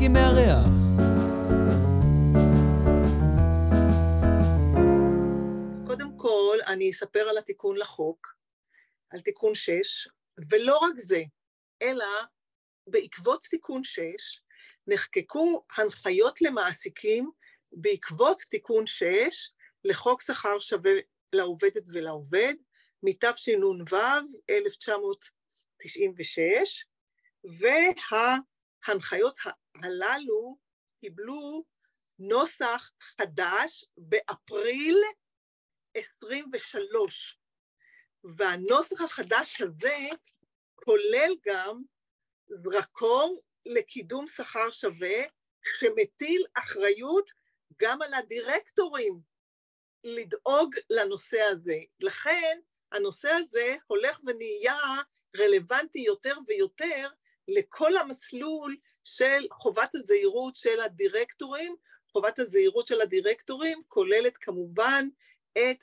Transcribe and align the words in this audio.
ויסקי 0.00 0.08
מארח. 0.08 0.64
קודם 5.86 6.16
כל, 6.16 6.58
אני 6.66 6.90
אספר 6.90 7.28
על 7.28 7.38
התיקון 7.38 7.76
לחוק, 7.76 8.26
על 9.10 9.20
תיקון 9.20 9.54
6, 9.54 10.08
ולא 10.50 10.78
רק 10.78 10.98
זה, 10.98 11.22
אלא 11.82 12.06
בעקבות 12.86 13.42
תיקון 13.42 13.84
6 13.84 14.00
נחקקו 14.86 15.64
הנחיות 15.76 16.42
למעסיקים 16.42 17.30
בעקבות 17.72 18.40
תיקון 18.50 18.86
6 18.86 19.06
לחוק 19.84 20.22
שכר 20.22 20.60
שווה 20.60 20.92
לעובדת 21.32 21.84
ולעובד, 21.88 22.54
מתשנ"ו 23.02 23.74
1996, 24.50 26.86
וההנחיות 28.88 29.36
הללו 29.82 30.56
קיבלו 31.00 31.64
נוסח 32.18 32.90
חדש 33.00 33.84
באפריל 33.96 34.96
23, 35.94 37.38
והנוסח 38.36 39.00
החדש 39.00 39.60
הזה 39.60 39.96
כולל 40.74 41.34
גם 41.46 41.82
זרקור 42.48 43.42
לקידום 43.66 44.28
שכר 44.28 44.70
שווה, 44.70 45.18
שמטיל 45.78 46.44
אחריות 46.54 47.30
גם 47.76 48.02
על 48.02 48.14
הדירקטורים 48.14 49.20
לדאוג 50.04 50.74
לנושא 50.90 51.40
הזה. 51.40 51.76
לכן 52.00 52.60
הנושא 52.92 53.30
הזה 53.30 53.76
הולך 53.86 54.20
ונהיה 54.26 54.76
רלוונטי 55.36 55.98
יותר 55.98 56.36
ויותר 56.48 57.08
לכל 57.48 57.96
המסלול 57.96 58.76
של 59.04 59.46
חובת 59.52 59.90
הזהירות 59.94 60.56
של 60.56 60.80
הדירקטורים. 60.80 61.76
חובת 62.12 62.38
הזהירות 62.38 62.86
של 62.86 63.00
הדירקטורים 63.00 63.82
כוללת 63.88 64.36
כמובן 64.36 65.08
את 65.52 65.78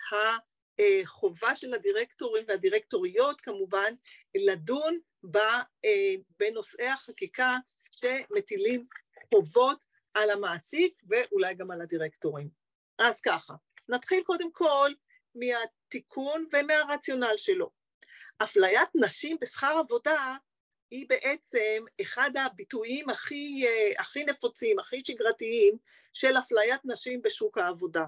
החובה 0.82 1.56
של 1.56 1.74
הדירקטורים 1.74 2.46
והדירקטוריות 2.48 3.42
כמובן 3.42 3.94
לדון 4.36 5.00
בנושאי 6.40 6.88
החקיקה 6.88 7.58
שמטילים 7.92 8.86
חובות 9.34 9.86
על 10.14 10.30
המעסיק 10.30 11.02
ואולי 11.10 11.54
גם 11.56 11.72
על 11.72 11.82
הדירקטורים. 11.82 12.50
אז 13.00 13.22
ככה, 13.22 13.54
נתחיל 13.90 14.24
קודם 14.24 14.52
כל 14.52 14.92
מהתיקון 15.36 16.46
ומהרציונל 16.54 17.38
שלו. 17.38 17.70
אפליית 18.44 18.90
נשים 18.96 19.38
בשכר 19.42 19.78
עבודה 19.80 20.38
היא 20.92 21.06
בעצם 21.10 21.86
אחד 22.02 22.32
הביטויים 22.38 23.10
הכי, 23.10 23.66
הכי 23.98 24.24
נפוצים, 24.24 24.80
הכי 24.80 25.02
שגרתיים 25.08 25.78
של 26.14 26.38
אפליית 26.38 26.82
נשים 26.86 27.22
בשוק 27.22 27.58
העבודה. 27.58 28.06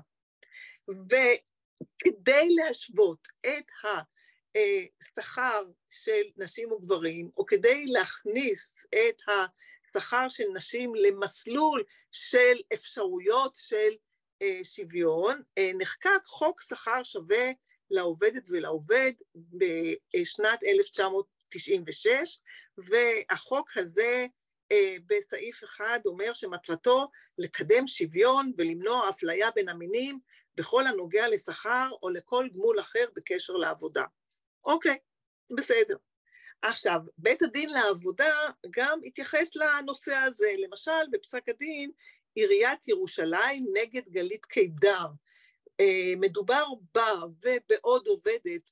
וכדי 0.87 2.47
להשוות 2.49 3.27
את 3.47 3.65
השכר 5.01 5.65
של 5.89 6.21
נשים 6.37 6.71
וגברים, 6.71 7.29
או 7.37 7.45
כדי 7.45 7.85
להכניס 7.85 8.73
את 8.89 9.21
השכר 9.87 10.29
של 10.29 10.47
נשים 10.53 10.95
למסלול 10.95 11.83
של 12.11 12.61
אפשרויות 12.73 13.55
של 13.55 13.91
שוויון, 14.63 15.41
נחקק 15.59 16.25
חוק 16.25 16.61
שכר 16.61 17.03
שווה 17.03 17.51
לעובדת 17.89 18.43
ולעובד 18.49 19.11
בשנת 19.35 20.59
1996, 20.63 22.39
והחוק 22.83 23.77
הזה 23.77 24.25
בסעיף 25.07 25.63
אחד 25.63 25.99
אומר 26.05 26.33
שמטרתו 26.33 27.07
לקדם 27.37 27.87
שוויון 27.87 28.51
ולמנוע 28.57 29.09
אפליה 29.09 29.51
בין 29.55 29.69
המינים 29.69 30.19
בכל 30.55 30.87
הנוגע 30.87 31.27
לשכר 31.27 31.89
או 32.03 32.09
לכל 32.09 32.47
גמול 32.53 32.79
אחר 32.79 33.05
בקשר 33.15 33.53
לעבודה. 33.53 34.03
אוקיי, 34.65 34.97
בסדר. 35.57 35.95
עכשיו, 36.61 36.99
בית 37.17 37.41
הדין 37.41 37.69
לעבודה 37.69 38.33
גם 38.69 38.99
התייחס 39.05 39.55
לנושא 39.55 40.15
הזה, 40.15 40.53
למשל 40.57 41.07
בפסק 41.11 41.49
הדין 41.49 41.91
עיריית 42.35 42.87
ירושלים 42.87 43.65
נגד 43.73 44.09
גלית 44.09 44.45
קידר. 44.45 45.05
מדובר 46.17 46.65
בה 46.93 47.11
ובעוד 47.41 48.07
עובדת 48.07 48.71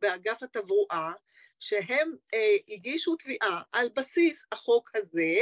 באגף 0.00 0.42
התברואה, 0.42 1.12
שהם 1.62 2.16
הגישו 2.68 3.16
תביעה 3.16 3.62
על 3.72 3.88
בסיס 3.96 4.46
החוק 4.52 4.90
הזה, 4.94 5.36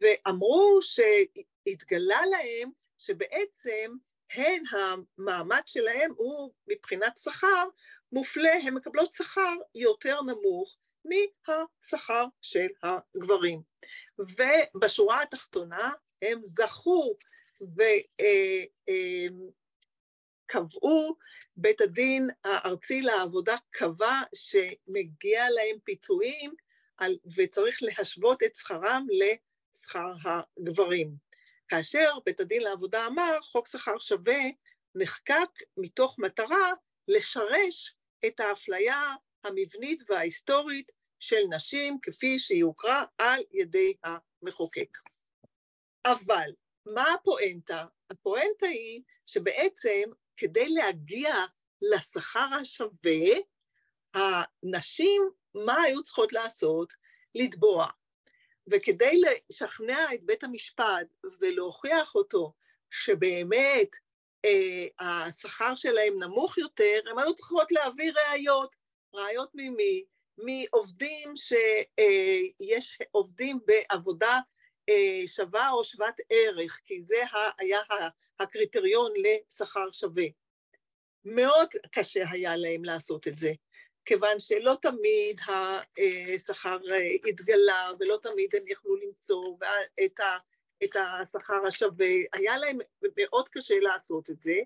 ואמרו 0.00 0.78
שהתגלה 0.82 2.20
להם 2.30 2.70
שבעצם 2.98 3.94
הן 4.34 4.62
המעמד 4.70 5.62
שלהם 5.66 6.12
הוא 6.16 6.52
מבחינת 6.68 7.18
שכר 7.18 7.68
מופלה, 8.12 8.52
הן 8.52 8.74
מקבלות 8.74 9.14
שכר 9.14 9.54
יותר 9.74 10.22
נמוך 10.22 10.78
מהשכר 11.04 12.24
של 12.42 12.66
הגברים. 12.82 13.62
ובשורה 14.18 15.22
התחתונה 15.22 15.92
הם 16.22 16.38
זכו 16.42 17.16
וקבעו, 20.44 21.16
בית 21.56 21.80
הדין 21.80 22.30
הארצי 22.44 23.00
לעבודה 23.00 23.56
קבע 23.70 24.20
שמגיע 24.34 25.50
להם 25.50 25.78
פיצויים 25.84 26.54
וצריך 27.36 27.82
להשוות 27.82 28.42
את 28.42 28.56
שכרם 28.56 29.06
לשכר 29.10 30.12
הגברים. 30.24 31.14
כאשר 31.68 32.10
בית 32.26 32.40
הדין 32.40 32.62
לעבודה 32.62 33.06
אמר, 33.06 33.38
חוק 33.42 33.68
שכר 33.68 33.98
שווה 33.98 34.40
נחקק 34.94 35.50
מתוך 35.76 36.18
מטרה 36.18 36.70
לשרש 37.08 37.94
את 38.26 38.40
האפליה 38.40 39.14
המבנית 39.44 40.02
וההיסטורית 40.08 40.92
של 41.20 41.40
נשים 41.50 41.98
כפי 42.02 42.38
שהיא 42.38 42.64
הוכרה 42.64 43.04
על 43.18 43.42
ידי 43.52 43.94
המחוקק. 44.04 44.98
אבל 46.06 46.50
מה 46.86 47.04
הפואנטה? 47.14 47.84
הפואנטה 48.10 48.66
היא 48.66 49.02
שבעצם 49.26 50.02
כדי 50.36 50.68
להגיע 50.68 51.34
לשכר 51.82 52.48
השווה, 52.60 53.38
הנשים, 54.14 55.22
מה 55.54 55.82
היו 55.82 56.02
צריכות 56.02 56.32
לעשות? 56.32 56.92
לתבוע. 57.34 57.86
וכדי 58.66 59.20
לשכנע 59.20 60.14
את 60.14 60.22
בית 60.22 60.44
המשפט 60.44 61.06
ולהוכיח 61.40 62.14
אותו 62.14 62.52
שבאמת 62.90 63.96
אה, 64.44 64.86
השכר 65.00 65.74
שלהם 65.74 66.22
נמוך 66.22 66.58
יותר, 66.58 67.00
הם 67.10 67.18
היו 67.18 67.34
צריכות 67.34 67.72
להביא 67.72 68.12
ראיות. 68.12 68.76
ראיות 69.14 69.50
ממי? 69.54 70.04
מעובדים 70.38 71.36
שיש 71.36 72.98
אה, 73.00 73.06
עובדים 73.10 73.58
בעבודה 73.66 74.40
שווה 75.26 75.70
או 75.70 75.84
שוות 75.84 76.14
ערך, 76.30 76.80
כי 76.84 77.02
זה 77.02 77.22
היה 77.58 77.80
הקריטריון 78.40 79.12
לשכר 79.16 79.92
שווה. 79.92 80.24
מאוד 81.24 81.68
קשה 81.92 82.24
היה 82.30 82.56
להם 82.56 82.84
לעשות 82.84 83.28
את 83.28 83.38
זה, 83.38 83.52
כיוון 84.04 84.38
שלא 84.38 84.76
תמיד 84.82 85.40
השכר 86.34 86.78
התגלה 87.28 87.90
ולא 88.00 88.18
תמיד 88.22 88.54
הם 88.54 88.62
יכלו 88.66 88.96
למצוא 88.96 89.56
את, 90.04 90.20
את 90.84 90.96
השכר 90.96 91.66
השווה, 91.66 92.14
היה 92.32 92.58
להם 92.58 92.78
מאוד 93.16 93.48
קשה 93.48 93.74
לעשות 93.80 94.30
את 94.30 94.42
זה, 94.42 94.56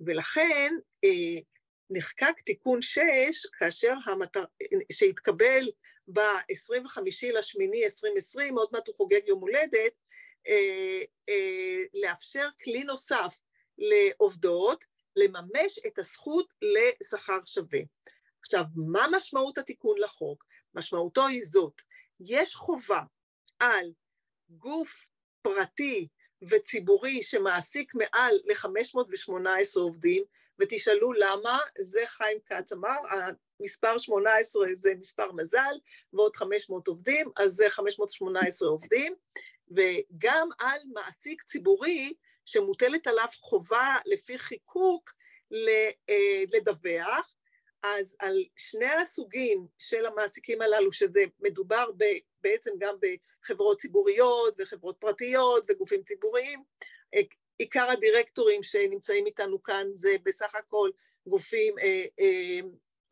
ולכן 0.00 0.74
אה, 1.04 1.40
נחקק 1.90 2.40
תיקון 2.44 2.82
6, 2.82 3.00
כאשר 3.58 3.94
המטר... 4.06 4.44
שהתקבל 4.92 5.68
ב-25 6.12 7.00
לשמיני 7.32 7.84
2020, 7.84 8.58
עוד 8.58 8.68
מעט 8.72 8.88
הוא 8.88 8.94
חוגג 8.94 9.20
יום 9.26 9.40
הולדת, 9.40 9.92
אה, 10.48 11.02
אה, 11.28 11.82
לאפשר 11.94 12.48
כלי 12.64 12.84
נוסף 12.84 13.40
לעובדות, 13.78 14.84
לממש 15.16 15.78
את 15.86 15.98
הזכות 15.98 16.54
לשכר 16.62 17.38
שווה. 17.46 17.80
עכשיו, 18.40 18.64
מה 18.74 19.06
משמעות 19.12 19.58
התיקון 19.58 19.98
לחוק? 19.98 20.44
משמעותו 20.74 21.26
היא 21.26 21.42
זאת, 21.44 21.82
יש 22.20 22.54
חובה 22.54 23.00
על 23.58 23.92
גוף 24.48 25.06
פרטי 25.42 26.08
וציבורי 26.42 27.22
שמעסיק 27.22 27.94
מעל 27.94 28.34
ל-518 28.44 29.80
עובדים, 29.80 30.24
ותשאלו 30.58 31.12
למה, 31.12 31.58
זה 31.78 32.00
חיים 32.06 32.38
כץ 32.46 32.72
אמר, 32.72 32.96
המספר 33.60 33.98
18 33.98 34.66
זה 34.72 34.94
מספר 34.98 35.32
מזל, 35.32 35.78
ועוד 36.12 36.36
500 36.36 36.88
עובדים, 36.88 37.30
אז 37.36 37.52
זה 37.52 37.70
518 37.70 38.68
עובדים, 38.68 39.14
וגם 39.70 40.48
על 40.58 40.80
מעסיק 40.92 41.42
ציבורי 41.42 42.14
שמוטלת 42.44 43.06
עליו 43.06 43.28
חובה 43.40 43.96
לפי 44.06 44.38
חיקוק 44.38 45.10
לדווח, 46.52 47.34
אז 47.82 48.16
על 48.18 48.36
שני 48.56 48.90
הסוגים 48.90 49.66
של 49.78 50.06
המעסיקים 50.06 50.62
הללו, 50.62 50.92
שזה 50.92 51.24
מדובר 51.40 51.90
ב, 51.96 52.04
בעצם 52.40 52.70
גם 52.78 52.94
בחברות 53.00 53.80
ציבוריות 53.80 54.54
וחברות 54.58 54.96
פרטיות 54.98 55.64
וגופים 55.68 56.02
ציבוריים, 56.02 56.62
עיקר 57.58 57.90
הדירקטורים 57.90 58.62
שנמצאים 58.62 59.26
איתנו 59.26 59.62
כאן 59.62 59.86
זה 59.94 60.16
בסך 60.22 60.54
הכל 60.54 60.90
גופים, 61.26 61.78
אה, 61.78 62.04
אה, 62.20 62.60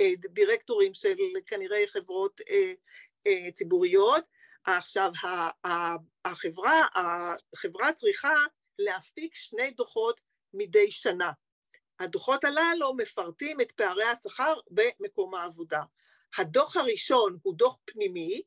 אה, 0.01 0.11
דירקטורים 0.17 0.95
של 0.95 1.17
כנראה 1.47 1.85
חברות 1.89 2.41
ציבוריות. 3.53 4.25
עכשיו, 4.65 5.11
החברה, 6.25 6.83
החברה 7.55 7.93
צריכה 7.93 8.35
להפיק 8.79 9.35
שני 9.37 9.71
דוחות 9.71 10.21
מדי 10.55 10.91
שנה. 10.91 11.33
הדוחות 11.99 12.45
הללו 12.45 12.95
מפרטים 12.95 13.61
את 13.61 13.73
פערי 13.73 14.05
השכר 14.05 14.55
במקום 14.71 15.35
העבודה. 15.35 15.83
הדוח 16.39 16.77
הראשון 16.77 17.39
הוא 17.43 17.55
דוח 17.55 17.77
פנימי 17.85 18.43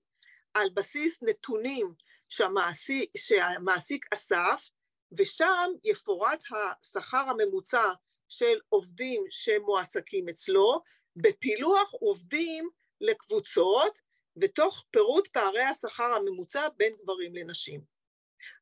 על 0.53 0.69
בסיס 0.73 1.17
נתונים 1.21 1.93
שהמעסיק, 2.29 3.09
שהמעסיק 3.17 4.05
אסף, 4.13 4.69
ושם 5.17 5.71
יפורט 5.83 6.41
השכר 6.51 7.29
הממוצע 7.29 7.93
של 8.29 8.59
עובדים 8.69 9.23
שמועסקים 9.29 10.29
אצלו, 10.29 10.81
בפילוח 11.15 11.93
עובדים 11.93 12.69
לקבוצות, 13.01 13.99
ותוך 14.41 14.85
פירוט 14.91 15.27
פערי 15.27 15.63
השכר 15.63 16.13
הממוצע 16.13 16.67
בין 16.77 16.95
גברים 17.03 17.35
לנשים. 17.35 17.81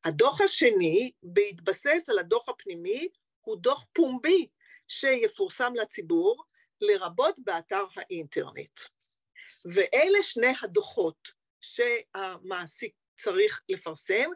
הדוח 0.04 0.40
השני, 0.40 1.12
בהתבסס 1.22 2.08
על 2.08 2.18
הדוח 2.18 2.48
הפנימי, 2.48 3.08
הוא 3.40 3.56
דוח 3.56 3.84
פומבי 3.92 4.48
שיפורסם 4.88 5.72
לציבור, 5.74 6.44
לרבות 6.80 7.34
באתר 7.38 7.84
האינטרנט. 7.96 8.80
ואלה 9.64 10.22
שני 10.22 10.52
הדוחות 10.62 11.28
שהמעסיק 11.60 12.94
צריך 13.18 13.62
לפרסם, 13.68 14.30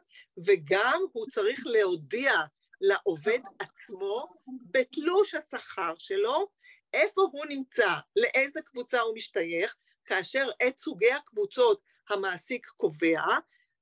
וגם 0.46 1.02
הוא 1.12 1.26
צריך 1.26 1.62
להודיע 1.66 2.32
לעובד 2.80 3.38
עצמו 3.58 4.28
בתלוש 4.70 5.34
השכר 5.34 5.94
שלו, 5.98 6.48
איפה 6.92 7.20
הוא 7.32 7.46
נמצא, 7.46 7.88
לאיזה 8.16 8.62
קבוצה 8.62 9.00
הוא 9.00 9.14
משתייך, 9.14 9.76
כאשר 10.04 10.48
את 10.68 10.78
סוגי 10.78 11.12
הקבוצות 11.12 11.82
המעסיק 12.08 12.66
קובע, 12.76 13.22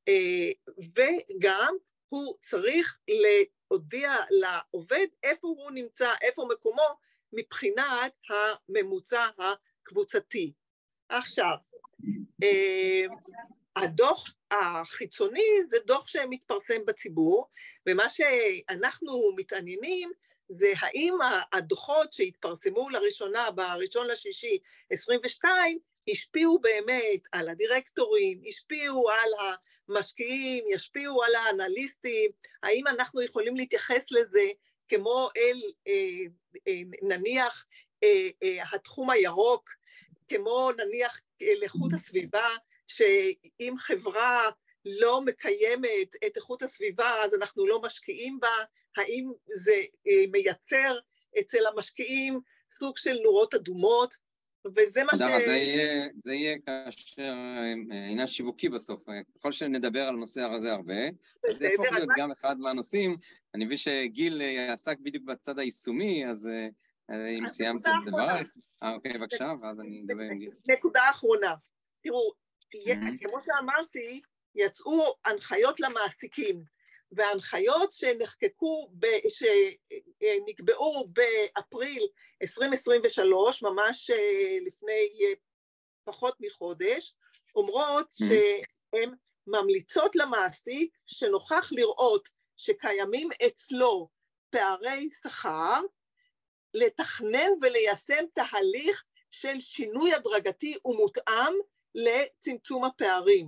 אה, 0.09 0.51
וגם 0.79 1.75
הוא 2.09 2.35
צריך 2.43 2.99
להודיע 3.09 4.15
לעובד 4.31 5.07
איפה 5.23 5.49
הוא 5.49 5.71
נמצא, 5.71 6.13
איפה 6.23 6.47
מקומו, 6.51 6.99
מבחינת 7.33 8.13
הממוצע 8.29 9.29
הקבוצתי. 9.39 10.53
עכשיו, 11.09 11.57
אה, 12.43 13.05
הדוח 13.77 14.35
החיצוני 14.51 15.65
זה 15.71 15.77
דוח 15.87 16.07
שמתפרסם 16.07 16.85
בציבור, 16.87 17.49
ומה 17.87 18.09
שאנחנו 18.09 19.33
מתעניינים 19.37 20.11
זה 20.49 20.73
האם 20.79 21.15
הדוחות 21.53 22.13
שהתפרסמו 22.13 22.91
לראשונה 22.91 23.51
בראשון 23.51 24.07
לשישי 24.07 24.59
22 24.91 25.79
השפיעו 26.11 26.59
באמת 26.59 27.21
על 27.33 27.49
הדירקטורים, 27.49 28.43
השפיעו 28.49 29.11
על 29.11 29.57
המשקיעים, 29.89 30.65
ישפיעו 30.71 31.23
על 31.23 31.35
האנליסטים, 31.35 32.31
האם 32.63 32.87
אנחנו 32.87 33.23
יכולים 33.23 33.57
להתייחס 33.57 34.11
לזה 34.11 34.45
כמו 34.89 35.29
אל 35.37 35.61
אה, 35.89 35.93
אה, 36.69 36.81
נניח 37.03 37.67
אה, 38.05 38.29
התחום 38.73 39.11
הירוק, 39.11 39.71
כמו 40.29 40.71
נניח 40.77 41.21
לאיכות 41.61 41.93
הסביבה, 41.93 42.49
שאם 42.87 43.75
חברה 43.79 44.41
לא 44.85 45.21
מקיימת 45.21 46.17
את 46.27 46.37
איכות 46.37 46.63
הסביבה 46.63 47.25
אז 47.25 47.35
אנחנו 47.35 47.67
לא 47.67 47.83
משקיעים 47.83 48.41
בה, 48.41 48.49
האם 48.97 49.33
זה 49.47 49.75
מייצר 50.33 50.99
אצל 51.41 51.67
המשקיעים 51.67 52.41
סוג 52.71 52.97
של 52.97 53.19
נורות 53.23 53.55
אדומות, 53.55 54.15
וזה 54.77 55.05
מה 55.05 55.13
ש... 55.15 55.19
זה 55.19 55.53
יהיה, 55.53 56.09
זה 56.19 56.35
יהיה 56.35 56.57
כאשר 56.67 57.23
אה, 57.23 57.73
עניין 58.11 58.27
שיווקי 58.27 58.69
בסוף, 58.69 59.01
ככל 59.39 59.53
שנדבר 59.53 60.03
על 60.03 60.15
הנושא 60.15 60.41
הזה 60.41 60.73
הרבה, 60.73 61.09
אז 61.51 61.57
זה 61.57 61.67
יהפוך 61.67 61.93
להיות 61.93 62.09
גם 62.17 62.33
אחד 62.33 62.59
מהנושאים. 62.59 63.17
אני 63.55 63.65
מבין 63.65 63.79
שגיל 63.79 64.43
אה, 64.43 64.73
עסק 64.73 64.99
בדיוק 64.99 65.25
בצד 65.25 65.59
היישומי, 65.59 66.27
אז 66.27 66.49
אה, 67.11 67.29
אם 67.39 67.49
סיימת 67.49 67.87
את 67.87 67.91
דברייך, 68.07 68.53
אה 68.83 68.95
אוקיי, 68.95 69.19
בבקשה, 69.19 69.53
ואז 69.63 69.81
אני 69.81 70.03
אדבר 70.07 70.23
עם 70.23 70.39
גיל. 70.39 70.51
נקודה 70.69 71.01
אחרונה, 71.11 71.55
תראו, 72.03 72.33
כמו 73.21 73.41
שאמרתי, 73.45 74.21
יצאו 74.55 75.15
הנחיות 75.25 75.81
למעסיקים, 75.81 76.65
וההנחיות 77.13 77.93
שנחקקו, 77.93 78.91
שנקבעו 79.29 81.09
באפריל 81.09 82.07
2023, 82.43 83.63
ממש 83.63 84.11
אה, 84.11 84.59
לפני 84.67 85.09
אה, 85.23 85.33
פחות 86.05 86.37
מחודש, 86.41 87.15
אומרות 87.55 88.07
mm-hmm. 88.11 88.27
שהן 88.95 89.15
ממליצות 89.47 90.17
למעסיק 90.17 90.97
שנוכח 91.07 91.69
לראות 91.73 92.29
שקיימים 92.57 93.29
אצלו 93.47 94.09
פערי 94.51 95.09
שכר, 95.23 95.81
לתכנן 96.75 97.51
וליישם 97.63 98.25
תהליך 98.35 99.05
של 99.31 99.61
שינוי 99.61 100.15
הדרגתי 100.15 100.79
ומותאם 100.85 101.55
לצמצום 101.97 102.85
הפערים. 102.85 103.47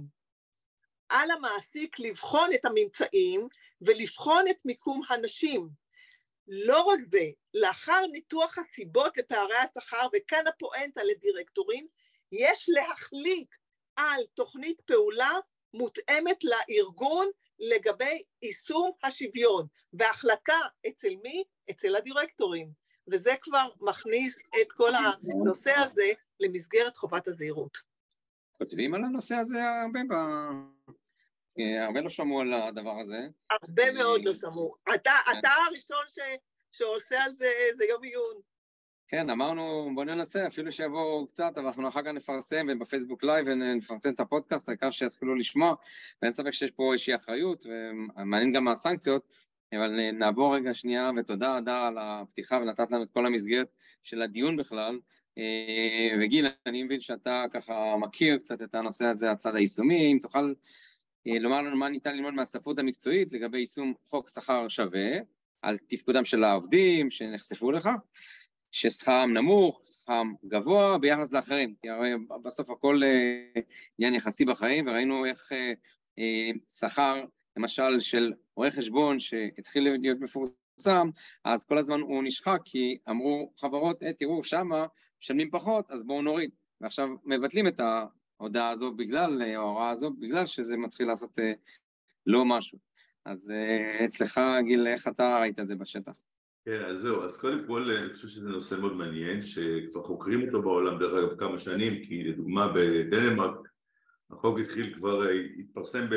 על 1.09 1.31
המעסיק 1.31 1.99
לבחון 1.99 2.50
את 2.55 2.65
הממצאים 2.65 3.49
ולבחון 3.81 4.49
את 4.50 4.56
מיקום 4.65 5.03
הנשים. 5.09 5.69
לא 6.49 6.83
רק 6.83 6.99
זה, 7.12 7.25
לאחר 7.55 8.06
ניתוח 8.12 8.59
הסיבות 8.59 9.17
לפערי 9.17 9.56
השכר, 9.56 10.06
וכאן 10.17 10.47
הפואנטה 10.47 11.05
לדירקטורים, 11.05 11.87
יש 12.33 12.67
להחליט 12.69 13.49
על 13.97 14.23
תוכנית 14.35 14.81
פעולה 14.81 15.33
מותאמת 15.75 16.45
לארגון 16.45 17.27
לגבי 17.59 18.23
יישום 18.43 18.91
השוויון, 19.03 19.67
והחלטה 19.93 20.59
אצל 20.89 21.15
מי? 21.23 21.45
אצל 21.71 21.97
הדירקטורים. 21.97 22.71
וזה 23.11 23.35
כבר 23.43 23.69
מכניס 23.81 24.39
את 24.39 24.73
כל 24.73 24.91
הנושא 24.95 25.75
הזה 25.77 26.12
למסגרת 26.41 26.97
חובת 26.97 27.29
הזהירות. 27.29 27.88
כותבים 28.58 28.94
על 28.94 29.05
הנושא 29.05 29.34
הזה 29.34 29.59
הרבה 29.83 30.00
ב... 30.09 30.12
הרבה 31.87 32.00
לא 32.00 32.09
שמעו 32.09 32.40
על 32.40 32.52
הדבר 32.52 33.00
הזה. 33.00 33.28
הרבה 33.50 33.92
מאוד 33.92 34.25
לא 34.25 34.35
שמעו. 34.35 34.75
אתה, 34.94 35.11
כן. 35.26 35.38
אתה 35.38 35.49
הראשון 35.68 36.04
ש, 36.09 36.18
שעושה 36.73 37.25
על 37.25 37.33
זה 37.33 37.47
איזה 37.71 37.85
יום 37.85 38.02
עיון. 38.02 38.40
כן, 39.09 39.30
אמרנו 39.30 39.90
בוא 39.94 40.04
ננסה, 40.04 40.47
אפילו 40.47 40.73
שיבואו 40.73 41.26
קצת, 41.26 41.52
אבל 41.56 41.66
אנחנו 41.66 41.88
אחר 41.88 42.02
כך 42.02 42.09
נפרסם 42.09 42.66
ובפייסבוק 42.71 43.25
live 43.25 43.47
ונפרסם 43.49 44.11
את 44.11 44.21
הפודקאסט, 44.21 44.68
העיקר 44.68 44.90
שיתחילו 44.90 45.35
לשמוע, 45.35 45.75
ואין 46.23 46.33
ספק 46.33 46.50
שיש 46.50 46.71
פה 46.71 46.92
איזושהי 46.92 47.14
אחריות, 47.14 47.66
ומעניין 47.66 48.52
גם 48.52 48.64
מהסנקציות, 48.64 49.28
אבל 49.73 50.11
נעבור 50.12 50.56
רגע 50.56 50.75
שנייה, 50.75 51.11
ותודה 51.16 51.56
הדר 51.56 51.73
על 51.73 51.99
הפתיחה 52.00 52.56
ונתת 52.56 52.90
לנו 52.90 53.02
את 53.02 53.11
כל 53.11 53.26
המסגרת 53.26 53.68
של 54.02 54.23
הדיון 54.23 54.56
בכלל. 54.56 54.99
אה, 55.38 56.16
וגיל, 56.21 56.47
אני 56.66 56.83
מבין 56.83 57.00
שאתה 57.00 57.45
ככה 57.52 57.97
מכיר 57.97 58.38
קצת 58.38 58.62
את 58.62 58.75
הנושא 58.75 59.07
הזה, 59.07 59.30
הצד 59.30 59.57
היישומי, 59.57 60.12
אם 60.12 60.18
תוכל 60.21 60.54
אה, 61.26 61.38
לומר 61.38 61.62
לנו 61.62 61.76
מה 61.76 61.88
ניתן 61.88 62.16
ללמוד 62.16 62.35
מהספרות 62.35 62.78
המקצועית 62.78 63.33
לגבי 63.33 63.59
יישום 63.59 63.95
חוק 64.07 64.28
שכר 64.28 64.68
שווה, 64.68 65.18
על 65.62 65.78
תפקודם 65.78 66.25
של 66.25 66.45
העובדים 66.45 67.11
שנחשפו 67.11 67.73
לכך, 67.73 67.95
ששכרם 68.73 69.33
נמוך, 69.33 69.83
שכרם 69.87 70.35
גבוה 70.45 70.99
ביחס 70.99 71.33
לאחרים, 71.33 71.75
כי 71.83 71.88
הרי 71.88 72.12
בסוף 72.42 72.71
הכל 72.71 73.02
אה, 73.04 73.61
עניין 73.99 74.14
יחסי 74.14 74.45
בחיים, 74.45 74.87
וראינו 74.87 75.26
איך 75.26 75.52
שכר, 76.68 77.25
למשל, 77.57 78.00
של 78.00 78.33
רואה 78.57 78.71
חשבון 78.71 79.21
שהתחיל 79.21 79.97
להיות 79.99 80.21
מפורסם, 80.21 81.11
אז 81.45 81.64
כל 81.64 81.78
הזמן 81.78 82.00
הוא 82.00 82.23
נשחק, 82.25 82.59
כי 82.64 82.99
אמרו 83.11 83.52
חברות, 83.57 84.02
תראו, 84.18 84.45
שמה 84.45 84.87
משלמים 85.22 85.50
פחות, 85.50 85.90
אז 85.90 86.02
בואו 86.02 86.22
נוריד. 86.22 86.50
ועכשיו 86.80 87.08
מבטלים 87.25 87.66
את 87.66 87.80
ההודעה 88.40 88.70
הזו 88.70 88.92
בגלל, 88.92 89.42
אה, 89.42 89.56
ההוראה 89.56 89.90
הזו, 89.90 90.10
בגלל 90.10 90.46
שזה 90.46 90.76
מתחיל 90.76 91.06
לעשות 91.06 91.38
אה, 91.38 91.52
לא 92.26 92.44
משהו. 92.44 92.78
אז 93.25 93.50
אה, 93.50 94.04
אצלך, 94.04 94.40
גיל, 94.64 94.87
איך 94.87 95.08
אתה 95.08 95.38
ראית 95.40 95.60
את 95.60 95.68
זה 95.68 95.76
בשטח? 95.76 96.12
כן, 96.64 96.84
אז 96.84 96.98
זהו, 96.98 97.25
אז 97.25 97.40
קודם 97.40 97.66
כל 97.66 97.90
אני 97.90 98.12
חושב 98.12 98.28
שזה 98.28 98.48
נושא 98.48 98.75
מאוד 98.80 98.96
מעניין, 98.96 99.42
שכבר 99.42 100.02
חוקרים 100.02 100.46
אותו 100.46 100.62
בעולם, 100.62 100.98
דרך 100.98 101.12
אגב, 101.12 101.38
כמה 101.38 101.58
שנים, 101.58 102.04
כי 102.04 102.25
לדוגמה 102.25 102.72
בדנמרק, 102.75 103.68
החוק 104.30 104.58
התחיל 104.58 104.94
כבר, 104.94 105.22
התפרסם, 105.58 106.06
ב, 106.10 106.14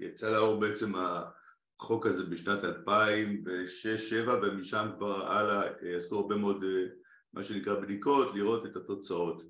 יצא 0.00 0.32
לאור 0.32 0.60
בעצם 0.60 0.92
החוק 0.94 2.06
הזה 2.06 2.30
בשנת 2.30 2.64
2006-2007, 2.64 4.28
ומשם 4.42 4.88
כבר 4.96 5.32
הלאה 5.32 5.62
עשו 5.96 6.18
הרבה 6.18 6.36
מאוד 6.36 6.64
מה 7.34 7.42
שנקרא 7.42 7.74
בדיקות, 7.74 8.34
לראות 8.34 8.66
את 8.66 8.76
התוצאות. 8.76 9.42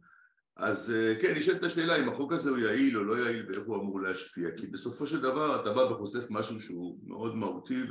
אז 0.56 0.94
אה, 0.94 1.14
כן, 1.20 1.34
נשאלת 1.36 1.62
השאלה 1.62 1.96
אם 1.96 2.08
החוק 2.08 2.32
הזה 2.32 2.50
הוא 2.50 2.58
יעיל 2.58 2.96
או 2.96 3.04
לא 3.04 3.18
יעיל 3.18 3.46
ואיך 3.48 3.62
הוא 3.66 3.76
אמור 3.76 4.00
להשפיע, 4.00 4.48
כי 4.56 4.66
בסופו 4.66 5.06
של 5.06 5.20
דבר 5.20 5.62
אתה 5.62 5.72
בא 5.72 5.80
וחושף 5.80 6.30
משהו 6.30 6.60
שהוא 6.60 6.98
מאוד 7.06 7.36
מהותי 7.36 7.82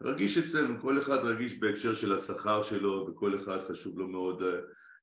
ורגיש 0.00 0.38
אצלנו, 0.38 0.80
כל 0.80 1.00
אחד 1.00 1.18
רגיש 1.24 1.60
בהקשר 1.60 1.94
של 1.94 2.12
השכר 2.12 2.62
שלו 2.62 3.06
וכל 3.08 3.36
אחד 3.36 3.62
חשוב 3.62 3.98
לו 3.98 4.08
מאוד 4.08 4.42
אה, 4.42 4.58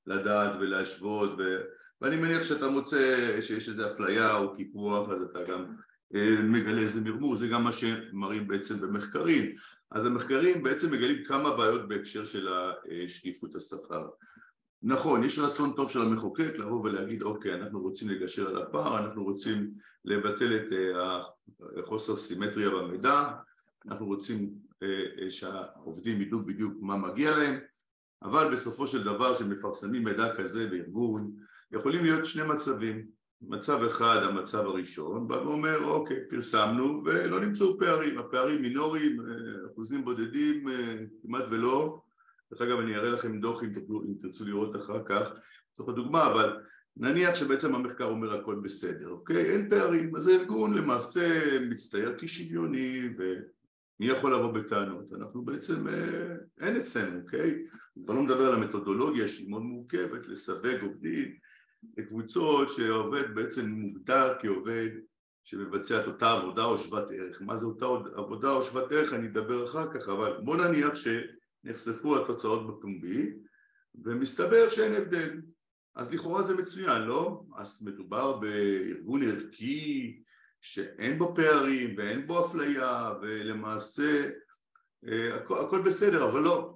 לדעת 0.08 0.56
ולהשוות 0.60 1.30
ו... 1.38 1.62
ואני 2.02 2.16
מניח 2.16 2.44
שאתה 2.44 2.70
מוצא 2.70 3.38
שיש 3.42 3.70
איזו 3.70 3.88
אפליה 3.88 4.36
או 4.36 4.56
קיפוח 4.56 5.10
אז 5.10 5.22
אתה 5.22 5.44
גם 5.44 5.66
מגלה 6.44 6.82
איזה 6.82 7.02
מרמור, 7.02 7.36
זה 7.36 7.48
גם 7.48 7.64
מה 7.64 7.72
שמראים 7.72 8.48
בעצם 8.48 8.82
במחקרים. 8.82 9.56
אז 9.92 10.06
המחקרים 10.06 10.64
בעצם 10.64 10.92
מגלים 10.92 11.24
כמה 11.24 11.58
בעיות 11.58 11.88
בהקשר 11.88 12.26
של 12.26 12.48
שקיפות 13.08 13.56
השכר. 13.56 14.08
נכון, 14.84 15.24
יש 15.24 15.40
רצון 15.40 15.74
טוב 15.76 15.92
של 15.92 16.02
המחוקק 16.02 16.58
לבוא 16.58 16.82
ולהגיד 16.84 17.22
אוקיי, 17.22 17.54
אנחנו 17.54 17.82
רוצים 17.82 18.10
לגשר 18.10 18.50
על 18.50 18.62
הפער, 18.62 18.98
אנחנו 18.98 19.24
רוצים 19.24 19.72
לבטל 20.06 20.56
את 20.56 20.68
החוסר 21.80 22.16
סימטריה 22.16 22.70
במידע, 22.70 23.30
אנחנו 23.88 24.06
רוצים 24.06 24.54
אה, 24.84 25.32
שהעובדים 25.32 26.22
ידעו 26.22 26.40
בדיוק 26.40 26.74
מה 26.82 26.98
מגיע 26.98 27.38
להם, 27.38 27.60
אבל 28.24 28.52
בסופו 28.52 28.88
של 28.88 29.04
דבר 29.04 29.36
כשמפרסמים 29.36 30.04
מידע 30.04 30.36
כזה 30.36 30.68
בארגון 30.68 31.32
יכולים 31.72 32.04
להיות 32.04 32.26
שני 32.26 32.48
מצבים, 32.48 33.08
מצב 33.48 33.84
אחד, 33.84 34.20
המצב 34.24 34.60
הראשון, 34.60 35.28
בא 35.28 35.34
ואומר 35.34 35.84
אוקיי, 35.84 36.18
פרסמנו 36.30 37.04
ולא 37.06 37.40
נמצאו 37.40 37.80
פערים, 37.80 38.20
הפערים 38.20 38.62
מינוריים, 38.62 39.22
אה, 39.22 39.26
אחוזים 39.74 40.06
בודדים 40.06 40.68
אה, 40.68 40.98
כמעט 41.22 41.44
ולא 41.50 42.02
דרך 42.52 42.62
אגב 42.62 42.80
אני 42.80 42.96
אראה 42.96 43.10
לכם 43.10 43.40
דוח 43.40 43.64
אם, 43.64 43.74
תוכלו, 43.74 44.04
אם 44.04 44.14
תרצו 44.22 44.46
לראות 44.46 44.76
אחר 44.76 45.04
כך, 45.06 45.34
לצורך 45.72 45.90
הדוגמה, 45.90 46.32
אבל 46.32 46.58
נניח 46.98 47.36
שבעצם 47.36 47.76
המחקר 47.76 48.06
אומר 48.06 48.40
הכל 48.40 48.56
בסדר, 48.56 49.10
אוקיי? 49.10 49.52
אין 49.52 49.70
פערים, 49.70 50.16
אז 50.16 50.28
הארגון 50.28 50.74
למעשה 50.74 51.60
מצטייר 51.70 52.16
כשוויוני 52.18 53.10
ומי 53.18 54.12
יכול 54.12 54.34
לבוא 54.34 54.52
בטענות? 54.52 55.14
אנחנו 55.14 55.42
בעצם, 55.42 55.88
אה, 55.88 56.36
אין 56.62 56.76
אצלנו, 56.76 57.22
אוקיי? 57.22 57.52
אני 57.98 58.06
כבר 58.06 58.14
לא 58.14 58.22
מדבר 58.24 58.46
על 58.46 58.54
המתודולוגיה 58.54 59.28
שהיא 59.28 59.50
מאוד 59.50 59.62
מורכבת, 59.62 60.28
לסווג 60.28 60.82
עובדים 60.82 61.36
לקבוצות 61.98 62.70
שעובד 62.70 63.36
בעצם 63.36 63.70
מוגדר 63.70 64.34
כעובד 64.42 64.90
שמבצע 65.44 66.02
את 66.02 66.08
אותה 66.08 66.32
עבודה 66.32 66.66
או 66.66 66.78
שוות 66.78 67.12
ערך. 67.12 67.42
מה 67.42 67.58
זה 67.58 67.66
אותה 67.66 67.86
עבודה 68.16 68.52
או 68.52 68.64
שוות 68.64 68.92
ערך 68.92 69.14
אני 69.14 69.28
אדבר 69.28 69.66
אחר 69.66 69.94
כך, 69.94 70.10
אבל 70.10 70.38
בוא 70.44 70.58
נניח 70.58 70.96
ש... 70.96 71.08
נחשפו 71.64 72.18
התוצאות 72.18 72.68
בפומבי 72.68 73.34
ומסתבר 73.96 74.70
שאין 74.70 74.94
הבדל 74.94 75.42
אז 75.96 76.14
לכאורה 76.14 76.44
זה 76.44 76.56
מצוין, 76.56 77.02
לא? 77.02 77.44
אז 77.58 77.84
מדובר 77.84 78.38
בארגון 78.38 79.24
ערכי 79.24 80.22
שאין 80.62 81.20
בו 81.20 81.34
פערים 81.36 81.96
ואין 81.98 82.28
בו 82.28 82.46
אפליה 82.46 83.12
ולמעשה 83.22 84.30
אה, 85.08 85.36
הכל, 85.36 85.66
הכל 85.66 85.82
בסדר, 85.82 86.30
אבל 86.30 86.42
לא. 86.42 86.73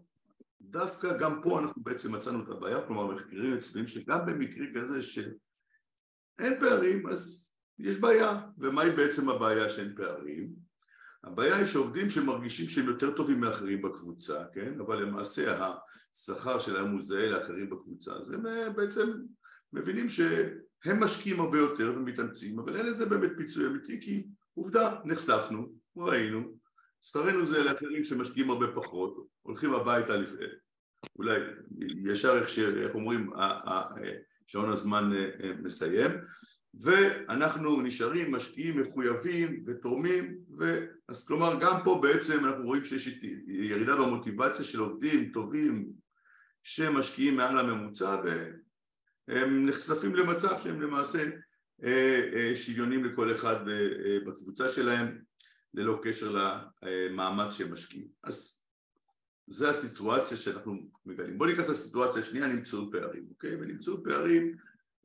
דווקא 0.70 1.18
גם 1.18 1.42
פה 1.44 1.60
אנחנו 1.60 1.84
בעצם 1.84 2.16
מצאנו 2.16 2.44
את 2.44 2.50
הבעיה, 2.50 2.88
כלומר 2.88 3.08
מחקרים 3.08 3.54
מצביעים 3.54 3.88
שגם 3.88 4.26
במקרה 4.26 4.66
כזה 4.76 5.02
שאין 5.02 6.60
פערים 6.60 7.08
אז 7.08 7.54
יש 7.80 7.98
בעיה, 7.98 8.42
ומהי 8.58 8.92
בעצם 8.92 9.30
הבעיה 9.30 9.70
שאין 9.70 9.96
פערים? 9.96 10.68
הבעיה 11.24 11.56
היא 11.56 11.66
שעובדים 11.66 12.10
שמרגישים 12.10 12.70
שהם 12.70 12.86
יותר 12.86 13.16
טובים 13.16 13.40
מאחרים 13.40 13.82
בקבוצה, 13.82 14.44
כן? 14.54 14.80
אבל 14.80 15.02
למעשה 15.02 15.70
השכר 16.16 16.60
שלהם 16.60 16.92
הוא 16.92 17.02
זהה 17.02 17.30
לאחרים 17.30 17.70
בקבוצה, 17.70 18.12
אז 18.14 18.32
הם 18.32 18.48
אה, 18.48 18.70
בעצם 18.70 19.12
מבינים 19.74 20.10
שהם 20.10 21.04
משקיעים 21.04 21.40
הרבה 21.40 21.58
יותר 21.58 21.94
ומתאמצים, 21.96 22.60
אבל 22.60 22.76
אין 22.76 22.86
לזה 22.86 23.06
באמת 23.06 23.32
פיצוי 23.38 23.68
אמיתי 23.68 24.02
כי 24.02 24.28
עובדה, 24.54 25.00
נחשפנו, 25.06 25.74
ראינו, 25.98 26.58
שכרנו 27.10 27.46
זה 27.46 27.64
לאחרים 27.64 28.04
שמשקיעים 28.04 28.50
הרבה 28.50 28.68
פחות, 28.76 29.28
הולכים 29.42 29.74
הביתה 29.74 30.18
לפני, 30.18 30.46
אולי 31.16 31.40
ישר 32.06 32.38
איך, 32.38 32.50
ש... 32.50 32.60
איך 32.60 32.96
אומרים, 32.96 33.30
שעון 34.48 34.70
הזמן 34.70 35.12
אה, 35.14 35.52
מסיים. 35.64 36.12
ואנחנו 36.80 37.82
נשארים 37.82 38.32
משקיעים 38.32 38.82
מחויבים 38.82 39.64
ותורמים 39.66 40.38
ו... 40.60 40.86
אז 41.08 41.28
כלומר 41.28 41.60
גם 41.60 41.76
פה 41.84 42.00
בעצם 42.02 42.46
אנחנו 42.46 42.64
רואים 42.64 42.86
שיש 42.86 43.20
ירידה 43.48 43.96
במוטיבציה 43.96 44.66
של 44.66 44.80
עובדים 44.80 45.32
טובים 45.32 45.90
שמשקיעים 46.64 47.36
מעל 47.36 47.58
הממוצע 47.58 48.22
והם 49.28 49.66
נחשפים 49.66 50.16
למצב 50.16 50.58
שהם 50.64 50.82
למעשה 50.82 51.24
אה, 51.84 52.22
אה, 52.34 52.56
שוויונים 52.56 53.06
לכל 53.06 53.32
אחד 53.32 53.68
אה, 53.70 54.18
בקבוצה 54.26 54.70
שלהם 54.70 55.18
ללא 55.78 56.00
קשר 56.04 56.36
למאמץ 56.84 57.54
שהם 57.54 57.74
משקיעים 57.74 58.08
אז 58.24 58.64
זה 59.48 59.70
הסיטואציה 59.70 60.38
שאנחנו 60.38 60.90
מגלים 61.06 61.38
בואו 61.38 61.50
ניקח 61.50 61.64
את 61.64 61.70
הסיטואציה 61.70 62.22
השנייה 62.22 62.48
נמצאו 62.48 62.92
פערים 62.92 63.28
אוקיי 63.30 63.56
ונמצאו 63.56 64.04
פערים 64.04 64.58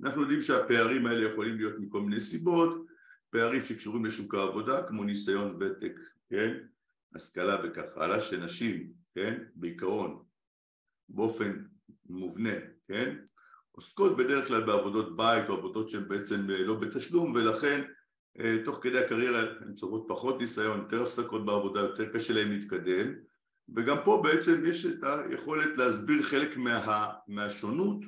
אנחנו 0.03 0.21
יודעים 0.23 0.43
שהפערים 0.43 1.07
האלה 1.07 1.29
יכולים 1.31 1.57
להיות 1.57 1.75
מכל 1.79 2.01
מיני 2.01 2.21
סיבות, 2.21 2.87
פערים 3.31 3.63
שקשורים 3.63 4.05
לשוק 4.05 4.35
העבודה 4.35 4.83
כמו 4.89 5.05
ניסיון 5.05 5.57
ותק, 5.61 6.01
כן? 6.31 6.57
השכלה 7.15 7.57
וכך 7.65 7.97
הלאה, 7.97 8.21
שנשים, 8.21 8.93
כן? 9.15 9.43
בעיקרון, 9.55 10.23
באופן 11.09 11.65
מובנה, 12.07 12.55
כן? 12.89 13.17
עוסקות 13.73 14.17
בדרך 14.17 14.49
כלל 14.49 14.65
בעבודות 14.65 15.17
בית 15.17 15.49
או 15.49 15.55
עבודות 15.55 15.91
שהן 15.91 16.09
בעצם 16.09 16.51
אה, 16.51 16.59
לא 16.59 16.75
בתשלום 16.75 17.33
ולכן 17.35 17.83
תוך 18.65 18.79
כדי 18.83 18.99
הקריירה 18.99 19.45
הן 19.61 19.75
צוברות 19.75 20.05
פחות 20.09 20.41
ניסיון, 20.41 20.81
יותר 20.81 21.03
הפסקות 21.03 21.47
בעבודה, 21.47 21.81
יותר 21.81 22.13
קשה 22.13 22.35
להן 22.35 22.49
להתקדם. 22.49 23.13
וגם 23.77 23.97
פה 24.05 24.21
בעצם 24.25 24.63
יש 24.67 24.87
את 24.87 25.05
היכולת 25.05 25.79
להסביר 25.79 26.23
חלק 26.23 26.57
מה, 26.57 27.09
מהשונות 27.29 28.05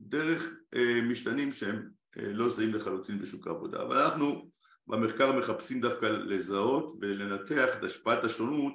דרך 0.00 0.60
אה, 0.74 1.02
משתנים 1.02 1.52
שהם 1.52 1.88
אה, 2.18 2.32
לא 2.32 2.48
זהים 2.48 2.74
לחלוטין 2.74 3.18
בשוק 3.18 3.46
העבודה. 3.46 3.82
אבל 3.82 3.98
אנחנו 3.98 4.50
במחקר 4.86 5.38
מחפשים 5.38 5.80
דווקא 5.80 6.06
לזהות 6.06 6.96
ולנתח 7.00 7.78
את 7.78 7.84
השפעת 7.84 8.24
השונות 8.24 8.72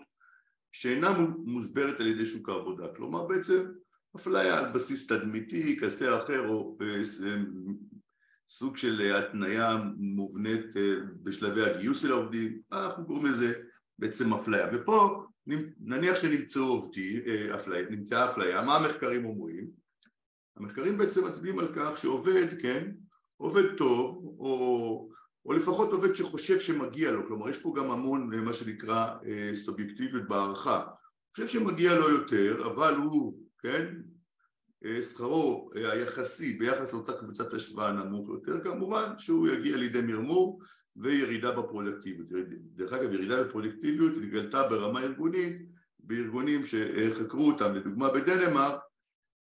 שאינה 0.72 1.10
מוסברת 1.46 2.00
על 2.00 2.08
ידי 2.08 2.25
שוק 2.25 2.50
העבודה. 2.50 2.88
כלומר 2.96 3.25
בעצם 3.25 3.72
אפליה 4.15 4.60
על 4.60 4.72
בסיס 4.72 5.08
תדמיתי 5.08 5.79
כזה 5.79 6.12
או 6.12 6.24
אחר 6.24 6.48
או 6.50 6.77
אה, 6.81 7.03
סוג 8.53 8.77
של 8.77 9.15
התניה 9.15 9.77
מובנית 9.98 10.65
בשלבי 11.24 11.63
הגיוס 11.63 12.01
של 12.01 12.12
העובדים 12.12 12.62
אנחנו 12.72 13.05
קוראים 13.05 13.25
לזה 13.25 13.53
בעצם 14.00 14.34
אפליה. 14.34 14.67
ופה 14.74 15.24
נניח 15.79 16.15
שנמצאו 16.15 16.62
עובדי, 16.62 17.22
אפליה, 17.55 17.89
נמצאה 17.89 18.25
אפליה, 18.25 18.62
מה 18.62 18.75
המחקרים 18.75 19.25
אומרים? 19.25 19.67
המחקרים 20.58 20.98
בעצם 20.98 21.27
מצביעים 21.27 21.60
על 21.60 21.67
כך 21.75 21.98
שעובד, 21.98 22.62
כן, 22.62 22.91
עובד 23.38 23.77
טוב, 23.77 24.36
או, 24.39 25.10
או 25.46 25.53
לפחות 25.53 25.91
עובד 25.91 26.15
שחושב 26.15 26.60
שמגיע 26.60 27.12
לו, 27.12 27.27
כלומר 27.27 27.50
יש 27.50 27.62
פה 27.62 27.74
גם 27.77 27.91
המון 27.91 28.34
אה, 28.34 28.41
מה 28.41 28.53
שנקרא 28.53 29.15
אה, 29.25 29.51
סובייקטיביות 29.55 30.27
בהערכה, 30.27 30.84
חושב 31.36 31.48
שמגיע 31.48 31.96
לו 31.96 32.10
יותר, 32.10 32.72
אבל 32.72 32.96
הוא, 32.96 33.38
כן, 33.60 33.96
אה, 33.96 34.11
שכרו 35.03 35.71
היחסי 35.73 36.57
ביחס 36.57 36.93
לאותה 36.93 37.13
קבוצת 37.13 37.53
השוואה 37.53 37.91
נמוך 37.91 38.29
יותר, 38.29 38.63
כמובן 38.63 39.13
שהוא 39.17 39.47
יגיע 39.47 39.77
לידי 39.77 40.01
מרמור 40.01 40.61
וירידה 40.95 41.61
בפרודקטיביות. 41.61 42.27
דרך 42.75 42.93
אגב, 42.93 43.13
ירידה 43.13 43.43
בפרודקטיביות 43.43 44.17
התגלתה 44.17 44.69
ברמה 44.69 45.00
ארגונית 45.00 45.61
בארגונים 46.00 46.61
שחקרו 46.65 47.47
אותם, 47.47 47.75
לדוגמה 47.75 48.09
בדנמרק 48.09 48.81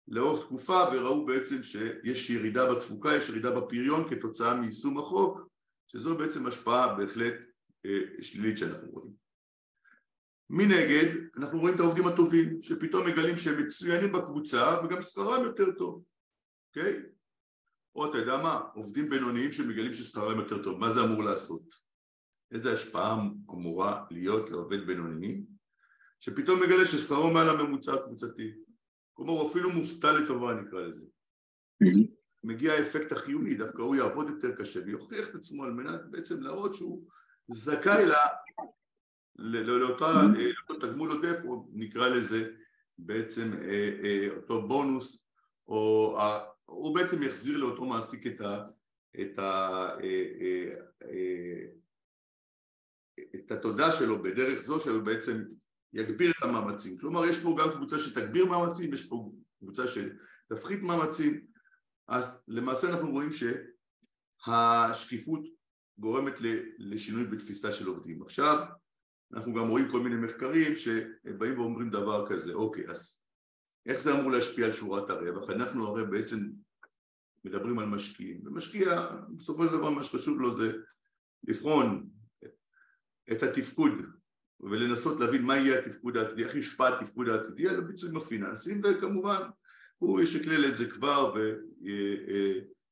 לאורך 0.08 0.46
תקופה 0.46 0.84
וראו 0.94 1.26
בעצם 1.26 1.64
שיש 1.64 2.30
ירידה 2.30 2.74
בתפוקה, 2.74 3.16
יש 3.16 3.30
ירידה 3.30 3.52
בפריון 3.52 4.10
כתוצאה 4.10 4.54
מיישום 4.54 4.98
החוק, 4.98 5.40
שזו 5.88 6.18
בעצם 6.18 6.48
השפעה 6.48 6.96
בהחלט 6.96 7.34
אה, 7.86 8.00
שלילית 8.22 8.58
שאנחנו 8.58 8.90
רואים. 8.92 9.29
מנגד, 10.50 11.16
אנחנו 11.38 11.60
רואים 11.60 11.76
את 11.76 11.80
העובדים 11.80 12.08
הטובים, 12.08 12.64
שפתאום 12.64 13.08
מגלים 13.08 13.38
שהם 13.38 13.64
מצוינים 13.64 14.12
בקבוצה 14.12 14.84
וגם 14.84 15.02
שכרם 15.02 15.44
יותר 15.44 15.72
טוב, 15.72 16.04
אוקיי? 16.70 17.04
או 17.96 18.10
אתה 18.10 18.18
יודע 18.18 18.38
מה, 18.38 18.60
עובדים 18.74 19.10
בינוניים 19.10 19.52
שמגלים 19.52 19.94
ששכרם 19.94 20.40
יותר 20.40 20.64
טוב, 20.64 20.80
מה 20.80 20.94
זה 20.94 21.04
אמור 21.04 21.24
לעשות? 21.24 21.90
איזה 22.52 22.74
השפעה 22.74 23.18
אמורה 23.52 24.06
להיות 24.12 24.50
לעובד 24.50 24.88
בינוני 24.88 25.42
שפתאום 26.20 26.64
מגלה 26.64 26.86
ששכרו 26.86 27.32
מעל 27.32 27.50
הממוצע 27.50 27.94
הקבוצתי 27.94 28.54
כלומר 29.14 29.48
אפילו 29.48 29.70
מופתע 29.70 30.12
לטובה 30.12 30.54
נקרא 30.54 30.82
לזה. 30.82 31.06
מגיע 32.44 32.74
האפקט 32.74 33.12
החיובי, 33.12 33.56
דווקא 33.56 33.82
הוא 33.82 33.96
יעבוד 33.96 34.30
יותר 34.30 34.56
קשה 34.56 34.80
ויוכיח 34.86 35.30
את 35.30 35.36
עצמו 35.36 35.64
על 35.64 35.72
מנת 35.72 36.02
בעצם 36.12 36.44
להראות 36.44 36.76
שהוא 36.76 37.08
זכאי 37.48 38.06
לאותה, 39.40 40.12
לאותו 40.12 40.88
תגמול 40.88 41.12
עודף, 41.12 41.38
או 41.46 41.68
נקרא 41.74 42.08
לזה 42.08 42.52
בעצם 42.98 43.54
אה, 43.54 44.00
אה, 44.04 44.28
אותו 44.36 44.68
בונוס 44.68 45.26
או 45.68 46.18
הוא 46.66 46.96
בעצם 46.96 47.24
יחזיר 47.24 47.58
לאותו 47.58 47.86
מעסיק 47.86 48.28
את 48.28 48.42
ה... 48.42 48.66
את 49.22 49.40
ה... 49.40 49.88
את 53.36 53.52
התודה 53.52 53.92
שלו 53.92 54.24
בדרך 54.24 54.60
זו 54.60 54.80
שהוא 54.80 55.02
בעצם 55.02 55.44
יגביר 55.94 56.32
את 56.32 56.44
המאמצים. 56.44 56.98
כלומר, 56.98 57.26
יש 57.26 57.44
פה 57.44 57.56
גם 57.60 57.70
קבוצה 57.72 58.00
שתגביר 58.00 58.46
מאמצים, 58.46 58.94
יש 58.94 59.06
פה 59.06 59.32
קבוצה 59.60 59.84
שתפחית 59.88 60.82
מאמצים, 60.82 61.46
אז 62.08 62.46
למעשה 62.48 62.90
אנחנו 62.90 63.12
רואים 63.12 63.30
שהשקיפות 64.42 65.42
גורמת 65.98 66.34
לשינוי 66.78 67.24
בתפיסה 67.24 67.72
של 67.72 67.88
עובדים. 67.88 68.24
עכשיו, 68.24 68.66
אנחנו 69.34 69.54
גם 69.54 69.68
רואים 69.68 69.90
כל 69.90 70.00
מיני 70.00 70.16
מחקרים 70.16 70.76
שבאים 70.76 71.60
ואומרים 71.60 71.90
דבר 71.90 72.30
כזה, 72.30 72.54
אוקיי, 72.54 72.90
אז 72.90 73.24
איך 73.86 74.00
זה 74.00 74.20
אמור 74.20 74.32
להשפיע 74.32 74.66
על 74.66 74.72
שורת 74.72 75.10
הרווח? 75.10 75.50
אנחנו 75.50 75.88
הרי 75.88 76.06
בעצם 76.06 76.38
מדברים 77.46 77.80
על 77.80 77.86
משקיעים, 77.86 78.48
ומשקיע, 78.48 79.08
בסופו 79.38 79.66
של 79.66 79.72
דבר 79.72 79.90
מה 79.90 80.04
שחשוב 80.04 80.42
לו 80.42 80.56
זה 80.56 80.72
לבחון 81.44 82.10
את 83.32 83.44
התפקוד 83.44 83.92
ולנסות 84.60 85.20
להבין 85.20 85.44
מה 85.44 85.58
יהיה 85.58 85.80
התפקוד 85.80 86.18
העתידי, 86.18 86.44
איך 86.44 86.56
יושפע 86.56 86.88
התפקוד 86.88 87.30
העתידי 87.30 87.68
על 87.68 87.76
הביצועים 87.76 88.18
הפיננסיים 88.18 88.82
וכמובן 88.84 89.42
הוא 89.98 90.22
ישקלל 90.22 90.66
את 90.66 90.76
זה 90.76 90.92
כבר 90.92 91.34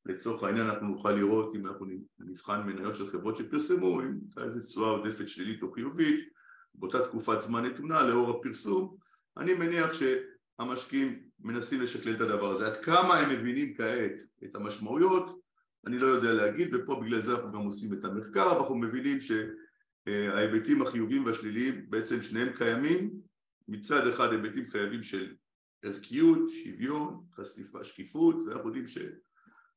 ולצורך 0.08 0.44
העניין 0.44 0.70
אנחנו 0.70 0.88
נוכל 0.88 1.12
לראות 1.12 1.56
אם 1.56 1.66
אנחנו 1.66 1.86
נבחן 2.20 2.62
מניות 2.66 2.96
של 2.96 3.08
חברות 3.08 3.38
שפרסמו 3.38 4.02
אם 4.02 4.20
הייתה 4.26 4.44
איזו 4.44 4.68
תשואה 4.68 4.90
עודפת 4.90 5.28
שלילית 5.28 5.64
או 5.64 5.72
חיובית 5.72 6.30
באותה 6.76 7.08
תקופת 7.08 7.42
זמן 7.42 7.66
נתונה 7.66 8.08
לאור 8.08 8.30
הפרסום 8.30 8.96
אני 9.38 9.54
מניח 9.54 9.90
שהמשקיעים 9.94 11.24
מנסים 11.40 11.82
לשקלל 11.82 12.16
את 12.16 12.22
הדבר 12.22 12.52
הזה. 12.52 12.68
עד 12.68 12.78
כמה 12.78 13.18
הם 13.18 13.30
מבינים 13.30 13.74
כעת 13.78 14.22
את 14.44 14.56
המשמעויות 14.56 15.40
אני 15.88 16.00
לא 16.00 16.06
יודע 16.06 16.34
להגיד 16.34 16.76
ופה 16.76 17.02
בגלל 17.06 17.22
זה 17.22 17.36
אנחנו 17.36 17.52
גם 17.52 17.66
עושים 17.66 17.94
את 17.94 18.06
המחקר 18.06 18.48
ואנחנו 18.48 18.76
מבינים 18.76 19.22
ש 19.22 19.32
ההיבטים 20.08 20.82
החיוביים 20.82 21.26
והשליליים 21.26 21.90
בעצם 21.90 22.22
שניהם 22.22 22.50
קיימים. 22.56 23.12
מצד 23.68 24.08
אחד 24.08 24.32
היבטים 24.32 24.66
חייבים 24.66 25.04
של 25.04 25.36
ערכיות, 25.84 26.50
שוויון, 26.50 27.24
חשיפה, 27.36 27.84
שקיפות 27.84 28.36
ואנחנו 28.48 28.68
יודעים, 28.68 28.88
ש... 28.88 28.98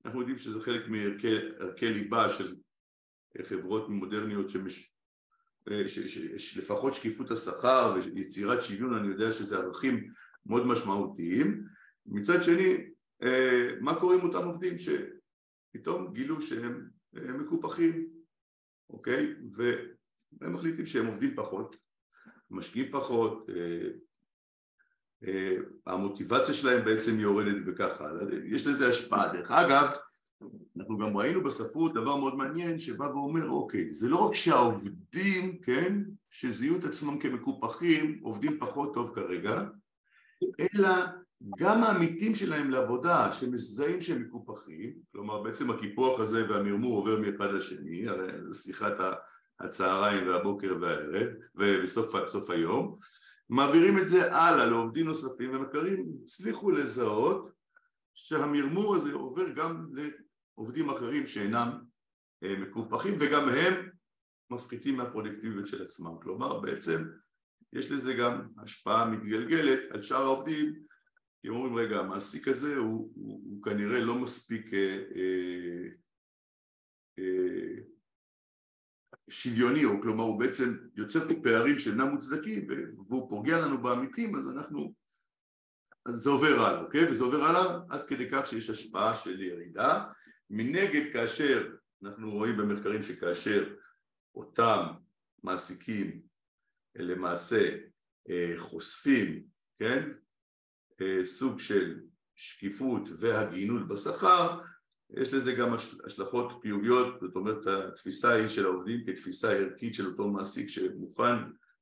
יודעים 0.05 0.39
שזה 0.39 0.61
חלק 0.61 0.89
מערכי 0.89 1.89
ליבה 1.89 2.29
של 2.29 2.57
חברות 3.43 3.89
מודרניות 3.89 4.51
שמש... 4.51 4.95
שלפחות 6.37 6.95
שקיפות 6.95 7.31
השכר 7.31 7.97
ויצירת 8.15 8.63
שוויון 8.63 8.95
אני 8.95 9.09
יודע 9.09 9.33
שזה 9.33 9.59
ערכים 9.59 10.13
מאוד 10.47 10.67
משמעותיים 10.67 11.65
מצד 12.07 12.43
שני 12.43 12.91
מה 13.81 14.01
קורה 14.01 14.17
עם 14.17 14.21
אותם 14.21 14.47
עובדים 14.47 14.75
שפתאום 14.79 16.13
גילו 16.13 16.43
שהם 16.43 16.89
מקופחים 17.13 18.21
אוקיי? 18.93 19.35
והם 19.53 20.53
מחליטים 20.53 20.87
שהם 20.87 21.07
עובדים 21.07 21.35
פחות, 21.37 21.77
משקיעים 22.51 22.93
פחות, 22.93 23.51
אה, 23.51 23.55
אה, 23.55 23.89
המוטיבציה 25.87 26.55
שלהם 26.55 26.85
בעצם 26.85 27.21
יורדת 27.21 27.63
וככה, 27.67 28.09
יש 28.45 28.67
לזה 28.67 28.89
השפעה. 28.89 29.33
דרך 29.33 29.51
אגב, 29.51 29.91
אנחנו 30.77 30.99
גם 30.99 31.17
ראינו 31.17 31.45
בספרות 31.45 31.95
דבר 31.95 32.17
מאוד 32.17 32.37
מעניין 32.37 32.79
שבא 32.79 33.05
ואומר 33.05 33.49
אוקיי, 33.49 33.95
זה 33.95 34.09
לא 34.09 34.17
רק 34.17 34.35
שהעובדים, 34.35 35.61
כן, 35.63 36.03
שזיהו 36.31 36.77
את 36.79 36.85
עצמם 36.85 37.19
כמקופחים, 37.19 38.21
עובדים 38.23 38.59
פחות 38.59 38.95
טוב 38.95 39.13
כרגע, 39.15 39.65
אלא 40.61 40.89
גם 41.59 41.83
העמיתים 41.83 42.35
שלהם 42.35 42.71
לעבודה 42.71 43.33
שמזהים 43.33 44.01
שהם 44.01 44.23
מקופחים, 44.23 44.93
כלומר 45.13 45.43
בעצם 45.43 45.71
הקיפוח 45.71 46.21
הזה 46.21 46.51
והמרמור 46.51 46.97
עובר 46.97 47.21
מאחד 47.21 47.53
לשני, 47.53 48.09
הרי 48.09 48.33
שיחת 48.53 48.95
הצהריים 49.61 50.29
והבוקר 50.29 50.77
והערב 50.81 51.29
ובסוף 51.55 52.51
היום, 52.51 52.97
מעבירים 53.51 53.99
את 53.99 54.09
זה 54.09 54.35
הלאה 54.35 54.67
לעובדים 54.67 55.07
נוספים 55.07 55.55
ומכרים 55.55 56.13
הצליחו 56.25 56.71
לזהות 56.71 57.53
שהמרמור 58.15 58.97
הזה 58.97 59.13
עובר 59.13 59.49
גם 59.49 59.87
לעובדים 59.93 60.91
אחרים 60.91 61.27
שאינם 61.27 61.85
אה, 62.45 62.57
מקופחים 62.59 63.15
וגם 63.21 63.49
הם 63.49 63.91
מפחיתים 64.51 64.97
מהפרודקטיביות 64.97 65.67
של 65.67 65.83
עצמם, 65.83 66.13
כלומר 66.23 66.61
בעצם 66.61 67.05
יש 67.73 67.91
לזה 67.91 68.15
גם 68.15 68.49
השפעה 68.63 69.11
מתגלגלת 69.11 69.91
על 69.91 70.03
שאר 70.03 70.23
העובדים 70.23 70.75
כי 71.41 71.49
הם 71.49 71.55
אומרים 71.55 71.77
רגע 71.77 71.99
המעסיק 71.99 72.49
הזה 72.49 72.77
הוא, 72.77 73.13
הוא, 73.15 73.41
הוא 73.45 73.63
כנראה 73.63 74.01
לא 74.01 74.19
מספיק 74.19 74.75
אה, 74.75 75.03
אה, 75.17 75.89
אה, 77.19 77.83
שוויוני, 79.31 79.85
או 79.85 80.03
כלומר 80.03 80.25
הוא 80.25 80.41
בעצם 80.41 80.77
יוצר 80.97 81.29
פה 81.29 81.35
פערים 81.43 81.79
שאינם 81.79 82.09
מוצדקים 82.09 82.67
והוא 83.09 83.31
פוגע 83.31 83.61
לנו 83.61 83.83
בעמיתים 83.83 84.37
אז 84.37 84.49
אנחנו, 84.49 84.95
אז 86.07 86.15
זה 86.15 86.31
עובר 86.31 86.47
הלאה, 86.47 86.81
אוקיי? 86.81 87.11
וזה 87.11 87.25
עובר 87.25 87.45
הלאה 87.45 87.79
עד 87.91 88.03
כדי 88.03 88.31
כך 88.31 88.47
שיש 88.47 88.71
השפעה 88.71 89.15
של 89.15 89.41
ירידה. 89.41 90.05
מנגד 90.51 91.13
כאשר 91.13 91.69
אנחנו 92.05 92.31
רואים 92.31 92.57
במחקרים 92.57 93.03
שכאשר 93.03 93.75
אותם 94.35 94.87
מעסיקים 95.43 96.21
למעשה 96.97 97.77
אה, 98.31 98.55
חושפים, 98.59 99.43
כן? 99.79 100.13
אה, 101.01 101.25
סוג 101.25 101.61
של 101.61 102.01
שקיפות 102.37 103.09
והגינות 103.19 103.89
בשכר 103.89 104.61
יש 105.15 105.35
לזה 105.35 105.53
גם 105.53 105.75
השלכות 106.05 106.63
חיוביות, 106.63 107.21
זאת 107.21 107.37
אומרת 107.37 107.67
התפיסה 107.67 108.31
היא 108.31 108.49
של 108.49 108.65
העובדים 108.65 109.07
כתפיסה 109.07 109.53
ערכית 109.53 109.95
של 109.95 110.07
אותו 110.07 110.29
מעסיק 110.29 110.69
שמוכן, 110.69 111.37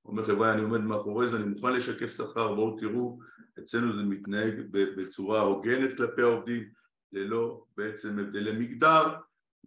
אומר 0.05 0.27
חבר'ה 0.27 0.53
אני 0.53 0.63
עומד 0.63 0.81
מאחורי 0.81 1.27
זה, 1.27 1.37
אני 1.37 1.45
מוכן 1.45 1.73
לשקף 1.73 2.17
שכר, 2.17 2.55
בואו 2.55 2.79
תראו, 2.79 3.19
אצלנו 3.59 3.97
זה 3.97 4.03
מתנהג 4.03 4.55
בצורה 4.71 5.41
הוגנת 5.41 5.97
כלפי 5.97 6.23
העובדים, 6.23 6.69
ללא 7.13 7.65
בעצם 7.77 8.19
הבדלי 8.19 8.59
מגדר, 8.59 9.15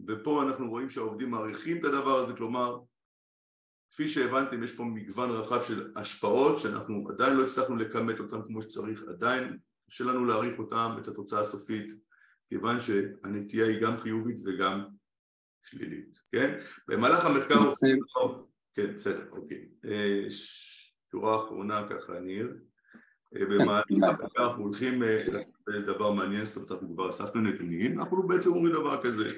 ופה 0.07 0.43
אנחנו 0.43 0.69
רואים 0.69 0.89
שהעובדים 0.89 1.29
מעריכים 1.29 1.77
את 1.77 1.83
הדבר 1.83 2.17
הזה, 2.17 2.33
כלומר 2.33 2.79
כפי 3.91 4.07
שהבנתם 4.07 4.63
יש 4.63 4.75
פה 4.75 4.83
מגוון 4.83 5.29
רחב 5.29 5.61
של 5.61 5.91
השפעות 5.95 6.57
שאנחנו 6.57 7.07
עדיין 7.09 7.37
לא 7.37 7.43
הצלחנו 7.43 7.75
לכמת 7.75 8.19
אותם 8.19 8.41
כמו 8.47 8.61
שצריך, 8.61 9.03
עדיין 9.07 9.57
קשה 9.87 10.03
לנו 10.03 10.25
להעריך 10.25 10.59
אותם, 10.59 10.95
את 11.01 11.07
התוצאה 11.07 11.39
הסופית 11.39 11.93
כיוון 12.51 12.79
שהנטייה 12.79 13.67
היא 13.67 13.81
גם 13.81 13.97
חיובית 13.97 14.37
וגם 14.45 14.83
שלילית, 15.61 16.19
כן? 16.31 16.57
במהלך 16.87 17.25
המחקר... 17.25 17.55
כן, 18.73 18.95
בסדר, 18.95 19.29
אוקיי. 19.31 19.69
אה, 19.85 20.25
שורה 21.11 21.35
אחרונה 21.35 21.87
ככה, 21.89 22.19
ניר. 22.19 22.57
אה, 23.35 23.39
כן, 23.39 23.49
במהלך 23.49 23.85
המחקר 23.91 24.47
אנחנו 24.47 24.63
הולכים 24.63 25.03
אה, 25.03 25.15
לדבר 25.67 26.11
מעניין, 26.11 26.45
זאת 26.45 26.55
אומרת, 26.57 26.71
אנחנו 26.71 26.93
כבר 26.93 27.09
אספנו 27.09 27.41
נתונים, 27.41 27.99
אנחנו 27.99 28.27
בעצם 28.27 28.49
אומרים 28.49 28.73
דבר 28.73 29.03
כזה. 29.03 29.29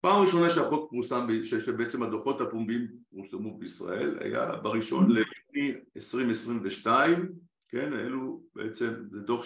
פעם 0.00 0.22
ראשונה 0.22 0.50
שהחוק 0.50 0.90
פורסם, 0.90 1.26
שבעצם 1.42 2.02
הדוחות 2.02 2.40
הפומביים 2.40 2.88
פורסמו 3.10 3.58
בישראל, 3.58 4.18
היה 4.20 4.56
בראשון 4.56 5.10
ליוני 5.10 5.80
2022, 5.96 7.32
כן, 7.68 7.92
אלו 7.92 8.42
בעצם, 8.54 8.92
זה 9.10 9.20
דוח 9.20 9.44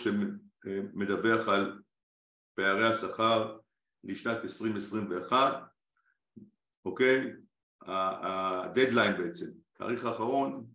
מדווח 0.94 1.48
על 1.48 1.79
פערי 2.55 2.87
השכר 2.87 3.59
לשנת 4.05 4.44
2021, 4.44 5.62
אוקיי? 6.85 7.33
הדדליין 7.83 9.16
בעצם, 9.16 9.46
התאריך 9.74 10.05
האחרון 10.05 10.66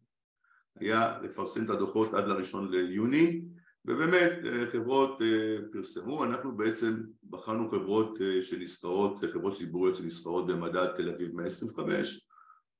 היה 0.79 1.19
לפרסם 1.21 1.65
את 1.65 1.69
הדוחות 1.69 2.13
עד 2.13 2.27
לראשון 2.27 2.71
ליוני 2.71 3.41
ובאמת 3.85 4.31
חברות 4.71 5.21
אה, 5.21 5.57
פרסמו, 5.71 6.23
אנחנו 6.23 6.57
בעצם 6.57 7.03
בחנו 7.29 7.69
חברות 7.69 8.21
אה, 8.21 8.41
שנסחרות, 8.41 9.23
חברות 9.33 9.57
ציבוריות 9.57 9.95
שנסחרות 9.95 10.47
במדד 10.47 10.87
תל 10.95 11.09
אביב 11.09 11.35
125, 11.35 12.27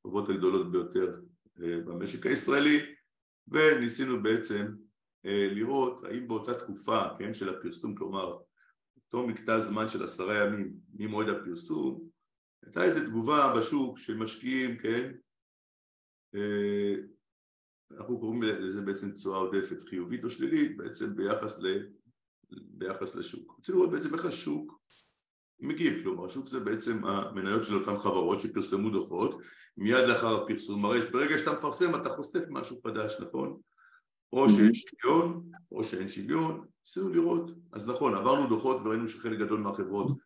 חברות 0.04 0.30
הגדולות 0.30 0.72
ביותר 0.72 1.16
אה, 1.62 1.78
במשק 1.86 2.26
הישראלי 2.26 2.80
וניסינו 3.48 4.24
בעצם 4.24 4.66
אה, 4.66 4.91
לראות 5.24 6.04
האם 6.04 6.28
באותה 6.28 6.54
תקופה, 6.54 7.04
כן, 7.20 7.34
של 7.34 7.50
הפרסום, 7.50 7.96
כלומר 7.96 8.38
אותו 8.96 9.28
מקטע 9.28 9.60
זמן 9.60 9.88
של 9.88 10.04
עשרה 10.04 10.36
ימים 10.36 10.74
ממועד 10.94 11.30
הפרסום, 11.30 12.10
הייתה 12.66 12.84
איזו 12.84 13.10
תגובה 13.10 13.54
בשוק 13.58 13.98
שמשקיעים, 13.98 14.78
כן, 14.78 15.12
אה, 16.36 16.96
אנחנו 17.92 18.20
קוראים 18.20 18.44
לזה 18.44 18.82
בעצם 18.82 19.12
תשואה 19.12 19.38
עודפת 19.38 19.82
חיובית 19.82 20.24
או 20.24 20.30
שלילית 20.30 20.78
בעצם 20.78 21.16
ביחס, 21.16 21.60
ל, 21.60 21.88
ביחס 22.52 23.16
לשוק. 23.16 23.56
רצינו 23.60 23.78
לראות 23.78 23.92
בעצם 23.92 24.14
איך 24.16 24.26
השוק 24.26 24.82
מגיב, 25.60 26.04
כלומר 26.04 26.26
השוק 26.26 26.48
זה 26.48 26.60
בעצם 26.60 27.06
המניות 27.06 27.64
של 27.64 27.76
אותן 27.76 27.98
חברות 27.98 28.42
שפרסמו 28.42 28.90
דוחות 28.90 29.42
מיד 29.78 30.08
לאחר 30.08 30.44
הפרסום, 30.44 30.86
הרי 30.86 31.00
ברגע 31.14 31.38
שאתה 31.38 31.54
מפרסם 31.54 31.96
אתה 31.96 32.10
חושף 32.10 32.44
משהו 32.50 32.82
חדש, 32.82 33.22
נכון? 33.22 33.60
או 34.34 34.50
שיש 34.50 34.86
שוויון 34.90 35.52
או 35.72 35.84
שאין 35.84 36.08
שוויון, 36.08 36.68
ניסינו 36.86 37.10
לראות, 37.10 37.52
אז 37.72 37.90
נכון, 37.90 38.16
עברנו 38.16 38.48
דוחות 38.48 38.82
וראינו 38.82 39.08
שחלק 39.08 39.40
גדול 39.40 39.60
מהחברות 39.60 40.18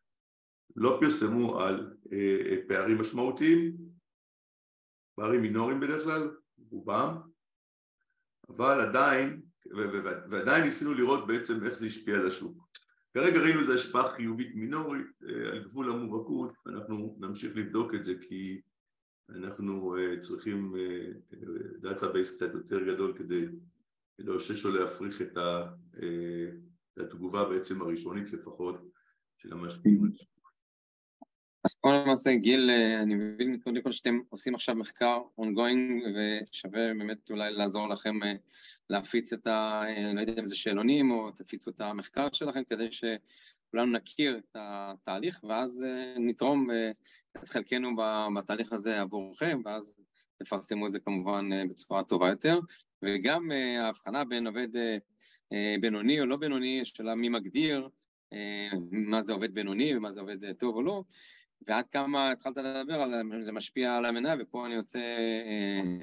לא 0.75 0.97
פרסמו 0.99 1.59
על 1.59 1.95
אה, 2.11 2.37
אה, 2.45 2.57
פערים 2.67 3.01
משמעותיים, 3.01 3.75
פערים 5.15 5.41
מינוריים 5.41 5.79
בדרך 5.79 6.03
כלל, 6.03 6.29
רובם, 6.71 7.17
אבל 8.49 8.81
עדיין, 8.81 9.41
ועדיין 10.29 10.63
ניסינו 10.63 10.93
לראות 10.93 11.27
בעצם 11.27 11.65
איך 11.65 11.73
זה 11.73 11.85
השפיע 11.87 12.15
על 12.15 12.27
השוק. 12.27 12.67
כרגע 13.13 13.39
ראינו 13.39 13.59
איזו 13.59 13.73
השפעה 13.73 14.09
חיובית 14.09 14.55
מינורית 14.55 15.07
אה, 15.23 15.51
על 15.51 15.63
גבול 15.63 15.89
המובהקות, 15.89 16.53
אנחנו 16.67 17.17
נמשיך 17.19 17.55
לבדוק 17.55 17.95
את 17.95 18.05
זה 18.05 18.13
כי 18.21 18.61
אנחנו 19.29 19.95
צריכים 20.19 20.75
database 21.79 22.35
קצת 22.35 22.53
יותר 22.53 22.93
גדול 22.93 23.17
כדי 23.17 23.45
לאושש 24.19 24.65
או 24.65 24.69
להפריך 24.69 25.21
את 25.21 25.38
התגובה 26.97 27.45
בעצם 27.45 27.82
הראשונית 27.82 28.34
לפחות 28.34 28.75
של 29.38 29.54
המשקיעים. 29.54 30.12
אז 31.65 31.75
פה 31.82 31.93
למעשה, 31.93 32.36
גיל, 32.36 32.69
אה, 32.69 33.01
אני 33.01 33.15
מבין 33.15 33.60
קודם 33.60 33.82
כל 33.82 33.91
שאתם 33.91 34.19
עושים 34.30 34.56
עכשיו 34.56 34.75
מחקר 34.75 35.21
ongoing 35.41 36.04
ושווה 36.15 36.93
באמת 36.93 37.32
אולי 37.32 37.54
לעזור 37.54 37.89
לכם 37.89 38.23
אה, 38.23 38.34
להפיץ 38.89 39.34
את 39.34 39.47
ה... 39.47 39.84
אה, 39.88 40.13
לא 40.13 40.21
יודע 40.21 40.34
אם 40.39 40.45
זה 40.45 40.56
שאלונים 40.56 41.12
או 41.12 41.32
תפיצו 41.32 41.69
את 41.69 41.82
המחקר 41.82 42.28
שלכם 42.34 42.63
כדי 42.69 42.88
שכולנו 42.91 43.91
נכיר 43.91 44.38
את 44.38 44.56
התהליך 44.56 45.43
ואז 45.43 45.86
נתרום 46.19 46.67
את 47.38 47.47
חלקנו 47.47 47.89
בתהליך 48.36 48.73
הזה 48.73 49.01
עבורכם 49.01 49.62
ואז 49.65 49.93
תפרסמו 50.43 50.86
את 50.86 50.91
זה 50.91 50.99
כמובן 50.99 51.67
בצורה 51.69 52.04
טובה 52.04 52.30
יותר 52.30 52.60
וגם 53.03 53.51
ההבחנה 53.79 54.23
בין 54.23 54.47
עובד 54.47 54.67
בינוני 55.81 56.19
או 56.19 56.25
לא 56.25 56.38
בינוני, 56.38 56.81
השאלה 56.81 57.15
מי 57.15 57.29
מגדיר 57.29 57.89
מה 58.91 59.21
זה 59.21 59.34
עובד 59.34 59.53
בינוני 59.53 59.97
ומה 59.97 60.12
זה 60.12 60.21
עובד 60.21 60.53
טוב 60.53 60.75
או 60.75 60.81
לא, 60.81 61.03
ועד 61.67 61.86
כמה 61.91 62.31
התחלת 62.31 62.58
לדבר 62.58 63.01
על 63.01 63.43
זה 63.43 63.51
משפיע 63.51 63.95
על 63.95 64.05
המניה, 64.05 64.36
ופה 64.39 64.65
אני 64.65 64.77
רוצה 64.77 64.99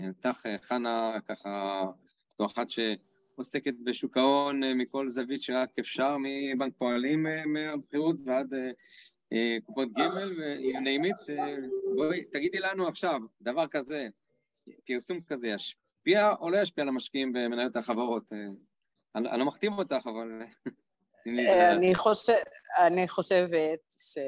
איתך, 0.06 0.46
אה, 0.46 0.58
חנה, 0.58 1.18
ככה, 1.28 1.84
זו 2.38 2.46
אחת 2.46 2.66
שעוסקת 2.70 3.74
בשוק 3.84 4.16
ההון 4.16 4.64
אה, 4.64 4.74
מכל 4.74 5.08
זווית 5.08 5.42
שרק 5.42 5.68
אפשר, 5.78 6.16
מבנק 6.22 6.72
פועלים 6.78 7.26
אה, 7.26 7.46
מהבחירות 7.46 8.16
ועד 8.24 8.54
קופות 9.64 9.92
גמל, 9.92 10.32
it. 11.04 11.32
בואי, 11.96 12.24
תגידי 12.24 12.60
לנו 12.60 12.88
עכשיו, 12.88 13.20
דבר 13.42 13.66
כזה, 13.66 14.08
פרסום 14.86 15.20
כזה, 15.28 15.48
ישפיע 15.48 15.81
או 16.40 16.50
לא 16.50 16.56
ישפיע 16.56 16.82
על 16.82 16.88
המשקיעים 16.88 17.32
במניות 17.32 17.76
החברות? 17.76 18.32
אני 19.14 19.38
לא 19.38 19.44
מחתים 19.44 19.78
אותך, 19.78 20.06
אבל... 20.06 20.28
אני, 21.76 21.94
חושב, 21.94 22.32
אני 22.86 23.08
חושבת 23.08 23.80
ש, 23.90 24.18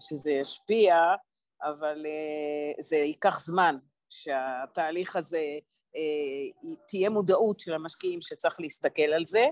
שזה 0.00 0.32
ישפיע, 0.32 0.96
אבל 1.62 2.06
אה, 2.06 2.82
זה 2.82 2.96
ייקח 2.96 3.40
זמן, 3.40 3.76
שהתהליך 4.10 5.16
הזה, 5.16 5.58
אה, 5.96 6.70
תהיה 6.88 7.10
מודעות 7.10 7.60
של 7.60 7.72
המשקיעים 7.72 8.20
שצריך 8.20 8.60
להסתכל 8.60 9.02
על 9.02 9.24
זה, 9.24 9.46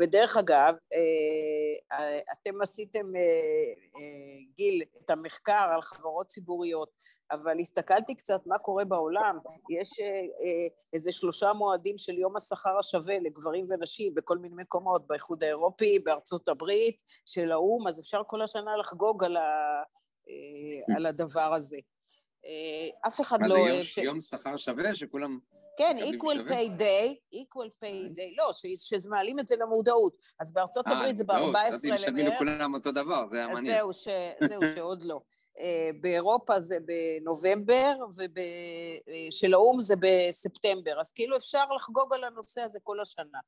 ודרך 0.00 0.36
אגב, 0.36 0.74
אה, 0.92 1.98
אה, 1.98 2.18
אתם 2.32 2.60
עשיתם, 2.62 3.16
אה, 3.16 4.02
גיל, 4.56 4.82
את 5.04 5.10
המחקר 5.10 5.68
על 5.74 5.82
חברות 5.82 6.26
ציבוריות, 6.26 6.90
אבל 7.30 7.60
הסתכלתי 7.60 8.14
קצת 8.14 8.46
מה 8.46 8.58
קורה 8.58 8.84
בעולם. 8.84 9.38
יש 9.70 9.90
איזה 10.92 11.12
שלושה 11.12 11.52
מועדים 11.52 11.98
של 11.98 12.18
יום 12.18 12.36
השכר 12.36 12.78
השווה 12.78 13.18
לגברים 13.18 13.64
ונשים 13.68 14.14
בכל 14.14 14.38
מיני 14.38 14.54
מקומות, 14.58 15.06
באיחוד 15.06 15.44
האירופי, 15.44 15.98
בארצות 15.98 16.48
הברית, 16.48 17.02
של 17.26 17.52
האו"ם, 17.52 17.88
אז 17.88 18.00
אפשר 18.00 18.22
כל 18.26 18.42
השנה 18.42 18.76
לחגוג 18.76 19.24
על, 19.24 19.36
ה, 19.36 19.82
על 20.96 21.06
הדבר 21.06 21.54
הזה. 21.54 21.76
אף 23.06 23.20
אחד 23.20 23.38
לא 23.46 23.54
אוהב... 23.54 23.76
מה 23.76 23.82
זה 23.94 24.02
יום 24.02 24.20
שכר 24.20 24.56
שווה 24.56 24.94
שכולם... 24.94 25.38
כן, 25.76 25.96
equal 25.98 26.50
pay 26.50 26.80
day, 26.80 27.14
equal 27.34 27.70
pay 27.84 28.16
day, 28.16 28.34
לא, 28.38 28.50
שמעלים 29.02 29.38
את 29.38 29.48
זה 29.48 29.56
למודעות. 29.56 30.12
אז 30.40 30.52
בארצות 30.52 30.86
אה, 30.86 30.92
הברית 30.92 31.16
זה 31.16 31.24
ב-14 31.24 31.36
למרץ. 31.36 31.84
אה, 31.84 31.90
לא, 31.90 31.94
משלמים 31.94 32.26
לכולם 32.26 32.74
אותו 32.74 32.92
דבר, 32.92 33.26
זה 33.30 33.36
היה 33.36 33.46
מעניין. 33.46 33.74
זהו, 34.40 34.60
שעוד 34.74 35.02
לא. 35.02 35.20
אה, 35.58 35.90
באירופה 36.00 36.60
זה 36.60 36.76
בנובמבר, 36.86 37.92
ושל 38.16 39.54
האו"ם 39.54 39.80
זה 39.80 39.94
בספטמבר. 40.00 41.00
אז 41.00 41.12
כאילו 41.12 41.36
אפשר 41.36 41.64
לחגוג 41.74 42.14
על 42.14 42.24
הנושא 42.24 42.60
הזה 42.60 42.78
כל 42.82 43.00
השנה. 43.00 43.38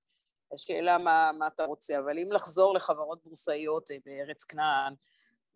השאלה 0.53 0.99
מה, 0.99 1.31
מה 1.39 1.47
אתה 1.47 1.65
רוצה, 1.65 1.99
אבל 1.99 2.19
אם 2.19 2.33
לחזור 2.33 2.75
לחברות 2.75 3.25
בורסאיות 3.25 3.91
אה, 3.91 3.97
בארץ 4.07 4.45
כנען, 4.45 4.95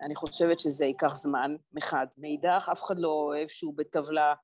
אני 0.01 0.15
חושבת 0.15 0.61
שזה 0.61 0.85
ייקח 0.87 1.17
זמן, 1.17 1.57
מחד. 1.73 2.07
מאידך, 2.19 2.69
אף 2.73 2.83
אחד 2.83 2.99
לא 2.99 3.09
אוהב 3.09 3.49
שהוא 3.49 3.75
בטבלה 3.77 4.29
אה, 4.29 4.35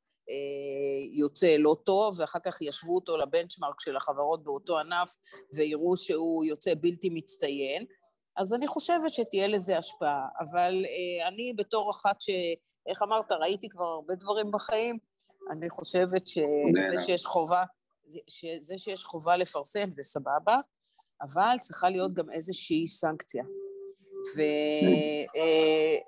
יוצא 1.13 1.57
לא 1.59 1.77
טוב, 1.85 2.21
ואחר 2.21 2.39
כך 2.45 2.63
ישבו 2.63 2.95
אותו 2.95 3.17
לבנצ'מרק 3.17 3.81
של 3.81 3.97
החברות 3.97 4.45
באותו 4.45 4.79
ענף 4.79 5.17
ויראו 5.55 5.97
שהוא 5.97 6.45
יוצא 6.45 6.73
בלתי 6.81 7.09
מצטיין. 7.11 7.85
אז 8.37 8.55
אני 8.55 8.67
חושבת 8.67 9.15
שתהיה 9.15 9.47
לזה 9.47 9.79
השפעה, 9.79 10.29
אבל 10.41 10.85
אה, 10.85 11.29
אני 11.29 11.53
בתור 11.57 11.91
אחת 11.91 12.21
ש... 12.21 12.31
איך 12.89 13.03
אמרת, 13.03 13.33
ראיתי 13.33 13.69
כבר 13.69 13.85
הרבה 13.85 14.15
דברים 14.15 14.51
בחיים, 14.51 14.99
אני 15.51 15.71
חושבת 15.71 16.27
שזה 16.27 16.99
שיש 17.07 17.27
חובה, 17.27 17.65
שזה 18.29 18.79
שיש 18.79 19.05
חובה 19.05 19.37
לפרסם 19.37 19.93
זה 19.93 20.03
סבבה, 20.03 20.57
אבל 21.23 21.57
צריכה 21.61 21.91
להיות 21.91 22.15
גם 22.15 22.31
איזושהי 22.31 22.89
סנקציה. 22.89 23.45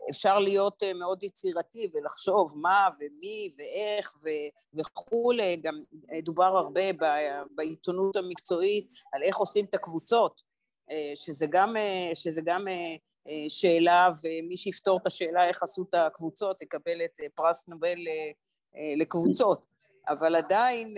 ואפשר 0.08 0.38
להיות 0.38 0.82
אה, 0.82 0.92
מאוד 0.94 1.22
יצירתי 1.22 1.90
ולחשוב 1.92 2.54
מה 2.56 2.88
ומי 3.00 3.50
ואיך 3.58 4.12
וכולי, 4.74 5.56
גם 5.56 5.82
אה, 6.12 6.20
דובר 6.20 6.56
הרבה 6.56 6.80
בעיתונות 7.50 8.16
המקצועית 8.16 8.88
על 9.12 9.22
איך 9.22 9.36
עושים 9.36 9.64
את 9.64 9.74
הקבוצות, 9.74 10.42
אה, 10.90 11.12
שזה 11.14 11.46
גם, 11.50 11.76
שזה 12.14 12.42
גם 12.44 12.64
שאלה, 13.48 14.06
ומי 14.22 14.56
שיפתור 14.56 14.98
את 15.02 15.06
השאלה 15.06 15.48
איך 15.48 15.62
עשו 15.62 15.82
את 15.90 15.94
הקבוצות 15.94 16.62
יקבל 16.62 17.04
את 17.04 17.20
פרס 17.34 17.68
נובל 17.68 17.98
לקבוצות. 18.96 19.66
אבל 20.08 20.36
עדיין 20.36 20.94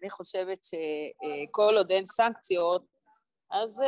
אני 0.00 0.10
חושבת 0.10 0.64
שכל 0.64 1.74
עוד 1.76 1.90
אין 1.90 2.06
סנקציות, 2.06 2.82
אז 3.50 3.80
uh, 3.80 3.84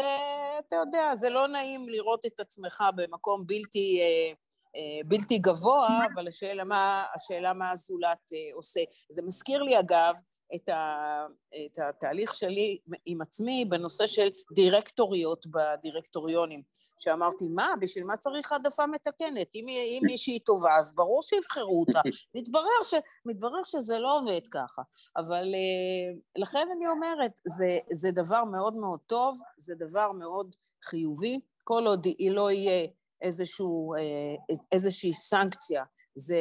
אתה 0.66 0.76
יודע, 0.76 1.14
זה 1.14 1.30
לא 1.30 1.48
נעים 1.48 1.88
לראות 1.88 2.26
את 2.26 2.40
עצמך 2.40 2.84
במקום 2.94 3.46
בלתי, 3.46 4.00
uh, 4.02 4.36
uh, 4.76 5.06
בלתי 5.06 5.38
גבוה, 5.38 5.98
אבל 6.14 6.28
השאלה 6.28 6.64
מה, 6.64 7.04
השאלה 7.14 7.52
מה 7.52 7.70
הזולת 7.70 8.30
עושה. 8.52 8.80
זה 9.10 9.22
מזכיר 9.22 9.62
לי, 9.62 9.80
אגב, 9.80 10.14
את, 10.54 10.68
ה, 10.68 11.26
את 11.66 11.78
התהליך 11.78 12.34
שלי 12.34 12.78
עם 13.06 13.22
עצמי 13.22 13.64
בנושא 13.64 14.06
של 14.06 14.28
דירקטוריות 14.54 15.46
בדירקטוריונים, 15.46 16.62
שאמרתי, 16.98 17.44
מה, 17.48 17.68
בשביל 17.80 18.04
מה 18.04 18.16
צריך 18.16 18.52
העדפה 18.52 18.86
מתקנת? 18.86 19.54
אם, 19.54 19.68
אם 19.68 20.00
מישהי 20.02 20.38
טובה, 20.38 20.76
אז 20.76 20.94
ברור 20.94 21.22
שיבחרו 21.22 21.80
אותה. 21.80 22.00
מתברר, 22.36 22.82
ש, 22.84 22.94
מתברר 23.26 23.64
שזה 23.64 23.98
לא 23.98 24.18
עובד 24.18 24.40
ככה. 24.50 24.82
אבל 25.16 25.44
אה, 25.54 26.18
לכן 26.36 26.68
אני 26.76 26.86
אומרת, 26.86 27.40
זה, 27.46 27.78
זה 27.92 28.10
דבר 28.10 28.44
מאוד 28.44 28.74
מאוד 28.74 29.00
טוב, 29.06 29.40
זה 29.58 29.74
דבר 29.74 30.12
מאוד 30.12 30.56
חיובי, 30.84 31.40
כל 31.64 31.86
עוד 31.86 32.04
היא 32.04 32.30
לא 32.30 32.50
יהיה 32.50 32.86
איזשהו, 33.22 33.94
אה, 33.94 34.56
איזושהי 34.72 35.12
סנקציה 35.12 35.84
זה 36.14 36.38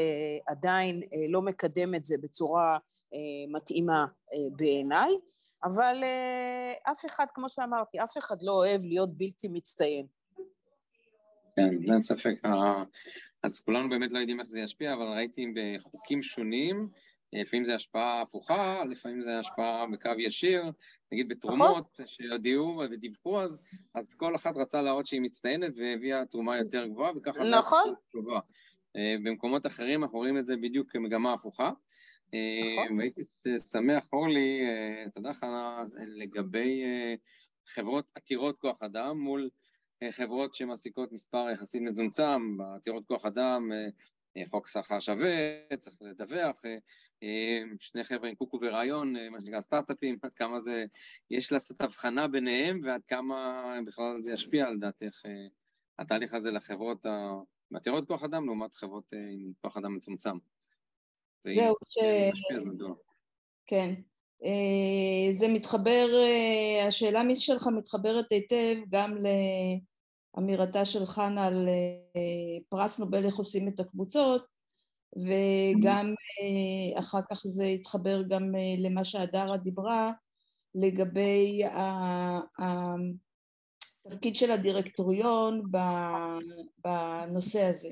עדיין 0.47 1.01
אה, 1.03 1.25
לא 1.29 1.41
מקדם 1.41 1.95
את 1.95 2.05
זה 2.05 2.15
בצורה 2.21 2.77
אה, 3.13 3.19
מתאימה 3.47 4.05
אה, 4.34 4.38
בעיניי, 4.55 5.12
אבל 5.63 6.03
אף 6.91 7.05
אחד, 7.05 7.25
כמו 7.34 7.49
שאמרתי, 7.49 7.99
אף 7.99 8.17
אחד 8.17 8.36
לא 8.41 8.51
אוהב 8.51 8.81
להיות 8.86 9.17
בלתי 9.17 9.47
מצטיין. 9.47 10.05
כן, 11.55 11.91
אין 11.93 12.01
ספק. 12.01 12.36
אז 13.43 13.60
כולנו 13.60 13.89
באמת 13.89 14.12
לא 14.12 14.19
יודעים 14.19 14.39
איך 14.39 14.47
זה 14.47 14.60
ישפיע, 14.60 14.93
אבל 14.93 15.05
ראיתי 15.05 15.53
בחוקים 15.55 16.21
שונים, 16.21 16.89
לפעמים 17.34 17.65
זה 17.65 17.75
השפעה 17.75 18.21
הפוכה, 18.21 18.84
לפעמים 18.89 19.21
זה 19.21 19.39
השפעה 19.39 19.86
בקו 19.91 20.12
ישיר, 20.17 20.63
נגיד 21.12 21.29
בתרומות 21.29 21.88
נכון. 21.93 22.07
שהודיעו 22.07 22.81
ודיווחו 22.91 23.41
אז, 23.41 23.62
אז 23.95 24.15
כל 24.15 24.36
אחת 24.36 24.57
רצה 24.57 24.81
להראות 24.81 25.05
שהיא 25.05 25.21
מצטיינת 25.21 25.73
והביאה 25.77 26.25
תרומה 26.25 26.57
יותר 26.57 26.88
גבוהה, 26.88 27.12
וככה 27.17 27.43
נכון. 27.43 27.84
זה 27.86 28.19
במקומות 28.97 29.65
אחרים 29.65 30.04
אנחנו 30.04 30.17
רואים 30.17 30.38
את 30.38 30.47
זה 30.47 30.58
בדיוק 30.58 30.91
כמגמה 30.91 31.34
הפוכה. 31.34 31.71
אה, 32.34 32.84
נכון. 32.84 32.97
והייתי 32.97 33.21
שמח, 33.71 34.08
אורלי, 34.13 34.62
אה, 34.62 35.06
יודע, 35.15 35.34
חנה, 35.34 35.84
לגבי 36.15 36.84
חברות 37.67 38.12
עתירות 38.15 38.60
כוח 38.60 38.82
אדם 38.82 39.19
מול 39.19 39.49
חברות 40.12 40.56
שמעסיקות 40.56 41.12
מספר 41.12 41.49
יחסית 41.54 41.82
מצומצם, 41.82 42.58
בעתירות 42.58 43.06
כוח 43.08 43.25
אדם, 43.25 43.71
חוק 44.49 44.67
שכר 44.67 44.99
שווה, 44.99 45.60
צריך 45.80 45.95
לדווח, 46.01 46.62
שני 47.80 48.04
חבר'ה 48.04 48.30
עם 48.30 48.36
קוקו 48.36 48.60
ורעיון, 48.62 49.13
מה 49.32 49.41
שנקרא 49.41 49.62
סטארט-אפים, 49.62 50.17
עד 50.21 50.34
כמה 50.34 50.60
זה, 50.60 50.86
יש 51.30 51.51
לעשות 51.51 51.82
הבחנה 51.82 52.27
ביניהם 52.27 52.82
ועד 52.84 53.01
כמה 53.08 53.63
בכלל 53.86 54.21
זה 54.21 54.32
ישפיע 54.32 54.67
על 54.67 54.80
דעתך 54.80 55.21
התהליך 55.99 56.34
הזה 56.34 56.51
לחברות 56.51 57.06
עתירות 57.75 58.07
כוח 58.07 58.23
אדם 58.23 58.45
לעומת 58.45 58.73
חברות 58.73 59.13
עם 59.13 59.51
כוח 59.62 59.77
אדם 59.77 59.95
מצומצם. 59.95 60.38
זהו, 61.55 61.75
ש... 61.86 61.97
כן. 63.65 63.93
זה 65.34 65.47
מתחבר, 65.47 66.07
השאלה 66.88 67.21
שלך 67.36 67.67
מתחברת 67.77 68.31
היטב 68.31 68.75
גם 68.89 69.17
לאמירתה 70.38 70.86
של 70.86 71.05
חנה 71.05 71.45
על 71.45 71.69
פרס 72.69 72.99
נובל 72.99 73.25
איך 73.25 73.36
עושים 73.36 73.67
את 73.67 73.79
הקבוצות 73.79 74.45
וגם 75.15 76.13
אחר 76.99 77.19
כך 77.29 77.41
זה 77.45 77.63
התחבר 77.63 78.23
גם 78.27 78.51
למה 78.77 79.03
שהדרה 79.03 79.57
דיברה 79.57 80.12
לגבי 80.75 81.62
התפקיד 84.05 84.35
של 84.35 84.51
הדירקטוריון 84.51 85.63
בנושא 86.85 87.63
הזה. 87.63 87.89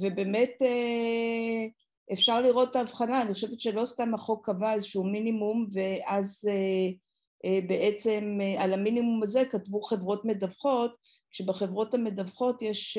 ובאמת 0.00 0.52
אפשר 2.12 2.40
לראות 2.40 2.70
את 2.70 2.76
ההבחנה, 2.76 3.22
אני 3.22 3.34
חושבת 3.34 3.60
שלא 3.60 3.84
סתם 3.84 4.14
החוק 4.14 4.46
קבע 4.46 4.72
איזשהו 4.72 5.04
מינימום 5.04 5.66
ואז 5.72 6.48
בעצם 7.68 8.38
על 8.58 8.72
המינימום 8.72 9.22
הזה 9.22 9.44
כתבו 9.50 9.82
חברות 9.82 10.24
מדווחות, 10.24 10.94
כשבחברות 11.30 11.94
המדווחות 11.94 12.62
יש 12.62 12.98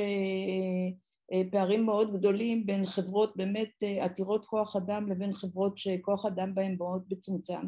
פערים 1.51 1.85
מאוד 1.85 2.17
גדולים 2.17 2.65
בין 2.65 2.85
חברות 2.85 3.37
באמת 3.37 3.71
עתירות 4.01 4.45
כוח 4.45 4.75
אדם 4.75 5.09
לבין 5.09 5.33
חברות 5.33 5.77
שכוח 5.77 6.25
אדם 6.25 6.55
בהן 6.55 6.75
מאוד 6.77 7.03
מצומצם. 7.11 7.61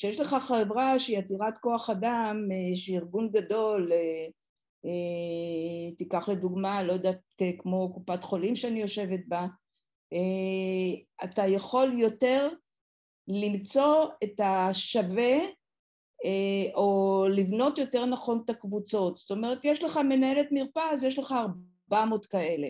כשיש 0.00 0.20
לך 0.20 0.36
חברה 0.40 0.98
שהיא 0.98 1.18
עתירת 1.18 1.58
כוח 1.58 1.90
אדם, 1.90 2.48
שהיא 2.74 2.98
ארגון 2.98 3.30
גדול, 3.30 3.92
תיקח 5.98 6.28
לדוגמה, 6.28 6.82
לא 6.82 6.92
יודעת, 6.92 7.42
כמו 7.58 7.92
קופת 7.94 8.24
חולים 8.24 8.56
שאני 8.56 8.80
יושבת 8.80 9.20
בה, 9.28 9.46
אתה 11.24 11.46
יכול 11.46 11.98
יותר 11.98 12.48
למצוא 13.28 14.04
את 14.24 14.40
השווה 14.44 15.38
או 16.74 17.24
לבנות 17.30 17.78
יותר 17.78 18.06
נכון 18.06 18.42
את 18.44 18.50
הקבוצות. 18.50 19.16
זאת 19.16 19.30
אומרת, 19.30 19.64
יש 19.64 19.82
לך 19.84 19.96
מנהלת 19.96 20.48
מרפאה, 20.50 20.90
אז 20.90 21.04
יש 21.04 21.18
לך 21.18 21.34
400 21.90 22.26
כאלה. 22.26 22.68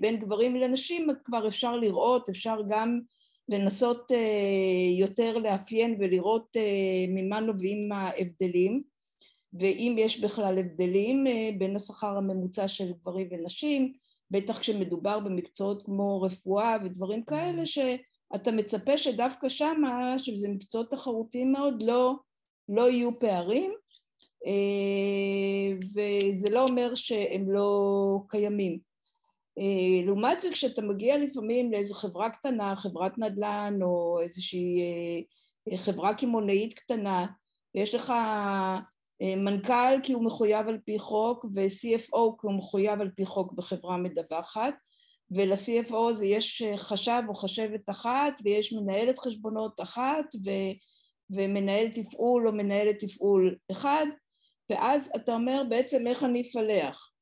בין 0.00 0.18
גברים 0.18 0.56
לנשים 0.56 1.08
כבר 1.24 1.48
אפשר 1.48 1.76
לראות, 1.76 2.28
אפשר 2.28 2.56
גם 2.68 3.00
לנסות 3.50 4.12
יותר 4.98 5.38
לאפיין 5.38 5.96
ולראות 6.00 6.56
ממה 7.08 7.40
נובעים 7.40 7.92
ההבדלים, 7.92 8.82
ואם 9.52 9.96
יש 9.98 10.20
בכלל 10.20 10.58
הבדלים 10.58 11.24
בין 11.58 11.76
השכר 11.76 12.16
הממוצע 12.16 12.68
של 12.68 12.92
גברים 12.92 13.28
ונשים, 13.30 13.92
בטח 14.30 14.58
כשמדובר 14.58 15.20
במקצועות 15.20 15.82
כמו 15.82 16.22
רפואה 16.22 16.76
ודברים 16.84 17.24
כאלה, 17.24 17.66
שאתה 17.66 18.52
מצפה 18.52 18.98
שדווקא 18.98 19.48
שמה, 19.48 20.14
שזה 20.18 20.48
מקצועות 20.48 20.90
תחרותיים 20.90 21.52
מאוד, 21.52 21.82
לא, 21.82 22.14
לא 22.68 22.90
יהיו 22.90 23.18
פערים, 23.18 23.72
וזה 25.94 26.50
לא 26.50 26.66
אומר 26.70 26.94
שהם 26.94 27.50
לא 27.50 28.18
קיימים. 28.28 28.89
לעומת 30.04 30.40
זה 30.40 30.48
כשאתה 30.52 30.82
מגיע 30.82 31.18
לפעמים 31.18 31.72
לאיזו 31.72 31.94
חברה 31.94 32.30
קטנה, 32.30 32.76
חברת 32.76 33.18
נדל"ן 33.18 33.78
או 33.82 34.18
איזושהי 34.22 34.82
חברה 35.76 36.14
קמעונאית 36.14 36.74
קטנה, 36.74 37.26
ויש 37.74 37.94
לך 37.94 38.12
מנכ"ל 39.20 40.00
כי 40.02 40.12
הוא 40.12 40.24
מחויב 40.24 40.68
על 40.68 40.78
פי 40.84 40.98
חוק 40.98 41.44
ו-CFO 41.44 42.40
כי 42.40 42.46
הוא 42.46 42.52
מחויב 42.52 43.00
על 43.00 43.10
פי 43.16 43.24
חוק 43.24 43.52
בחברה 43.52 43.96
מדווחת 43.96 44.74
ול-CFO 45.30 46.12
זה 46.12 46.26
יש 46.26 46.62
חשב 46.76 47.22
או 47.28 47.34
חשבת 47.34 47.90
אחת 47.90 48.40
ויש 48.44 48.72
מנהלת 48.72 49.18
חשבונות 49.18 49.80
אחת 49.80 50.24
ו- 50.44 50.72
ומנהל 51.30 51.88
תפעול 51.88 52.48
או 52.48 52.52
מנהלת 52.52 52.98
תפעול 52.98 53.56
אחד 53.70 54.06
ואז 54.70 55.12
אתה 55.16 55.34
אומר 55.34 55.62
בעצם 55.68 56.06
איך 56.06 56.24
אני 56.24 56.42
אפלח 56.42 57.12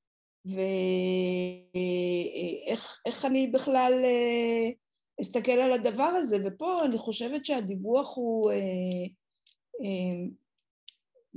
ואיך 1.74 3.24
אני 3.24 3.46
בכלל 3.46 4.04
אסתכל 5.20 5.52
על 5.52 5.72
הדבר 5.72 6.02
הזה? 6.02 6.38
ופה 6.44 6.84
אני 6.84 6.98
חושבת 6.98 7.44
שהדיווח 7.44 8.16
הוא 8.16 8.50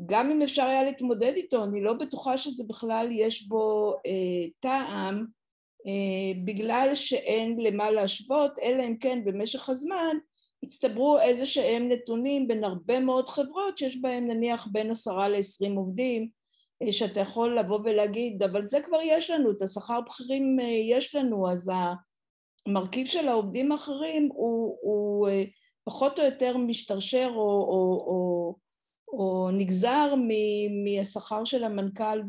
גם 0.05 0.31
אם 0.31 0.41
אפשר 0.41 0.63
היה 0.63 0.83
להתמודד 0.83 1.33
איתו, 1.35 1.63
אני 1.63 1.81
לא 1.81 1.93
בטוחה 1.93 2.37
שזה 2.37 2.63
בכלל 2.67 3.09
יש 3.11 3.47
בו 3.47 3.93
אה, 4.05 4.47
טעם, 4.59 5.25
אה, 5.87 6.39
בגלל 6.45 6.91
שאין 6.95 7.59
למה 7.59 7.91
להשוות, 7.91 8.59
אלא 8.59 8.83
אם 8.83 8.97
כן 8.97 9.21
במשך 9.25 9.69
הזמן 9.69 10.17
הצטברו 10.63 11.19
איזה 11.19 11.45
שהם 11.45 11.89
נתונים 11.89 12.47
בין 12.47 12.63
הרבה 12.63 12.99
מאוד 12.99 13.27
חברות 13.27 13.77
שיש 13.77 14.01
בהם 14.01 14.27
נניח 14.27 14.67
בין 14.71 14.91
עשרה 14.91 15.29
לעשרים 15.29 15.75
עובדים, 15.75 16.23
אה, 16.23 16.27
שאתה 16.91 17.19
יכול 17.19 17.59
לבוא 17.59 17.79
ולהגיד, 17.83 18.43
אבל 18.43 18.65
זה 18.65 18.81
כבר 18.81 18.97
יש 19.03 19.29
לנו, 19.29 19.51
את 19.51 19.61
השכר 19.61 20.01
בכירים 20.01 20.59
אה, 20.59 20.65
יש 20.65 21.15
לנו, 21.15 21.51
אז 21.51 21.71
המרכיב 22.67 23.07
של 23.07 23.27
העובדים 23.27 23.71
האחרים 23.71 24.29
הוא, 24.33 24.77
הוא 24.81 25.29
אה, 25.29 25.43
פחות 25.83 26.19
או 26.19 26.25
יותר 26.25 26.57
משתרשר 26.57 27.31
או, 27.35 27.41
או, 27.41 27.97
או 28.07 28.55
או 29.13 29.49
נגזר 29.53 30.13
מהשכר 30.83 31.45
של 31.45 31.63
המנכ"ל 31.63 32.21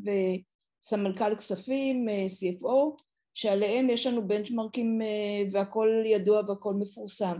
וסמנכ"ל 0.82 1.36
כספים, 1.36 2.08
CFO, 2.08 3.02
שעליהם 3.34 3.90
יש 3.90 4.06
לנו 4.06 4.28
בנצ'מרקים 4.28 5.02
אה, 5.02 5.42
והכל 5.52 6.02
ידוע 6.04 6.42
והכל 6.48 6.74
מפורסם. 6.74 7.36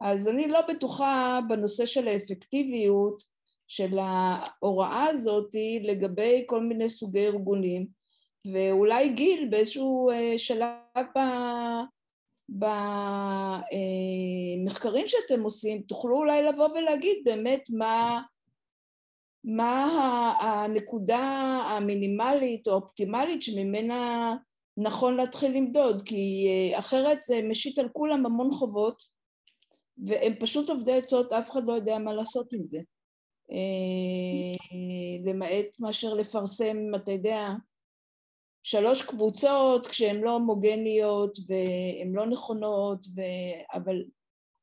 אז 0.00 0.28
אני 0.28 0.48
לא 0.48 0.60
בטוחה 0.68 1.40
בנושא 1.48 1.86
של 1.86 2.08
האפקטיביות 2.08 3.22
של 3.68 3.98
ההוראה 3.98 5.06
הזאת 5.06 5.50
לגבי 5.82 6.44
כל 6.46 6.62
מיני 6.62 6.88
סוגי 6.88 7.26
ארגונים, 7.26 7.86
ואולי 8.52 9.08
גיל 9.08 9.48
באיזשהו 9.50 10.10
אה, 10.10 10.38
שלב 10.38 11.06
במחקרים 14.64 15.06
שאתם 15.06 15.42
עושים, 15.42 15.82
תוכלו 15.82 16.16
אולי 16.16 16.42
לבוא 16.42 16.68
ולהגיד 16.68 17.16
באמת 17.24 17.62
מה 17.70 18.22
מה 19.44 19.84
הנקודה 20.40 21.18
המינימלית 21.70 22.68
או 22.68 22.72
האופטימלית 22.72 23.42
שממנה 23.42 24.34
נכון 24.76 25.16
להתחיל 25.16 25.56
למדוד, 25.56 26.02
כי 26.02 26.46
אה, 26.48 26.78
אחרת 26.78 27.18
זה 27.22 27.40
משית 27.42 27.78
על 27.78 27.88
כולם 27.92 28.26
המון 28.26 28.52
חובות, 28.52 29.02
והם 29.98 30.32
פשוט 30.40 30.70
עובדי 30.70 30.92
עצות, 30.92 31.32
אף 31.32 31.50
אחד 31.50 31.60
לא 31.66 31.72
יודע 31.72 31.98
מה 31.98 32.12
לעשות 32.12 32.52
עם 32.52 32.64
זה. 32.64 32.78
אה, 33.52 34.76
למעט 35.24 35.80
מאשר 35.80 36.14
לפרסם, 36.14 36.76
אתה 36.96 37.12
יודע, 37.12 37.48
שלוש 38.62 39.02
קבוצות 39.02 39.86
כשהן 39.86 40.20
לא 40.20 40.30
הומוגניות 40.30 41.38
והן 41.48 42.12
לא 42.12 42.26
נכונות, 42.26 43.06
ו... 43.16 43.20
אבל 43.74 44.04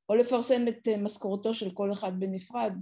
או 0.09 0.15
לפרסם 0.15 0.67
את 0.67 0.87
משכורתו 0.87 1.53
של 1.53 1.71
כל 1.71 1.93
אחד 1.93 2.19
בנפרד, 2.19 2.73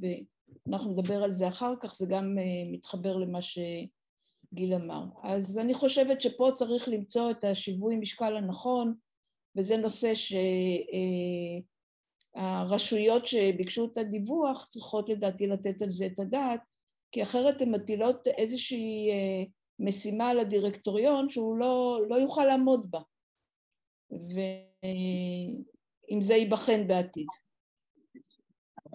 אנחנו 0.67 0.91
נדבר 0.91 1.23
על 1.23 1.31
זה 1.31 1.47
אחר 1.47 1.73
כך, 1.81 1.93
זה 1.93 2.05
גם 2.09 2.37
אה, 2.39 2.71
מתחבר 2.71 3.17
למה 3.17 3.39
שגיל 3.41 4.73
אמר. 4.73 5.03
אז 5.23 5.59
אני 5.59 5.73
חושבת 5.73 6.21
שפה 6.21 6.49
צריך 6.55 6.87
למצוא 6.87 7.31
את 7.31 7.43
השיווי 7.43 7.95
משקל 7.95 8.37
הנכון, 8.37 8.93
וזה 9.57 9.77
נושא 9.77 10.13
שהרשויות 10.15 11.72
אה, 12.37 12.79
שביקשו 13.25 13.89
את 13.91 13.97
הדיווח 13.97 14.65
צריכות 14.65 15.09
לדעתי 15.09 15.47
לתת 15.47 15.81
על 15.81 15.91
זה 15.91 16.05
את 16.05 16.19
הדעת, 16.19 16.59
כי 17.11 17.23
אחרת 17.23 17.61
הן 17.61 17.71
מטילות 17.71 18.27
איזושהי 18.27 19.11
אה, 19.11 19.43
משימה 19.79 20.29
על 20.29 20.39
הדירקטוריון 20.39 21.29
שהוא 21.29 21.57
לא, 21.57 22.01
לא 22.09 22.15
יוכל 22.15 22.45
לעמוד 22.45 22.91
בה, 22.91 22.99
ואם 24.11 26.21
זה 26.21 26.33
ייבחן 26.33 26.87
בעתיד. 26.87 27.27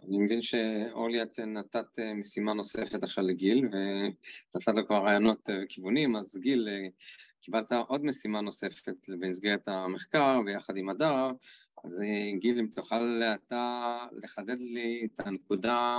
אני 0.02 0.18
מבין 0.18 0.42
שאורלי, 0.42 1.22
את 1.22 1.40
נתת 1.40 1.98
אה, 1.98 2.14
משימה 2.14 2.54
נוספת 2.54 3.02
עכשיו 3.02 3.24
לגיל, 3.24 3.58
ונתת 3.58 4.68
לו 4.68 4.86
כבר 4.86 5.04
רעיונות 5.04 5.50
אה, 5.50 5.54
וכיוונים, 5.64 6.16
אז 6.16 6.38
גיל, 6.40 6.68
קיבלת 7.40 7.72
עוד 7.72 8.04
משימה 8.04 8.40
נוספת 8.40 9.08
במסגרת 9.08 9.68
המחקר 9.68 10.40
ביחד 10.44 10.76
עם 10.76 10.88
הדר, 10.88 11.30
אז 11.84 12.02
גיל, 12.38 12.58
אם 12.58 12.66
תוכל 12.66 13.22
אתה 13.34 14.06
לחדד 14.22 14.60
לי 14.60 15.06
את 15.06 15.26
הנקודה 15.26 15.98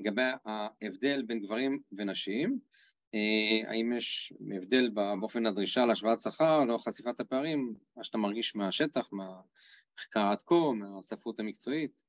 לגבי 0.00 0.22
ההבדל 0.44 1.22
בין 1.22 1.40
גברים 1.40 1.80
ונשים, 1.92 2.58
האם 3.66 3.92
יש 3.96 4.32
הבדל 4.56 4.90
באופן 5.20 5.46
הדרישה 5.46 5.86
להשוואת 5.86 6.20
שכר, 6.20 6.64
לא 6.64 6.78
חשיפת 6.78 7.20
הפערים, 7.20 7.74
מה 7.96 8.04
שאתה 8.04 8.18
מרגיש 8.18 8.56
מהשטח, 8.56 9.08
מהמחקר 9.12 10.26
עד 10.30 10.42
כה, 10.42 10.72
מהספרות 10.74 11.40
המקצועית? 11.40 12.02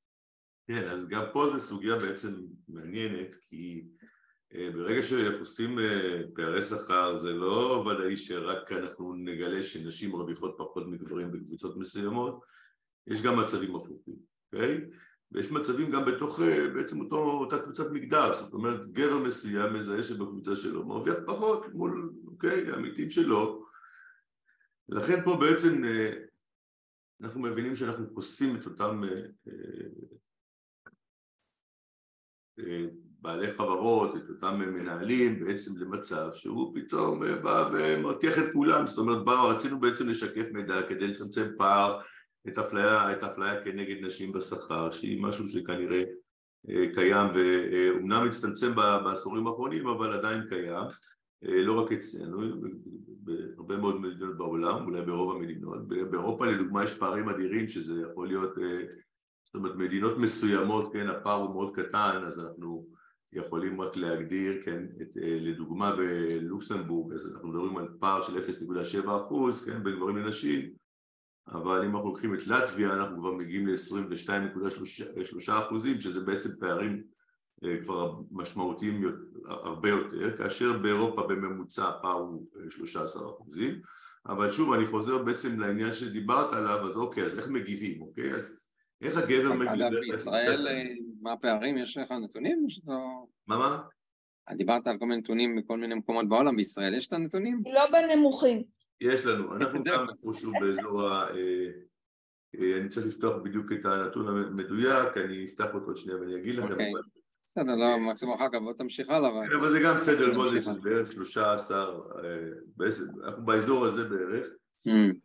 כן, 0.66 0.88
אז 0.88 1.08
גם 1.08 1.24
פה 1.32 1.46
זו 1.52 1.60
סוגיה 1.60 1.96
בעצם 1.96 2.28
מעניינת, 2.68 3.34
כי 3.48 3.84
ברגע 4.54 5.02
שאנחנו 5.02 5.38
עושים 5.38 5.78
פערי 6.34 6.62
שכר 6.62 7.16
זה 7.16 7.32
לא 7.32 7.84
ודאי 7.86 8.16
שרק 8.16 8.72
אנחנו 8.72 9.14
נגלה 9.14 9.62
שנשים 9.62 10.10
מרוויחות 10.10 10.54
פחות 10.58 10.86
מגברים 10.86 11.32
בקבוצות 11.32 11.76
מסוימות, 11.76 12.40
יש 13.06 13.22
גם 13.22 13.38
מצבים 13.38 13.74
הפוכים, 13.74 14.16
אוקיי? 14.52 14.80
ויש 15.32 15.52
מצבים 15.52 15.90
גם 15.90 16.04
בתוך 16.04 16.40
בעצם 16.74 17.00
אותו, 17.00 17.16
אותה 17.16 17.58
קבוצת 17.58 17.90
מגדר, 17.92 18.32
זאת 18.32 18.52
אומרת 18.52 18.86
גבר 18.86 19.18
מסוים 19.18 19.72
מזהה 19.72 20.02
שבקבוצה 20.02 20.56
שלו 20.56 20.86
מרוויח 20.86 21.16
פחות 21.26 21.66
מול, 21.74 22.12
אוקיי, 22.26 22.70
העמיתים 22.70 23.10
שלו. 23.10 23.66
לכן 24.88 25.24
פה 25.24 25.36
בעצם 25.40 25.82
אנחנו 27.20 27.40
מבינים 27.40 27.76
שאנחנו 27.76 28.14
חושפים 28.14 28.56
את 28.56 28.66
אותם 28.66 29.02
בעלי 33.20 33.52
חברות, 33.52 34.16
את 34.16 34.28
אותם 34.28 34.58
מנהלים 34.58 35.44
בעצם 35.44 35.70
למצב 35.80 36.28
שהוא 36.32 36.74
פתאום 36.74 37.20
בא 37.42 37.70
ומרתיח 37.72 38.38
את 38.38 38.52
כולם, 38.52 38.86
זאת 38.86 38.98
אומרת 38.98 39.24
בא, 39.24 39.32
רצינו 39.32 39.80
בעצם 39.80 40.08
לשקף 40.08 40.46
מידע 40.52 40.82
כדי 40.88 41.08
לצמצם 41.08 41.48
פער 41.58 42.00
את 42.48 42.58
האפליה, 42.58 43.12
את 43.12 43.22
האפליה 43.22 43.64
כנגד 43.64 44.04
נשים 44.04 44.32
בשכר 44.32 44.90
שהיא 44.90 45.22
משהו 45.22 45.48
שכנראה 45.48 46.02
קיים 46.94 47.26
ואומנם 47.34 48.26
הצטמצם 48.26 48.74
בעשורים 48.74 49.46
האחרונים 49.46 49.86
אבל 49.86 50.12
עדיין 50.12 50.42
קיים 50.48 50.84
לא 51.42 51.80
רק 51.80 51.92
אצלנו, 51.92 52.40
בהרבה 53.06 53.76
מאוד 53.76 54.00
מדינות 54.00 54.36
בעולם, 54.36 54.84
אולי 54.84 55.02
ברוב 55.02 55.36
המדינות, 55.36 55.88
באירופה 55.88 56.46
לדוגמה 56.46 56.84
יש 56.84 56.98
פערים 56.98 57.28
אדירים 57.28 57.68
שזה 57.68 58.02
יכול 58.02 58.28
להיות, 58.28 58.54
זאת 59.44 59.54
אומרת 59.54 59.76
מדינות 59.76 60.18
מסוימות, 60.18 60.92
כן, 60.92 61.08
הפער 61.08 61.42
הוא 61.42 61.54
מאוד 61.54 61.76
קטן 61.76 62.20
אז 62.26 62.40
אנחנו 62.40 62.86
יכולים 63.32 63.80
רק 63.80 63.96
להגדיר, 63.96 64.62
כן, 64.64 64.84
את, 65.02 65.08
לדוגמה 65.16 65.96
בלוקסמבורג 65.96 67.14
אז 67.14 67.32
אנחנו 67.32 67.48
מדברים 67.48 67.76
על 67.76 67.88
פער 68.00 68.22
של 68.22 68.38
0.7 68.38 69.10
אחוז, 69.22 69.64
כן, 69.64 69.84
בין 69.84 69.96
גברים 69.96 70.16
לנשים 70.16 70.81
אבל 71.48 71.84
אם 71.84 71.96
אנחנו 71.96 72.08
לוקחים 72.08 72.34
את 72.34 72.46
לטביה 72.46 72.94
אנחנו 72.94 73.18
כבר 73.18 73.32
מגיעים 73.32 73.66
ל-22.3 73.66 75.52
אחוזים 75.52 76.00
שזה 76.00 76.20
בעצם 76.20 76.48
פערים 76.60 77.02
כבר 77.82 78.14
משמעותיים 78.30 79.02
הרבה 79.46 79.88
יותר, 79.88 80.36
כאשר 80.36 80.78
באירופה 80.78 81.22
בממוצע 81.22 81.88
הפער 81.88 82.12
הוא 82.12 82.46
13 82.70 83.30
אחוזים 83.30 83.80
אבל 84.26 84.50
שוב 84.50 84.72
אני 84.72 84.86
חוזר 84.86 85.22
בעצם 85.22 85.60
לעניין 85.60 85.92
שדיברת 85.92 86.52
עליו 86.52 86.86
אז 86.86 86.96
אוקיי 86.96 87.24
אז 87.24 87.38
איך 87.38 87.48
מגיבים 87.48 88.02
אוקיי 88.02 88.34
אז 88.34 88.72
איך 89.02 89.16
הגבר 89.16 89.52
מגיב? 89.52 89.70
אגב 89.72 89.90
בישראל 90.00 90.68
מה 91.22 91.32
הפערים 91.32 91.78
יש 91.78 91.96
לך 91.96 92.10
נתונים? 92.10 92.66
מה 93.46 93.56
מה? 93.58 93.82
דיברת 94.56 94.86
על 94.86 94.98
כל 94.98 95.06
מיני 95.06 95.20
נתונים 95.20 95.56
מכל 95.56 95.78
מיני 95.78 95.94
מקומות 95.94 96.28
בעולם 96.28 96.56
בישראל 96.56 96.94
יש 96.94 97.06
את 97.06 97.12
הנתונים? 97.12 97.62
לא 97.74 97.80
בנמוכים 97.92 98.62
יש 99.02 99.26
לנו, 99.26 99.52
אנחנו 99.56 99.82
גם 99.84 100.06
איפשהו 100.10 100.52
באזור 100.60 101.08
ה... 101.08 101.26
אני 102.54 102.88
צריך 102.88 103.06
לפתוח 103.06 103.36
בדיוק 103.42 103.72
את 103.72 103.84
הנתון 103.84 104.28
המדויק, 104.28 105.16
אני 105.16 105.44
אפתח 105.44 105.74
אותו 105.74 105.86
עוד 105.86 105.96
שנייה 105.96 106.20
ואני 106.20 106.36
אגיד 106.36 106.54
לכם. 106.54 106.72
אוקיי, 106.72 106.92
בסדר, 107.44 107.76
לא, 107.76 107.98
מקסימום 107.98 108.34
אחר 108.34 108.48
כך 108.52 108.58
בוא 108.62 108.72
תמשיך 108.72 109.10
הלאה. 109.10 109.30
כן, 109.30 109.56
אבל 109.56 109.70
זה 109.70 109.80
גם 109.80 110.00
סדר 110.00 110.34
גודל 110.34 110.60
של 110.60 110.78
בערך 110.82 111.12
13, 111.12 112.00
אנחנו 113.24 113.44
באזור 113.44 113.84
הזה 113.84 114.08
בערך, 114.08 114.48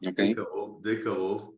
אוקיי. 0.07 0.33
די 0.81 1.03
קרוב. 1.03 1.57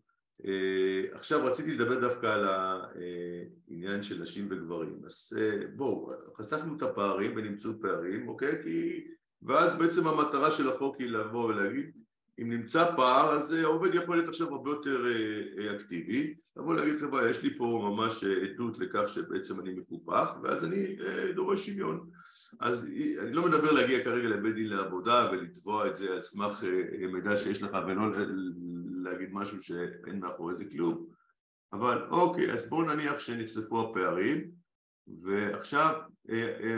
עכשיו 1.12 1.45
רציתי 1.45 1.73
לדבר 1.73 1.99
דווקא 1.99 2.27
על 2.27 2.45
העניין 2.45 4.03
של 4.03 4.21
נשים 4.21 4.47
וגברים, 4.49 5.01
אז 5.05 5.38
בואו, 5.75 6.12
חשפנו 6.38 6.77
את 6.77 6.82
הפערים 6.82 7.34
ונמצאו 7.36 7.71
פערים, 7.82 8.27
אוקיי? 8.27 8.63
כי... 8.63 9.03
ואז 9.41 9.77
בעצם 9.77 10.08
המטרה 10.08 10.51
של 10.51 10.69
החוק 10.69 10.99
היא 10.99 11.10
לבוא 11.10 11.45
ולהגיד 11.45 11.91
אם 12.41 12.49
נמצא 12.49 12.95
פער 12.95 13.30
אז 13.30 13.54
העובד 13.54 13.95
יכול 13.95 14.15
להיות 14.17 14.30
עכשיו 14.30 14.54
הרבה 14.54 14.69
יותר 14.69 15.06
אקטיבי. 15.75 16.34
לבוא 16.58 16.73
להגיד 16.73 16.99
חבר'ה 16.99 17.30
יש 17.30 17.43
לי 17.43 17.58
פה 17.58 17.89
ממש 17.91 18.23
עדות 18.23 18.80
לכך 18.80 19.04
שבעצם 19.08 19.60
אני 19.60 19.73
מקופח 19.73 20.36
ואז 20.43 20.65
אני 20.65 20.95
דורש 21.36 21.65
שוויון. 21.65 22.10
אז 22.60 22.88
אני 23.19 23.34
לא 23.34 23.45
מדבר 23.45 23.71
להגיע 23.71 24.04
כרגע 24.04 24.28
לבית 24.28 24.56
דין 24.56 24.69
לעבודה 24.69 25.30
ולתבוע 25.32 25.88
את 25.88 25.95
זה 25.95 26.13
על 26.13 26.21
סמך 26.21 26.63
מידע 27.12 27.38
שיש 27.38 27.63
לך 27.63 27.78
ולא 27.88 28.04
להגיד 29.04 29.30
משהו 29.32 29.63
שאין 29.63 30.19
מאחורי 30.19 30.56
זה 30.56 30.65
כלום. 30.71 31.06
אבל 31.73 32.08
אוקיי 32.10 32.52
אז 32.54 32.69
בואו 32.69 32.95
נניח 32.95 33.19
שנחשפו 33.19 33.89
הפערים 33.89 34.52
ועכשיו 35.21 36.02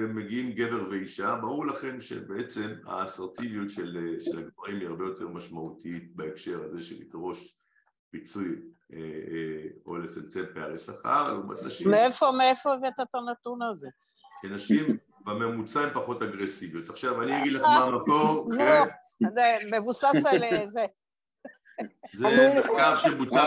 מגיעים 0.09 0.51
גבר 0.51 0.89
ואישה, 0.89 1.35
ברור 1.35 1.65
לכם 1.65 1.99
שבעצם 1.99 2.67
האסרטיביות 2.85 3.69
של, 3.69 4.15
של 4.19 4.39
הגברים 4.39 4.79
היא 4.79 4.87
הרבה 4.87 5.05
יותר 5.05 5.27
משמעותית 5.27 6.15
בהקשר 6.15 6.63
הזה 6.63 6.81
של 6.81 6.95
לדרוש 7.01 7.57
פיצוי 8.11 8.55
או 9.85 9.97
לצמצם 9.97 10.43
פערי 10.53 10.79
שכר 10.79 11.33
לעומת 11.33 11.63
נשים. 11.63 11.91
מאיפה, 11.91 12.31
מאיפה 12.37 12.73
הבאת 12.73 12.93
את 13.01 13.15
הנתון 13.15 13.61
הזה? 13.61 13.87
שנשים 14.41 14.97
בממוצע 15.25 15.79
הן 15.79 15.89
פחות 15.89 16.21
אגרסיביות. 16.21 16.89
עכשיו 16.89 17.21
אני 17.21 17.41
אגיד 17.41 17.53
לך 17.53 17.61
מה 17.61 17.83
המקור, 17.83 18.49
כן? 18.57 18.83
מבוסס 19.77 20.25
על 20.25 20.65
זה. 20.65 20.85
זה 22.13 22.27
מחקר 22.57 22.97
שבוצע 22.97 23.45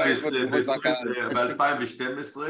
ב-2012 1.35 2.41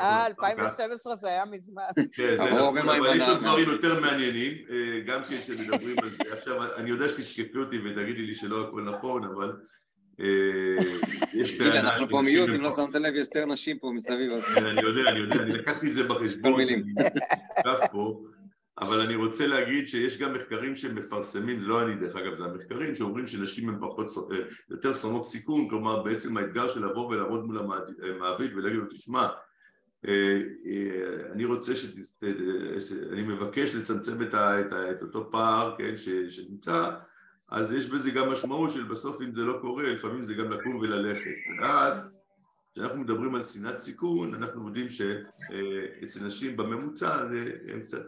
אה, 0.00 0.26
2012 0.26 1.14
זה 1.14 1.28
היה 1.28 1.44
מזמן. 1.44 1.82
כן, 2.16 2.36
אבל 2.40 3.16
יש 3.16 3.28
עוד 3.28 3.38
דברים 3.38 3.68
יותר 3.70 4.00
מעניינים 4.00 4.52
גם 5.06 5.22
כן 5.22 5.42
שמדברים 5.42 5.96
על 6.02 6.08
זה. 6.08 6.18
עכשיו 6.32 6.76
אני 6.76 6.90
יודע 6.90 7.08
שתתקפי 7.08 7.58
אותי 7.58 7.78
ותגידי 7.78 8.22
לי 8.22 8.34
שלא 8.34 8.68
הכל 8.68 8.82
נכון 8.82 9.24
אבל 9.24 9.52
יש 11.34 11.58
טענה 11.58 11.80
אנחנו 11.80 12.08
פה 12.08 12.20
מיעוט, 12.24 12.48
אם 12.48 12.60
לא 12.60 12.70
שמת 12.76 12.94
לב, 12.94 13.14
יש 13.14 13.26
יותר 13.26 13.46
נשים 13.46 13.78
פה 13.78 13.90
מסביב 13.94 14.32
אני 14.56 14.80
יודע, 14.82 15.10
אני 15.10 15.18
יודע, 15.18 15.42
אני 15.42 15.52
לקחתי 15.52 15.90
את 15.90 15.94
זה 15.94 16.04
בחשבון 16.04 16.60
אבל 18.80 19.00
אני 19.00 19.14
רוצה 19.14 19.46
להגיד 19.46 19.88
שיש 19.88 20.18
גם 20.18 20.34
מחקרים 20.34 20.76
שמפרסמים, 20.76 21.58
זה 21.58 21.66
לא 21.66 21.82
אני 21.82 21.94
דרך 21.94 22.16
אגב, 22.16 22.36
זה 22.36 22.44
המחקרים 22.44 22.94
שאומרים 22.94 23.26
שנשים 23.26 23.68
הן 23.68 23.76
פחות, 23.80 24.06
יותר 24.70 24.92
שונאות 24.92 25.26
סיכון, 25.26 25.68
כלומר 25.68 26.02
בעצם 26.02 26.36
האתגר 26.36 26.68
של 26.68 26.86
לבוא 26.86 27.06
ולעמוד 27.08 27.44
מול 27.44 27.58
המעביד 27.58 28.54
ולהגיד 28.54 28.78
לו 28.78 28.86
תשמע 28.90 29.28
אני 31.32 31.44
רוצה, 31.44 31.76
שת, 31.76 32.24
אני 33.12 33.22
מבקש 33.22 33.74
לצמצם 33.74 34.22
את, 34.22 34.34
ה, 34.34 34.60
את, 34.60 34.72
ה, 34.72 34.90
את 34.90 35.02
אותו 35.02 35.30
פער 35.30 35.74
כן, 35.78 35.96
ש, 35.96 36.08
שנמצא 36.08 36.90
אז 37.50 37.72
יש 37.72 37.86
בזה 37.86 38.10
גם 38.10 38.30
משמעות 38.30 38.70
של 38.70 38.84
בסוף 38.84 39.20
אם 39.20 39.34
זה 39.34 39.44
לא 39.44 39.58
קורה 39.60 39.82
לפעמים 39.82 40.22
זה 40.22 40.34
גם 40.34 40.50
לקום 40.50 40.76
וללכת. 40.76 41.30
ואז 41.60 42.12
כשאנחנו 42.74 43.00
מדברים 43.00 43.34
על 43.34 43.42
שנאת 43.42 43.78
סיכון 43.78 44.34
אנחנו 44.34 44.66
יודעים 44.66 44.88
שאצל 44.88 46.26
נשים 46.26 46.56
בממוצע 46.56 47.26
זה 47.26 47.50
קצת 47.82 48.02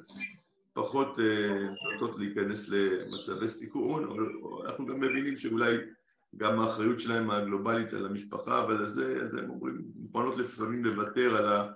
פחות 0.76 1.18
נוטות 1.92 2.18
להיכנס 2.18 2.68
למצבי 2.68 3.48
סיכון, 3.48 4.04
אבל 4.04 4.26
אנחנו 4.66 4.86
גם 4.86 5.00
מבינים 5.00 5.36
שאולי 5.36 5.76
גם 6.36 6.60
האחריות 6.60 7.00
שלהם 7.00 7.30
הגלובלית 7.30 7.92
על 7.92 8.06
המשפחה 8.06 8.64
ועל 8.68 8.86
זה, 8.86 9.22
אז 9.22 9.34
הם 9.34 9.50
אומרים, 9.50 9.82
מוכנות 9.96 10.36
לפעמים 10.36 10.84
לוותר 10.84 11.36
על, 11.36 11.46
ה, 11.46 11.66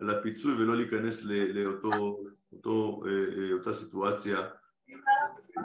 על 0.00 0.10
הפיצוי 0.10 0.54
ולא 0.54 0.76
להיכנס 0.76 1.24
לאותו, 1.24 2.20
אותו, 2.52 3.02
אותה 3.52 3.74
סיטואציה 3.74 4.38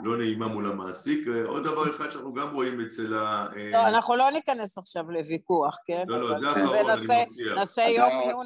לא 0.02 0.16
נעימה 0.16 0.48
מול 0.48 0.66
המעסיק. 0.66 1.28
עוד 1.46 1.64
דבר 1.64 1.90
אחד 1.90 2.10
שאנחנו 2.10 2.34
גם 2.34 2.54
רואים 2.54 2.80
אצל 2.80 3.14
ה... 3.14 3.48
לא, 3.72 3.86
אנחנו 3.86 4.16
לא 4.16 4.30
ניכנס 4.30 4.78
עכשיו 4.78 5.10
לוויכוח, 5.10 5.78
כן? 5.86 6.04
לא, 6.08 6.20
לא, 6.20 6.38
זה 6.38 6.50
אחרון, 6.52 6.76
אני 6.76 6.92
מבטיח. 6.92 7.56
נעשה 7.56 7.82
יום 7.82 8.10
עיון 8.10 8.40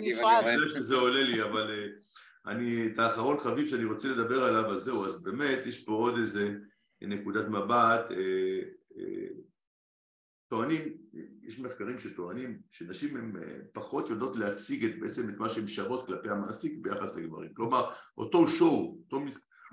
נפרד. 0.00 0.42
אני 0.44 0.52
יודע 0.52 0.68
שזה 0.68 0.94
עולה 0.94 1.22
לי, 1.22 1.42
אבל... 1.42 1.70
אני, 2.46 2.86
את 2.86 2.98
האחרון 2.98 3.36
חביב 3.38 3.66
שאני 3.66 3.84
רוצה 3.84 4.08
לדבר 4.08 4.44
עליו, 4.44 4.70
אז 4.70 4.80
זהו, 4.82 5.04
אז 5.04 5.22
באמת 5.22 5.58
יש 5.66 5.84
פה 5.84 5.92
עוד 5.92 6.18
איזה 6.18 6.54
נקודת 7.02 7.48
מבט, 7.48 8.10
אה, 8.10 8.60
אה, 8.96 9.28
טוענים, 10.48 10.80
יש 11.42 11.60
מחקרים 11.60 11.98
שטוענים 11.98 12.58
שנשים 12.70 13.16
הן 13.16 13.32
פחות 13.72 14.10
יודעות 14.10 14.36
להציג 14.36 14.84
את, 14.84 15.00
בעצם 15.00 15.28
את 15.28 15.38
מה 15.38 15.48
שהן 15.48 15.68
שוות 15.68 16.06
כלפי 16.06 16.30
המעסיק 16.30 16.78
ביחס 16.82 17.16
לגברים, 17.16 17.54
כלומר 17.54 17.90
אותו 18.18 18.48
שואו, 18.48 18.98
אותו, 19.04 19.24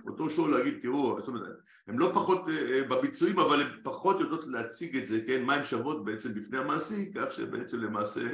אותו 0.07 0.29
שואו 0.29 0.47
להגיד 0.47 0.79
תראו, 0.81 1.19
זאת 1.19 1.27
אומרת, 1.27 1.43
הן 1.87 1.97
לא 1.97 2.11
פחות 2.13 2.45
בביצועים 2.89 3.39
אבל 3.39 3.61
הן 3.61 3.67
פחות 3.83 4.19
יודעות 4.19 4.47
להציג 4.47 4.97
את 4.97 5.07
זה, 5.07 5.21
כן, 5.27 5.43
מה 5.43 5.53
הן 5.53 5.63
שוות 5.63 6.05
בעצם 6.05 6.29
בפני 6.39 6.57
המעסיק, 6.57 7.17
כך 7.17 7.31
שבעצם 7.31 7.81
למעשה 7.81 8.33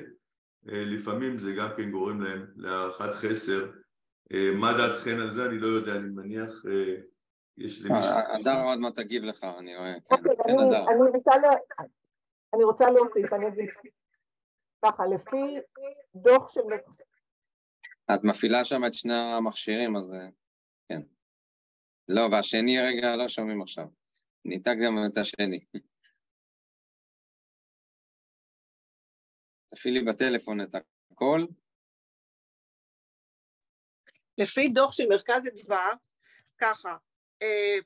לפעמים 0.63 1.37
זה 1.37 1.53
גם 1.53 1.69
כן 1.77 1.91
גורם 1.91 2.21
להם 2.21 2.45
להערכת 2.55 3.15
חסר 3.15 3.71
מה 4.33 4.73
דעתכן 4.77 5.21
על 5.21 5.31
זה? 5.31 5.45
אני 5.45 5.59
לא 5.59 5.67
יודע, 5.67 5.91
אני 5.91 6.09
מניח, 6.09 6.63
יש 7.57 7.85
למישהו... 7.85 8.11
הדר 8.39 8.63
עוד 8.63 8.79
מעט 8.79 8.95
תגיב 8.95 9.23
לך, 9.23 9.43
אני 9.43 9.75
רואה. 9.75 9.93
אוקיי, 10.11 10.31
אני 12.53 12.63
רוצה 12.63 12.89
להוסיף, 12.89 13.33
אני 13.33 13.47
אגיד 13.47 13.69
ככה, 14.85 15.03
לפי 15.15 15.57
דוח 16.15 16.49
של... 16.49 16.61
את 18.13 18.23
מפעילה 18.23 18.65
שם 18.65 18.85
את 18.87 18.93
שני 18.93 19.13
המכשירים, 19.13 19.95
אז 19.95 20.15
כן. 20.89 21.01
לא, 22.07 22.21
והשני 22.31 22.79
רגע 22.79 23.15
לא 23.15 23.27
שומעים 23.27 23.61
עכשיו. 23.61 23.87
ניתק 24.45 24.75
גם 24.85 24.97
את 25.11 25.17
השני. 25.17 25.65
תפעילי 29.67 30.03
בטלפון 30.03 30.61
את 30.61 30.75
הכל. 31.11 31.39
לפי 34.37 34.69
דוח 34.69 34.93
של 34.93 35.07
מרכז 35.09 35.47
אדווה, 35.47 35.91
ככה, 36.57 36.95
אה, 37.41 37.77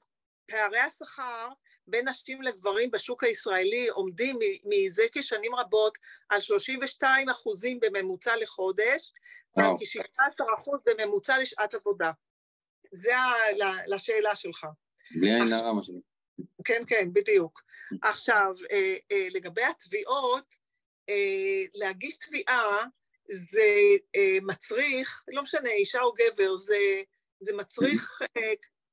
פערי 0.45 0.79
השכר 0.79 1.47
בין 1.87 2.09
נשים 2.09 2.41
לגברים 2.41 2.91
בשוק 2.91 3.23
הישראלי 3.23 3.87
עומדים 3.87 4.39
מזה 4.65 5.03
כשנים 5.11 5.55
רבות 5.55 5.97
על 6.29 6.41
32 6.41 7.29
אחוזים 7.29 7.79
בממוצע 7.79 8.35
לחודש, 8.35 9.13
ועל 9.57 9.75
כ-16 9.77 10.45
אחוז 10.57 10.79
בממוצע 10.85 11.39
לשעת 11.39 11.73
עבודה. 11.73 12.11
זה 12.91 13.11
לשאלה 13.87 14.35
שלך. 14.35 14.65
בלי 15.11 15.33
עין 15.33 15.53
הרע 15.53 15.73
מה 15.73 15.83
שאני... 15.83 15.99
כן, 16.65 16.83
כן, 16.87 17.09
בדיוק. 17.13 17.61
עכשיו, 18.01 18.53
אה, 18.71 18.95
אה, 19.11 19.27
לגבי 19.31 19.63
התביעות, 19.63 20.55
להגיש 21.73 22.13
תביעה 22.17 22.85
זה 23.31 23.65
מצריך, 24.41 25.23
לא 25.27 25.41
משנה, 25.41 25.69
אישה 25.69 26.01
או 26.01 26.13
גבר, 26.13 26.57
זה, 26.57 27.01
זה 27.39 27.53
מצריך 27.53 28.19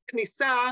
כניסה 0.07 0.71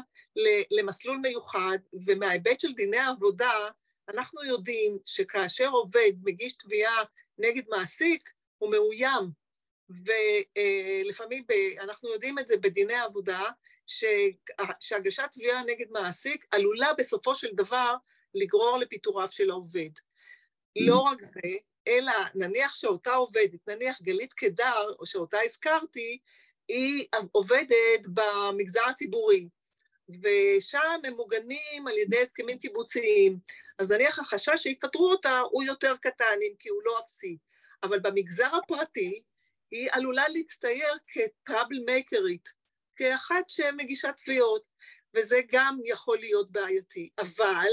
למסלול 0.71 1.17
מיוחד, 1.17 1.79
ומההיבט 2.07 2.61
של 2.61 2.73
דיני 2.73 2.99
העבודה, 2.99 3.69
אנחנו 4.09 4.45
יודעים 4.45 4.99
שכאשר 5.07 5.69
עובד 5.69 6.13
מגיש 6.23 6.53
תביעה 6.53 7.05
נגד 7.39 7.63
מעסיק, 7.69 8.31
הוא 8.59 8.71
מאוים. 8.71 9.31
ולפעמים, 9.89 11.45
אנחנו 11.81 12.13
יודעים 12.13 12.39
את 12.39 12.49
זה 12.49 12.57
בדיני 12.57 12.95
עבודה, 12.95 13.43
שהגשת 14.81 15.29
תביעה 15.33 15.63
נגד 15.63 15.87
מעסיק 15.91 16.47
עלולה 16.51 16.93
בסופו 16.99 17.35
של 17.35 17.49
דבר 17.55 17.95
לגרור 18.35 18.79
לפיטוריו 18.79 19.29
של 19.29 19.51
העובד. 19.51 19.91
לא 20.77 20.99
רק 20.99 21.23
זה, 21.23 21.41
אלא 21.89 22.13
נניח 22.35 22.75
שאותה 22.75 23.15
עובדת, 23.15 23.69
נניח 23.69 24.03
גלית 24.03 24.33
קדר, 24.33 24.95
או 24.99 25.07
שאותה 25.07 25.39
הזכרתי, 25.45 26.19
היא 26.69 27.07
עובדת 27.33 28.07
במגזר 28.15 28.85
הציבורי, 28.89 29.49
ושם 30.09 31.01
הם 31.05 31.15
מוגנים 31.15 31.87
על 31.87 31.99
ידי 31.99 32.23
הסכמים 32.23 32.59
קיבוציים. 32.59 33.39
אז 33.79 33.93
נניח 33.93 34.19
החשש 34.19 34.63
שיפטרו 34.63 35.11
אותה 35.11 35.41
הוא 35.51 35.63
יותר 35.63 35.97
קטן, 35.97 36.39
אם 36.43 36.55
כי 36.59 36.69
הוא 36.69 36.83
לא 36.85 37.01
אפסי. 37.05 37.37
אבל 37.83 38.01
במגזר 38.01 38.57
הפרטי 38.57 39.23
היא 39.71 39.89
עלולה 39.93 40.25
להצטייר 40.29 40.95
כטראבל 41.09 41.79
מייקרית, 41.87 42.49
כאחת 42.97 43.49
שמגישה 43.49 44.13
תביעות, 44.13 44.63
וזה 45.17 45.41
גם 45.53 45.79
יכול 45.85 46.19
להיות 46.19 46.53
בעייתי. 46.53 47.11
אבל 47.19 47.69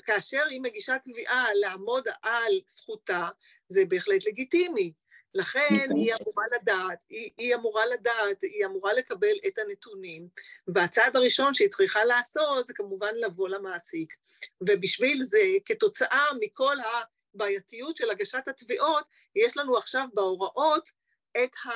כאשר 0.00 0.42
היא 0.50 0.60
מגישה 0.60 0.98
תביעה 0.98 1.46
לעמוד 1.54 2.08
על 2.22 2.52
זכותה, 2.66 3.28
זה 3.68 3.84
בהחלט 3.88 4.26
לגיטימי. 4.26 4.92
לכן 5.34 5.84
נכון. 5.84 5.96
היא 5.96 6.14
אמורה 6.14 6.44
לדעת, 6.54 7.04
היא, 7.08 7.30
היא 7.38 7.54
אמורה 7.54 7.86
לדעת, 7.86 8.42
היא 8.42 8.66
אמורה 8.66 8.92
לקבל 8.92 9.36
את 9.46 9.58
הנתונים, 9.58 10.28
והצעד 10.66 11.16
הראשון 11.16 11.54
שהיא 11.54 11.68
צריכה 11.68 12.04
לעשות 12.04 12.66
זה 12.66 12.74
כמובן 12.74 13.14
לבוא 13.14 13.48
למעסיק. 13.48 14.12
ובשביל 14.60 15.24
זה, 15.24 15.40
כתוצאה 15.64 16.26
מכל 16.40 16.76
הבעייתיות 17.34 17.96
של 17.96 18.10
הגשת 18.10 18.48
התביעות, 18.48 19.04
יש 19.36 19.56
לנו 19.56 19.78
עכשיו 19.78 20.06
בהוראות 20.14 20.90
את, 21.44 21.50
ה, 21.64 21.70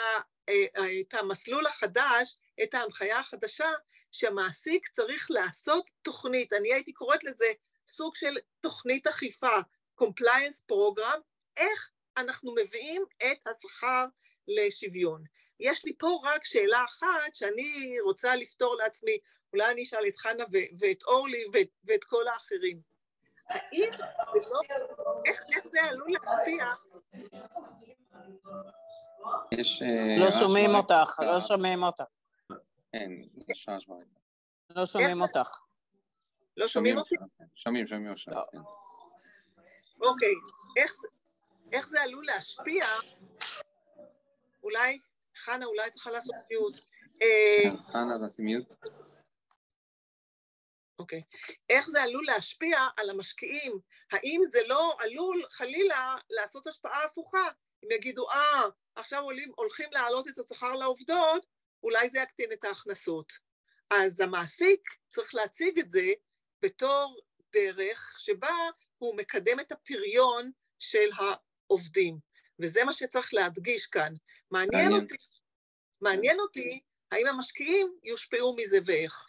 אה, 0.49 1.01
את 1.01 1.15
המסלול 1.15 1.67
החדש, 1.67 2.37
את 2.63 2.75
ההנחיה 2.75 3.19
החדשה, 3.19 3.71
שהמעסיק 4.13 4.89
צריך 4.89 5.27
לעשות 5.31 5.87
תוכנית, 6.03 6.53
אני 6.53 6.73
הייתי 6.73 6.93
קוראת 6.93 7.25
לזה 7.25 7.47
סוג 7.89 8.15
של 8.15 8.37
תוכנית 8.61 9.07
אכיפה, 9.07 9.57
compliance 10.01 10.73
program, 10.73 11.21
איך 11.57 11.91
אנחנו 12.17 12.55
מביאים 12.55 13.05
את 13.17 13.47
השכר 13.47 14.05
לשוויון. 14.49 15.25
יש 15.61 15.85
לי 15.85 15.93
פה 15.99 16.21
רק 16.25 16.45
שאלה 16.45 16.85
אחת 16.85 17.35
שאני 17.35 18.01
רוצה 18.01 18.37
לפתור 18.37 18.77
לעצמי, 18.77 19.19
אולי 19.53 19.73
אני 19.73 19.83
אשאל 19.83 20.09
את 20.09 20.17
חנה 20.17 20.45
ואת 20.79 21.03
אורלי 21.03 21.45
ואת, 21.53 21.69
ואת 21.85 22.05
כל 22.05 22.29
האחרים. 22.29 22.81
האם 23.49 23.91
זה 23.93 24.41
לא, 24.51 24.61
איך, 25.27 25.43
איך 25.55 25.65
זה 25.73 25.79
עלול 25.89 26.13
להשפיע? 26.13 26.67
יש... 29.53 29.83
אה, 29.83 30.25
לא 30.25 30.31
שומעים 30.31 30.75
אותך, 30.75 31.21
לא 31.21 31.41
שומעים 31.41 31.83
אותך. 31.83 32.05
כן, 32.93 33.11
יש 33.49 33.69
רעש 33.69 33.87
ברקע. 33.87 34.19
לא 34.71 34.87
שומעים 34.87 35.23
אותך. 35.23 35.66
לא 36.57 36.69
שומעים 36.69 36.99
אותי? 36.99 37.15
שומעים, 37.55 37.87
שומעים 37.87 38.13
עכשיו. 38.13 38.35
לא. 38.35 38.43
כן. 38.53 38.59
אוקיי, 40.01 40.35
איך 41.73 41.89
זה 41.89 42.03
עלול 42.03 42.27
להשפיע? 42.27 42.85
אולי, 44.63 44.99
חנה, 45.37 45.67
אולי 45.67 45.91
תוכל 45.91 46.11
לעשות 46.11 46.35
מיוט. 46.51 46.77
אה, 47.23 47.71
חנה, 47.93 48.19
תעשי 48.21 48.43
מיוט. 48.43 48.73
אוקיי. 50.99 51.23
איך 51.71 51.89
זה 51.89 52.03
עלול 52.03 52.25
להשפיע 52.27 52.79
על 52.97 53.11
המשקיעים? 53.11 53.79
האם 54.13 54.43
זה 54.51 54.59
לא 54.67 54.97
עלול 54.99 55.43
חלילה 55.51 56.17
לעשות 56.31 56.67
השפעה 56.67 57.05
הפוכה? 57.05 57.49
אם 57.85 57.89
יגידו, 57.91 58.31
אה, 58.31 58.63
עכשיו 58.95 59.23
עולים, 59.23 59.53
הולכים 59.57 59.89
להעלות 59.93 60.29
את 60.29 60.39
השכר 60.39 60.73
לעובדות, 60.73 61.47
אולי 61.83 62.09
זה 62.09 62.19
יקטין 62.19 62.53
את 62.53 62.65
ההכנסות. 62.65 63.33
אז 63.91 64.21
המעסיק 64.21 64.81
צריך 65.09 65.35
להציג 65.35 65.79
את 65.79 65.91
זה 65.91 66.13
בתור 66.63 67.17
דרך 67.53 68.15
שבה 68.19 68.57
הוא 68.99 69.17
מקדם 69.17 69.61
את 69.61 69.73
הפריון 69.73 70.51
של 70.79 71.09
העובדים. 71.19 72.19
וזה 72.61 72.85
מה 72.85 72.93
שצריך 72.93 73.35
להדגיש 73.35 73.87
כאן. 73.87 74.13
מעניין 74.51 74.93
אותי, 74.93 75.17
מעניין 76.01 76.41
אותי 76.41 76.81
האם 77.13 77.27
המשקיעים 77.27 77.87
יושפעו 78.03 78.57
מזה 78.57 78.79
ואיך. 78.87 79.25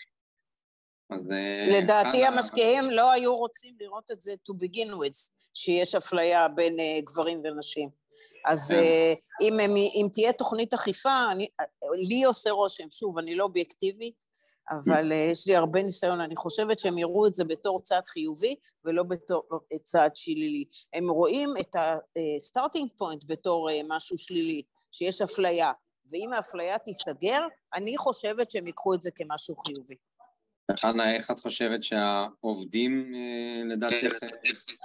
אז... 1.10 1.32
אה, 1.32 1.80
לדעתי 1.82 2.26
המשקיעים 2.26 2.92
לא 2.92 3.12
היו 3.12 3.36
רוצים 3.36 3.76
לראות 3.80 4.12
את 4.12 4.22
זה 4.22 4.34
to 4.50 4.54
begin 4.54 4.92
with, 4.92 5.32
שיש 5.54 5.96
אפליה 5.96 6.48
בין 6.48 6.80
uh, 6.80 7.06
גברים 7.06 7.42
ונשים. 7.44 7.90
אז 8.46 8.72
uh, 8.72 8.76
אם, 9.42 9.60
אם 9.76 10.08
תהיה 10.14 10.34
תוכנית 10.34 10.74
אכיפה, 10.74 11.32
אני, 11.32 11.48
לי 12.08 12.24
עושה 12.24 12.52
רושם, 12.52 12.90
שוב, 12.92 13.18
אני 13.20 13.36
לא 13.36 13.44
אובייקטיבית, 13.44 14.26
אבל 14.70 15.12
uh, 15.12 15.32
יש 15.32 15.48
לי 15.48 15.56
הרבה 15.56 15.84
ניסיון, 15.84 16.22
אני 16.22 16.36
חושבת 16.36 16.80
שהם 16.80 16.98
יראו 16.98 17.28
את 17.28 17.36
זה 17.36 17.44
בתור 17.44 17.82
צעד 17.82 18.08
חיובי 18.08 18.56
ולא 18.86 19.04
בתור 19.04 19.44
צעד 19.84 20.16
שלילי. 20.16 20.66
הם 20.94 21.10
רואים 21.10 21.50
את 21.60 21.76
ה-starting 21.76 23.02
point 23.02 23.26
בתור 23.28 23.70
uh, 23.70 23.74
משהו 23.88 24.18
שלילי, 24.18 24.62
שיש 24.92 25.22
אפליה, 25.22 25.72
ואם 26.12 26.34
האפליה 26.34 26.78
תיסגר, 26.80 27.42
אני 27.74 27.98
חושבת 27.98 28.52
שהם 28.52 28.68
ייקחו 28.68 28.94
את 28.94 29.02
זה 29.02 29.12
כמשהו 29.12 29.56
חיובי. 29.56 29.96
חנה, 30.80 31.16
איך 31.16 31.32
את 31.32 31.40
חושבת 31.40 31.84
שהעובדים 31.84 33.14
לדעתך 33.66 34.16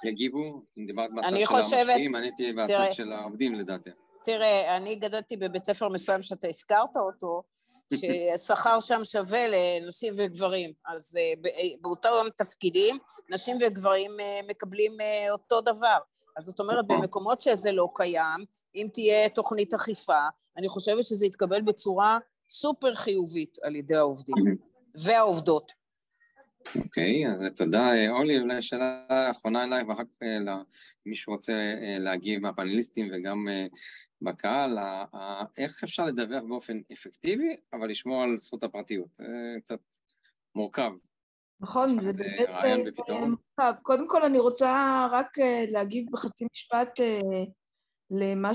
יגיבו? 0.04 0.62
דיברת 0.86 1.10
בצד 1.14 1.28
של 1.28 1.76
המשקיעים, 1.76 2.16
אני 2.16 2.26
הייתי 2.26 2.52
בצד 2.52 2.92
של 2.92 3.12
העובדים 3.12 3.54
לדעתך. 3.54 3.90
תראה, 4.24 4.76
אני 4.76 4.94
גדלתי 4.94 5.36
בבית 5.36 5.64
ספר 5.64 5.88
מסוים 5.88 6.22
שאתה 6.22 6.48
הזכרת 6.48 6.96
אותו, 6.96 7.42
ששכר 7.96 8.80
שם 8.80 9.00
שווה 9.04 9.46
לנשים 9.48 10.14
וגברים. 10.18 10.72
אז 10.86 11.16
אה, 11.16 11.50
אה, 11.50 11.68
באותם 11.80 12.26
תפקידים, 12.36 12.98
נשים 13.30 13.56
וגברים 13.60 14.10
אה, 14.20 14.40
מקבלים 14.48 14.92
אותו 15.30 15.60
דבר. 15.60 15.98
אז 16.36 16.44
זאת 16.44 16.60
אומרת, 16.60 16.84
נכון. 16.84 17.00
במקומות 17.00 17.40
שזה 17.40 17.72
לא 17.72 17.86
קיים, 17.94 18.44
אם 18.74 18.88
תהיה 18.92 19.28
תוכנית 19.28 19.74
אכיפה, 19.74 20.26
אני 20.56 20.68
חושבת 20.68 21.06
שזה 21.06 21.26
יתקבל 21.26 21.62
בצורה 21.62 22.18
סופר 22.48 22.94
חיובית 22.94 23.58
על 23.62 23.76
ידי 23.76 23.96
העובדים 23.96 24.56
והעובדות. 24.94 25.81
אוקיי, 26.76 27.26
okay, 27.26 27.30
אז 27.30 27.46
תודה. 27.56 28.10
אורלי, 28.10 28.40
אולי 28.40 28.62
שאלה 28.62 29.06
אחרונה 29.30 29.64
אליי, 29.64 29.82
ואחר 29.82 30.04
כך 30.04 30.26
למי 31.06 31.16
שרוצה 31.16 31.74
להגיב 31.98 32.40
מהפאנליסטים 32.40 33.08
וגם 33.12 33.46
בקהל, 34.22 34.78
איך 35.58 35.84
אפשר 35.84 36.04
לדווח 36.04 36.42
באופן 36.48 36.80
אפקטיבי, 36.92 37.56
אבל 37.72 37.90
לשמור 37.90 38.22
על 38.22 38.36
זכות 38.36 38.64
הפרטיות. 38.64 39.20
קצת 39.62 39.80
מורכב. 40.54 40.90
נכון, 41.60 42.00
זה 42.00 42.12
באמת 42.12 42.48
אה, 42.48 42.76
מורכב. 43.20 43.72
קודם 43.82 44.08
כל 44.08 44.22
אני 44.22 44.38
רוצה 44.38 45.06
רק 45.10 45.38
אה, 45.38 45.64
להגיב 45.68 46.06
בחצי 46.12 46.44
משפט 46.52 47.00
אה, 47.00 47.20
למה 48.10 48.50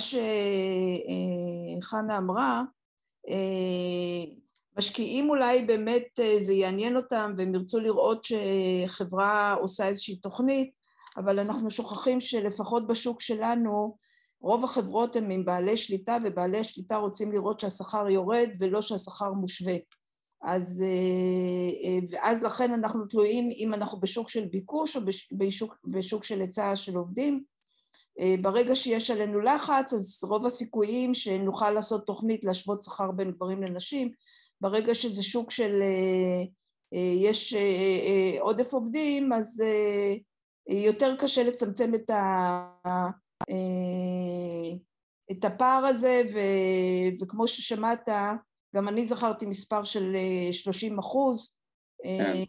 שחנה 1.80 2.18
אמרה. 2.18 2.64
משקיעים 4.78 5.30
אולי 5.30 5.62
באמת 5.62 6.20
זה 6.40 6.54
יעניין 6.54 6.98
אותם 6.98 7.34
והם 7.38 7.56
ירצו 7.56 7.80
לראות 7.80 8.26
שחברה 8.26 9.54
עושה 9.54 9.88
איזושהי 9.88 10.16
תוכנית, 10.16 10.72
אבל 11.18 11.40
אנחנו 11.40 11.70
שוכחים 11.70 12.22
שלפחות 12.22 12.88
בשוק 12.88 13.22
שלנו 13.22 13.98
רוב 14.42 14.64
החברות 14.64 15.16
הן 15.16 15.32
עם 15.32 15.46
בעלי 15.46 15.78
שליטה 15.78 16.18
ובעלי 16.24 16.64
שליטה 16.64 16.98
רוצים 16.98 17.32
לראות 17.32 17.60
שהשכר 17.60 18.10
יורד 18.10 18.50
ולא 18.60 18.82
שהשכר 18.82 19.32
מושווה. 19.32 19.76
אז, 20.44 20.84
ואז 22.12 22.44
לכן 22.44 22.74
אנחנו 22.74 23.06
תלויים 23.06 23.50
אם 23.58 23.74
אנחנו 23.74 24.00
בשוק 24.00 24.30
של 24.30 24.46
ביקוש 24.46 24.98
או 24.98 25.02
בשוק, 25.32 25.76
בשוק 25.86 26.24
של 26.24 26.42
היצע 26.42 26.76
של 26.76 26.96
עובדים. 26.96 27.44
ברגע 28.42 28.76
שיש 28.76 29.12
עלינו 29.12 29.42
לחץ, 29.42 29.94
אז 29.94 30.24
רוב 30.24 30.46
הסיכויים 30.46 31.14
שנוכל 31.14 31.70
לעשות 31.70 32.06
תוכנית 32.06 32.46
להשוות 32.46 32.84
שכר 32.84 33.12
בין 33.12 33.32
גברים 33.32 33.64
לנשים. 33.64 34.12
ברגע 34.62 34.96
שזה 34.96 35.24
שוק 35.24 35.52
של 35.52 35.82
יש 36.92 37.54
עודף 38.40 38.74
עובדים, 38.74 39.34
אז 39.34 39.64
יותר 40.68 41.16
קשה 41.20 41.44
לצמצם 41.44 41.96
את, 41.96 42.10
ה, 42.10 42.70
את 45.32 45.46
הפער 45.46 45.86
הזה, 45.86 46.22
ו, 46.34 46.40
וכמו 47.22 47.48
ששמעת, 47.48 48.10
גם 48.76 48.88
אני 48.88 49.06
זכרתי 49.06 49.46
מספר 49.46 49.84
של 49.84 50.16
30 50.52 51.00
אחוז, 51.00 51.58
כן. 52.04 52.44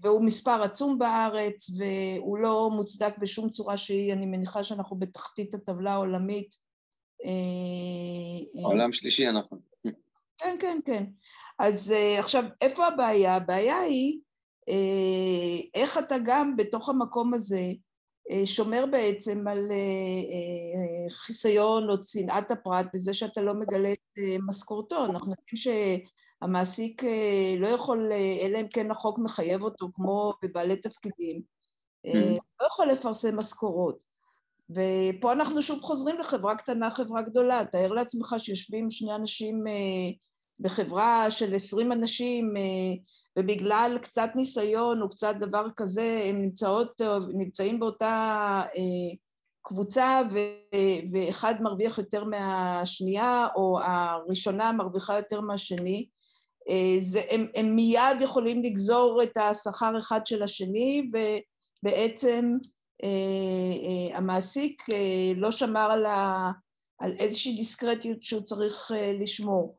והוא 0.00 0.24
מספר 0.24 0.62
עצום 0.62 0.98
בארץ, 0.98 1.70
והוא 1.78 2.38
לא 2.38 2.70
מוצדק 2.72 3.18
בשום 3.18 3.50
צורה 3.50 3.76
שהיא, 3.76 4.12
אני 4.12 4.26
מניחה 4.26 4.64
שאנחנו 4.64 4.96
בתחתית 4.96 5.54
הטבלה 5.54 5.92
העולמית. 5.92 6.56
עולם 8.64 8.92
שלישי 8.92 9.28
אנחנו. 9.28 9.58
כן, 10.38 10.56
כן, 10.60 10.78
כן. 10.84 11.04
אז 11.58 11.94
עכשיו, 12.18 12.44
איפה 12.60 12.86
הבעיה? 12.86 13.34
הבעיה 13.34 13.80
היא 13.80 14.18
איך 15.74 15.98
אתה 15.98 16.16
גם 16.24 16.56
בתוך 16.56 16.88
המקום 16.88 17.34
הזה 17.34 17.62
שומר 18.44 18.84
בעצם 18.90 19.48
על 19.48 19.72
חיסיון 21.10 21.90
או 21.90 22.00
צנעת 22.00 22.50
הפרט 22.50 22.86
בזה 22.94 23.14
שאתה 23.14 23.42
לא 23.42 23.54
מגלה 23.54 23.92
את 23.92 24.18
משכורתו. 24.46 25.04
אנחנו 25.04 25.30
יודעים 25.30 25.76
שהמעסיק 26.42 27.02
לא 27.58 27.66
יכול, 27.66 28.12
אלא 28.42 28.58
אם 28.60 28.68
כן 28.68 28.90
החוק 28.90 29.18
מחייב 29.18 29.62
אותו, 29.62 29.88
כמו 29.94 30.32
בבעלי 30.42 30.76
תפקידים, 30.76 31.42
לא 32.60 32.66
יכול 32.66 32.86
לפרסם 32.86 33.36
משכורות. 33.36 34.13
ופה 34.70 35.32
אנחנו 35.32 35.62
שוב 35.62 35.80
חוזרים 35.80 36.18
לחברה 36.18 36.56
קטנה, 36.56 36.90
חברה 36.90 37.22
גדולה. 37.22 37.64
תאר 37.64 37.92
לעצמך 37.92 38.34
שיושבים 38.38 38.90
שני 38.90 39.14
אנשים 39.14 39.64
בחברה 40.60 41.30
של 41.30 41.54
עשרים 41.54 41.92
אנשים 41.92 42.54
ובגלל 43.38 43.98
קצת 44.02 44.30
ניסיון 44.36 45.02
או 45.02 45.10
קצת 45.10 45.34
דבר 45.40 45.66
כזה 45.76 46.20
הם 46.24 46.42
נמצאות, 46.42 47.00
נמצאים 47.34 47.80
באותה 47.80 48.62
קבוצה 49.62 50.22
ואחד 51.12 51.54
מרוויח 51.60 51.98
יותר 51.98 52.24
מהשנייה 52.24 53.46
או 53.56 53.78
הראשונה 53.82 54.72
מרוויחה 54.72 55.16
יותר 55.16 55.40
מהשני 55.40 56.06
זה, 56.98 57.20
הם, 57.30 57.46
הם 57.54 57.76
מיד 57.76 58.20
יכולים 58.20 58.62
לגזור 58.62 59.22
את 59.22 59.36
השכר 59.36 59.98
אחד 59.98 60.26
של 60.26 60.42
השני 60.42 61.08
ובעצם 61.12 62.52
המעסיק 64.14 64.82
לא 65.36 65.50
שמר 65.50 65.92
על, 65.92 66.06
ה, 66.06 66.50
על 66.98 67.16
איזושהי 67.18 67.56
דיסקרטיות 67.56 68.22
שהוא 68.22 68.42
צריך 68.42 68.90
לשמור 69.20 69.76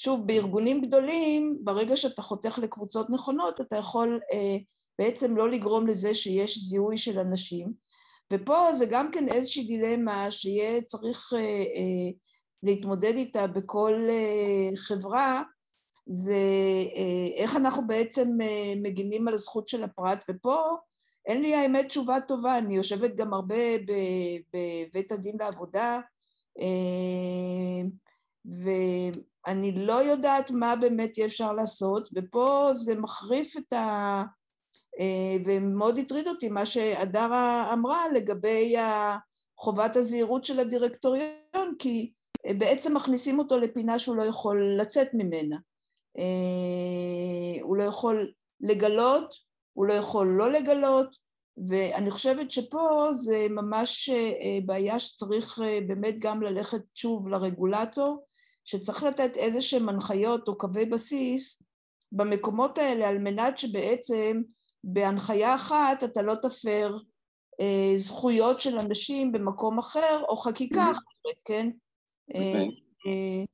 שוב, 0.00 0.26
בארגונים 0.26 0.80
גדולים, 0.80 1.58
ברגע 1.60 1.96
שאתה 1.96 2.22
חותך 2.22 2.58
לקבוצות 2.62 3.10
נכונות, 3.10 3.60
אתה 3.60 3.76
יכול 3.76 4.20
אה, 4.32 4.56
בעצם 4.98 5.36
לא 5.36 5.50
לגרום 5.50 5.86
לזה 5.86 6.14
שיש 6.14 6.58
זיהוי 6.58 6.96
של 6.96 7.18
אנשים. 7.18 7.72
ופה 8.32 8.72
זה 8.72 8.86
גם 8.86 9.10
כן 9.10 9.28
איזושהי 9.28 9.64
דילמה 9.64 10.30
שיהיה 10.30 10.82
צריך 10.82 11.32
אה, 11.36 11.38
אה, 11.40 12.10
להתמודד 12.62 13.14
איתה 13.14 13.46
בכל 13.46 14.06
אה, 14.08 14.76
חברה, 14.76 15.42
זה 16.06 16.42
אה, 16.96 17.42
איך 17.42 17.56
אנחנו 17.56 17.86
בעצם 17.86 18.28
אה, 18.42 18.72
מגינים 18.82 19.28
על 19.28 19.34
הזכות 19.34 19.68
של 19.68 19.84
הפרט, 19.84 20.24
ופה 20.30 20.62
אין 21.30 21.42
לי 21.42 21.54
האמת 21.54 21.86
תשובה 21.86 22.20
טובה, 22.20 22.58
אני 22.58 22.76
יושבת 22.76 23.14
גם 23.14 23.34
הרבה 23.34 23.56
בבית 24.52 25.12
הדין 25.12 25.36
לעבודה, 25.40 25.98
אה, 26.60 27.82
ו... 28.46 28.70
אני 29.46 29.72
לא 29.72 29.92
יודעת 29.92 30.50
מה 30.50 30.76
באמת 30.76 31.18
יהיה 31.18 31.26
אפשר 31.26 31.52
לעשות, 31.52 32.10
ופה 32.14 32.70
זה 32.72 32.94
מחריף 32.94 33.56
את 33.56 33.72
ה... 33.72 34.22
אה, 35.00 35.36
ומאוד 35.46 35.98
הטריד 35.98 36.28
אותי 36.28 36.48
מה 36.48 36.66
שהדרה 36.66 37.72
אמרה 37.72 38.08
לגבי 38.08 38.74
חובת 39.58 39.96
הזהירות 39.96 40.44
של 40.44 40.60
הדירקטוריון, 40.60 41.74
כי 41.78 42.12
בעצם 42.46 42.96
מכניסים 42.96 43.38
אותו 43.38 43.58
לפינה 43.58 43.98
שהוא 43.98 44.16
לא 44.16 44.22
יכול 44.22 44.64
לצאת 44.78 45.08
ממנה. 45.14 45.56
אה, 46.18 47.62
הוא 47.62 47.76
לא 47.76 47.82
יכול 47.82 48.32
לגלות, 48.60 49.49
הוא 49.72 49.86
לא 49.86 49.92
יכול 49.92 50.26
לא 50.26 50.50
לגלות, 50.50 51.16
ואני 51.68 52.10
חושבת 52.10 52.50
שפה 52.50 53.08
זה 53.12 53.46
ממש 53.50 54.10
בעיה 54.66 54.98
שצריך 54.98 55.58
באמת 55.86 56.14
גם 56.18 56.42
ללכת 56.42 56.82
שוב 56.94 57.28
לרגולטור, 57.28 58.26
שצריך 58.64 59.02
לתת 59.02 59.36
איזה 59.36 59.62
שהם 59.62 59.88
הנחיות 59.88 60.48
או 60.48 60.58
קווי 60.58 60.84
בסיס 60.84 61.62
במקומות 62.12 62.78
האלה 62.78 63.08
על 63.08 63.18
מנת 63.18 63.58
שבעצם 63.58 64.42
בהנחיה 64.84 65.54
אחת 65.54 66.04
אתה 66.04 66.22
לא 66.22 66.34
תפר 66.34 66.96
אה, 67.60 67.92
זכויות 67.96 68.60
של 68.60 68.78
אנשים 68.78 69.32
במקום 69.32 69.78
אחר 69.78 70.22
או 70.28 70.36
חקיקה. 70.36 70.82
אחרת, 70.82 71.36
כן? 71.44 71.70
אה, 72.34 72.40
אוקיי. 72.40 72.68
אה, 73.06 73.44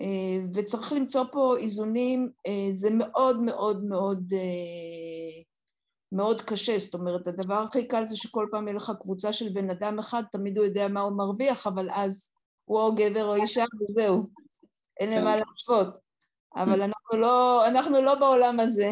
אה, 0.00 0.44
וצריך 0.54 0.92
למצוא 0.92 1.24
פה 1.32 1.56
איזונים, 1.56 2.30
אה, 2.46 2.68
זה 2.72 2.88
מאוד 2.90 3.42
מאוד 3.42 3.84
מאוד 3.84 4.32
אה, 4.32 5.42
מאוד 6.12 6.42
קשה, 6.42 6.78
זאת 6.78 6.94
אומרת 6.94 7.28
הדבר 7.28 7.54
הכי 7.54 7.88
קל 7.88 8.04
זה 8.04 8.16
שכל 8.16 8.46
פעם 8.50 8.68
יהיה 8.68 8.76
לך 8.76 8.92
קבוצה 9.00 9.32
של 9.32 9.48
בן 9.48 9.70
אדם 9.70 9.98
אחד, 9.98 10.22
תמיד 10.32 10.58
הוא 10.58 10.66
יודע 10.66 10.88
מה 10.88 11.00
הוא 11.00 11.16
מרוויח, 11.16 11.66
אבל 11.66 11.88
אז 11.90 12.32
הוא 12.64 12.80
או 12.80 12.94
גבר 12.94 13.26
או 13.26 13.34
אישה 13.34 13.64
וזהו. 13.80 14.22
אין 15.00 15.10
למה 15.10 15.36
כן. 15.36 15.44
להשוות. 15.48 15.98
אבל 16.56 16.82
אנחנו 16.82 17.18
לא, 17.18 17.66
אנחנו 17.68 18.02
לא 18.02 18.14
בעולם 18.14 18.60
הזה, 18.60 18.90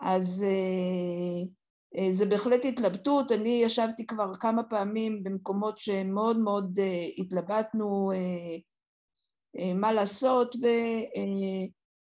אז 0.00 0.44
אה, 0.46 1.48
אה, 1.96 2.12
זה 2.12 2.26
בהחלט 2.26 2.64
התלבטות. 2.64 3.32
אני 3.32 3.60
ישבתי 3.64 4.06
כבר 4.06 4.34
כמה 4.34 4.62
פעמים 4.62 5.24
במקומות 5.24 5.78
שמאוד 5.78 6.38
מאוד 6.38 6.78
אה, 6.78 7.04
התלבטנו 7.18 8.12
מה 9.74 9.92
לעשות, 9.92 10.56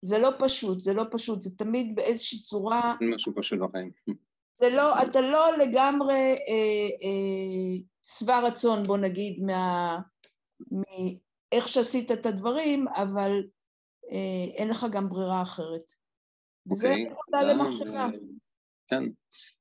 וזה 0.03 0.17
לא 0.17 0.29
פשוט, 0.39 0.79
זה 0.79 0.93
לא 0.93 1.03
פשוט, 1.11 1.39
זה 1.39 1.49
תמיד 1.57 1.95
באיזושהי 1.95 2.41
צורה... 2.41 2.95
משהו 3.15 3.33
פשוט 3.35 3.59
בחיים. 3.59 3.91
זה 4.53 4.69
לא, 4.69 5.03
אתה 5.03 5.21
לא 5.21 5.57
לגמרי 5.57 6.35
שבע 8.03 8.39
רצון, 8.39 8.83
בוא 8.83 8.97
נגיד, 8.97 9.43
מה... 9.43 9.99
איך 11.51 11.67
שעשית 11.67 12.11
את 12.11 12.25
הדברים, 12.25 12.87
אבל 12.87 13.43
אה, 14.11 14.53
אין 14.55 14.67
לך 14.67 14.85
גם 14.91 15.09
ברירה 15.09 15.41
אחרת. 15.41 15.89
וזה 16.71 16.87
okay, 16.87 16.91
אוקיי, 16.91 17.05
נקודה 17.05 17.43
למחשבה. 17.43 18.07
כן. 18.87 19.03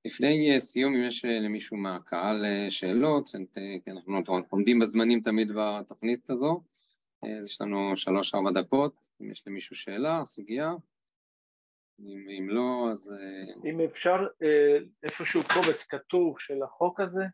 לפני 0.05 0.51
אה, 0.55 0.61
סיום, 0.61 0.95
אם 0.95 1.03
יש 1.05 1.25
אה, 1.25 1.41
למישהו 1.41 1.77
מהקהל 1.77 2.45
אה, 2.45 2.71
שאלות, 2.71 3.31
כי 3.85 3.91
אנחנו 3.91 4.21
עומדים 4.51 4.79
בזמנים 4.79 5.21
תמיד 5.21 5.49
בתוכנית 5.57 6.31
הזו, 6.31 6.63
אז 7.23 7.47
יש 7.47 7.61
לנו 7.61 7.97
שלוש-ארבע 7.97 8.51
דקות, 8.51 9.09
אם 9.21 9.31
יש 9.31 9.47
למישהו 9.47 9.77
שאלה, 9.77 10.25
סוגיה. 10.25 10.75
אם, 12.01 12.29
אם 12.39 12.49
לא, 12.51 12.89
אז... 12.91 13.15
אם 13.65 13.81
אפשר, 13.81 14.17
איפשהו 15.03 15.43
קובץ 15.55 15.83
כתוב 15.83 16.41
של 16.41 16.63
החוק 16.63 17.01
הזה, 17.01 17.25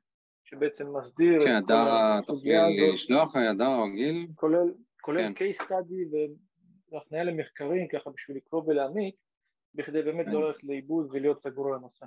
שבעצם 0.45 0.97
מסדיר 0.97 1.41
כן, 1.45 1.59
את 1.59 1.65
כל 1.67 1.75
הסוגיה 1.75 2.67
הזאת. 2.67 2.77
כן, 2.77 2.83
תוכלי 2.83 2.93
לשלוח, 2.93 3.37
הדר 3.37 3.77
או 3.77 3.93
גיל? 3.95 4.27
כולל, 4.35 4.75
כולל 5.01 5.35
כן. 5.35 5.45
case 5.45 5.63
study 5.63 6.17
והפניה 6.93 7.25
למחקרים, 7.25 7.89
ככה 7.89 8.11
בשביל 8.11 8.37
לקרוא 8.37 8.63
ולהעמיק, 8.67 9.15
בכדי 9.75 10.03
באמת. 10.03 10.27
לא 10.27 10.49
ללכת 10.49 10.65
לאיבוד 10.65 11.09
ולהיות 11.11 11.43
סגור 11.43 11.69
על 11.69 11.75
הנושא. 11.75 12.07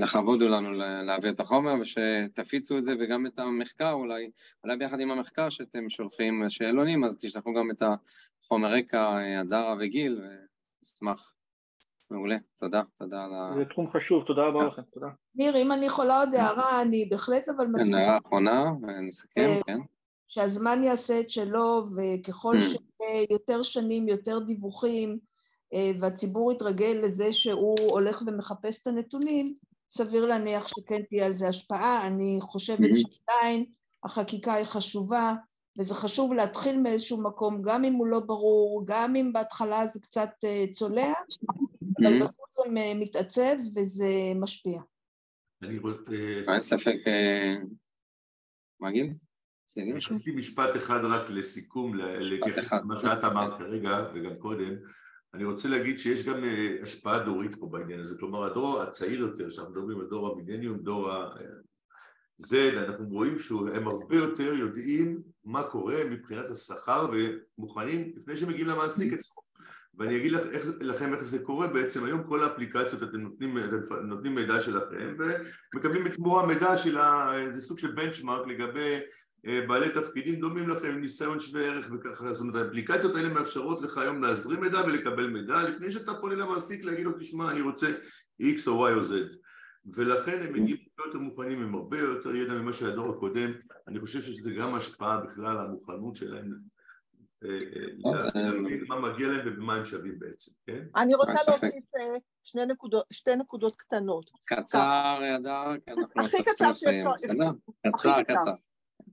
לכבוד 0.00 0.42
הוא 0.42 0.50
לנו 0.50 0.72
להעביר 1.04 1.30
את 1.30 1.40
החומר 1.40 1.74
ושתפיצו 1.80 2.78
את 2.78 2.84
זה 2.84 2.94
וגם 3.00 3.26
את 3.26 3.38
המחקר 3.38 3.92
אולי, 3.92 4.30
אולי 4.64 4.76
ביחד 4.76 5.00
עם 5.00 5.10
המחקר 5.10 5.48
שאתם 5.48 5.90
שולחים 5.90 6.44
שאלונים 6.48 7.04
אז 7.04 7.18
תשלחו 7.20 7.52
גם 7.54 7.70
את 7.70 7.82
החומר 8.42 8.72
רקע, 8.72 9.18
הדרה 9.40 9.74
וגיל 9.78 10.22
ונשמח 10.22 11.32
מעולה, 12.10 12.36
תודה, 12.58 12.82
תודה 12.98 13.24
על 13.24 13.34
ה... 13.34 13.52
זה 13.58 13.64
תחום 13.64 13.90
חשוב, 13.90 14.24
תודה 14.26 14.42
רבה 14.42 14.64
לכם, 14.64 14.82
תודה. 14.82 15.06
ניר, 15.34 15.56
אם 15.56 15.72
אני 15.72 15.86
יכולה 15.86 16.20
עוד 16.20 16.34
הערה, 16.34 16.82
אני 16.82 17.06
בהחלט 17.10 17.48
אבל 17.48 17.66
מסכימה. 17.66 17.96
כן, 17.96 18.02
הערה 18.02 18.18
אחרונה, 18.18 18.72
ונסכם, 18.82 19.50
אה, 19.50 19.60
כן. 19.66 19.78
שהזמן 20.28 20.82
יעשה 20.82 21.20
את 21.20 21.30
שלו, 21.30 21.86
וככל 21.96 22.56
mm. 22.58 22.62
שיותר 22.62 23.62
שנים, 23.62 24.08
יותר 24.08 24.38
דיווחים, 24.38 25.10
אה, 25.10 25.29
והציבור 26.00 26.52
יתרגל 26.52 27.00
לזה 27.02 27.32
שהוא 27.32 27.76
הולך 27.80 28.22
ומחפש 28.26 28.82
את 28.82 28.86
הנתונים, 28.86 29.54
סביר 29.90 30.26
להניח 30.26 30.68
שכן 30.68 31.02
תהיה 31.08 31.26
על 31.26 31.32
זה 31.32 31.48
השפעה. 31.48 32.06
אני 32.06 32.38
חושבת. 32.40 32.90
שעדיין 32.96 33.64
החקיקה 34.04 34.54
היא 34.54 34.64
חשובה, 34.64 35.34
וזה 35.78 35.94
חשוב 35.94 36.34
להתחיל 36.34 36.78
מאיזשהו 36.78 37.22
מקום, 37.22 37.62
גם 37.62 37.84
אם 37.84 37.92
הוא 37.92 38.06
לא 38.06 38.20
ברור, 38.20 38.82
גם 38.86 39.16
אם 39.16 39.32
בהתחלה 39.32 39.86
זה 39.86 40.00
קצת 40.00 40.30
אה, 40.44 40.64
צולע, 40.72 41.12
אבל. 42.00 42.24
בסוף 42.24 42.50
זה 42.50 42.62
מתעצב 42.94 43.56
וזה 43.76 44.08
משפיע. 44.36 44.80
אני 45.62 45.78
רוצה... 45.78 46.12
אין 46.48 46.60
ספק... 46.60 46.96
מה 48.80 48.90
גיל? 48.90 49.14
רציתי 49.94 50.32
משפט 50.32 50.76
אחד 50.76 51.00
רק 51.04 51.30
לסיכום, 51.30 51.94
להתייחס 51.96 52.72
למה 52.72 53.00
שאת 53.00 53.24
אמרת 53.24 53.58
כרגע 53.58 54.06
וגם 54.14 54.36
קודם. 54.38 54.74
אני 55.34 55.44
רוצה 55.44 55.68
להגיד 55.68 55.98
שיש 55.98 56.26
גם 56.26 56.44
אה, 56.44 56.76
השפעה 56.82 57.18
דורית 57.18 57.54
פה 57.54 57.66
בעניין 57.66 58.00
הזה, 58.00 58.18
כלומר 58.18 58.44
הדור 58.44 58.82
הצעיר 58.82 59.20
יותר, 59.20 59.50
שאנחנו 59.50 59.72
מדברים 59.72 60.00
על 60.00 60.06
דור 60.06 60.32
המילניום, 60.32 60.78
דור 60.78 61.10
ה-Z, 61.10 62.54
אנחנו 62.76 63.08
רואים 63.08 63.38
שהם 63.38 63.88
הרבה 63.88 64.16
יותר 64.16 64.54
יודעים 64.54 65.22
מה 65.44 65.62
קורה 65.62 65.96
מבחינת 66.10 66.50
השכר 66.50 67.10
ומוכנים 67.12 68.12
לפני 68.16 68.36
שהם 68.36 68.48
מגיעים 68.48 68.66
למעסיק 68.66 69.12
אצלו. 69.12 69.42
ואני 69.98 70.16
אגיד 70.16 70.32
לך, 70.32 70.42
איך, 70.50 70.64
לכם 70.80 71.14
איך 71.14 71.24
זה 71.24 71.44
קורה, 71.44 71.66
בעצם 71.66 72.04
היום 72.04 72.22
כל 72.22 72.42
האפליקציות 72.42 73.02
אתם 73.02 73.20
נותנים, 73.20 73.58
אתם 73.58 74.06
נותנים 74.06 74.34
מידע 74.34 74.60
שלכם 74.60 75.16
ומקבלים 75.74 76.04
בתמורה 76.04 76.46
מידע 76.46 76.76
של 76.76 76.98
איזה 77.34 77.60
סוג 77.60 77.78
של 77.78 77.92
בנצ'מארק 77.92 78.46
לגבי 78.46 78.80
אה, 78.80 79.00
בעלי 79.44 79.90
תפקידים 79.90 80.40
דומים 80.40 80.68
לכם, 80.68 81.00
ניסיון 81.00 81.40
שווה 81.40 81.62
ערך 81.62 81.90
וככה, 81.92 82.32
זאת 82.32 82.40
אומרת 82.40 82.66
האפליקציות 82.66 83.16
האלה 83.16 83.28
מאפשרות 83.28 83.82
לך 83.82 83.98
היום 83.98 84.22
להזרים 84.22 84.60
מידע 84.60 84.80
ולקבל 84.86 85.26
מידע 85.26 85.68
לפני 85.68 85.90
שאתה 85.90 86.14
פונה 86.14 86.34
למעסיק 86.34 86.84
להגיד 86.84 87.04
לו 87.04 87.12
תשמע 87.18 87.50
אני 87.50 87.60
רוצה 87.60 87.86
X 88.42 88.68
או 88.68 88.88
Y 88.88 88.92
או 88.92 89.00
Z 89.00 89.36
ולכן 89.94 90.42
הם 90.42 90.52
מגיעים 90.52 90.78
הרבה 90.98 91.08
יותר 91.08 91.18
מוכנים 91.18 91.62
עם 91.62 91.74
הרבה 91.74 91.98
יותר 91.98 92.34
ידע 92.34 92.52
ממה 92.52 92.72
שהדור 92.72 93.14
הקודם 93.16 93.50
אני 93.88 94.00
חושב 94.00 94.20
שזה 94.20 94.50
גם 94.52 94.74
השפעה 94.74 95.20
בכלל 95.20 95.58
על 95.58 95.66
המוכנות 95.66 96.16
שלהם 96.16 96.52
אה, 97.44 97.50
אה, 97.50 98.42
להבין 98.42 98.84
מה 98.88 99.00
מגיע 99.00 99.28
להם 99.28 99.40
ובמה 99.46 99.74
הם 99.74 99.84
שווים 99.84 100.18
בעצם, 100.18 100.52
כן? 100.66 100.84
אני 100.96 101.14
רוצה 101.14 101.38
להוסיף 101.48 101.84
שתי 103.12 103.36
נקודות 103.36 103.76
קטנות. 103.76 104.30
קצר, 104.44 105.20
אדר, 105.36 105.64
כי 105.84 105.90
אנחנו 105.90 106.24
הכי 106.24 106.44
קצר 106.44 106.72
שאפשר. 106.72 107.10
קצר, 107.92 108.22
קצר. 108.22 108.54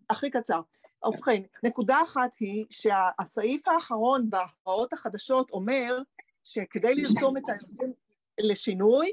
הכי 0.10 0.30
קצר. 0.30 0.62
ובכן, 1.05 1.41
נקודה 1.64 1.97
אחת 2.03 2.36
היא 2.39 2.66
שהסעיף 2.70 3.68
האחרון 3.68 4.30
בהכרעות 4.30 4.93
החדשות 4.93 5.49
אומר 5.51 5.97
שכדי 6.43 6.95
לרתום 6.95 7.38
את 7.38 7.43
הארגון 7.49 7.91
לשינוי, 8.39 9.12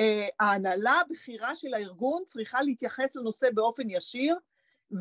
אה, 0.00 0.28
ההנהלה 0.40 0.92
הבכירה 0.92 1.56
של 1.56 1.74
הארגון 1.74 2.22
צריכה 2.26 2.62
להתייחס 2.62 3.16
לנושא 3.16 3.48
באופן 3.54 3.90
ישיר 3.90 4.36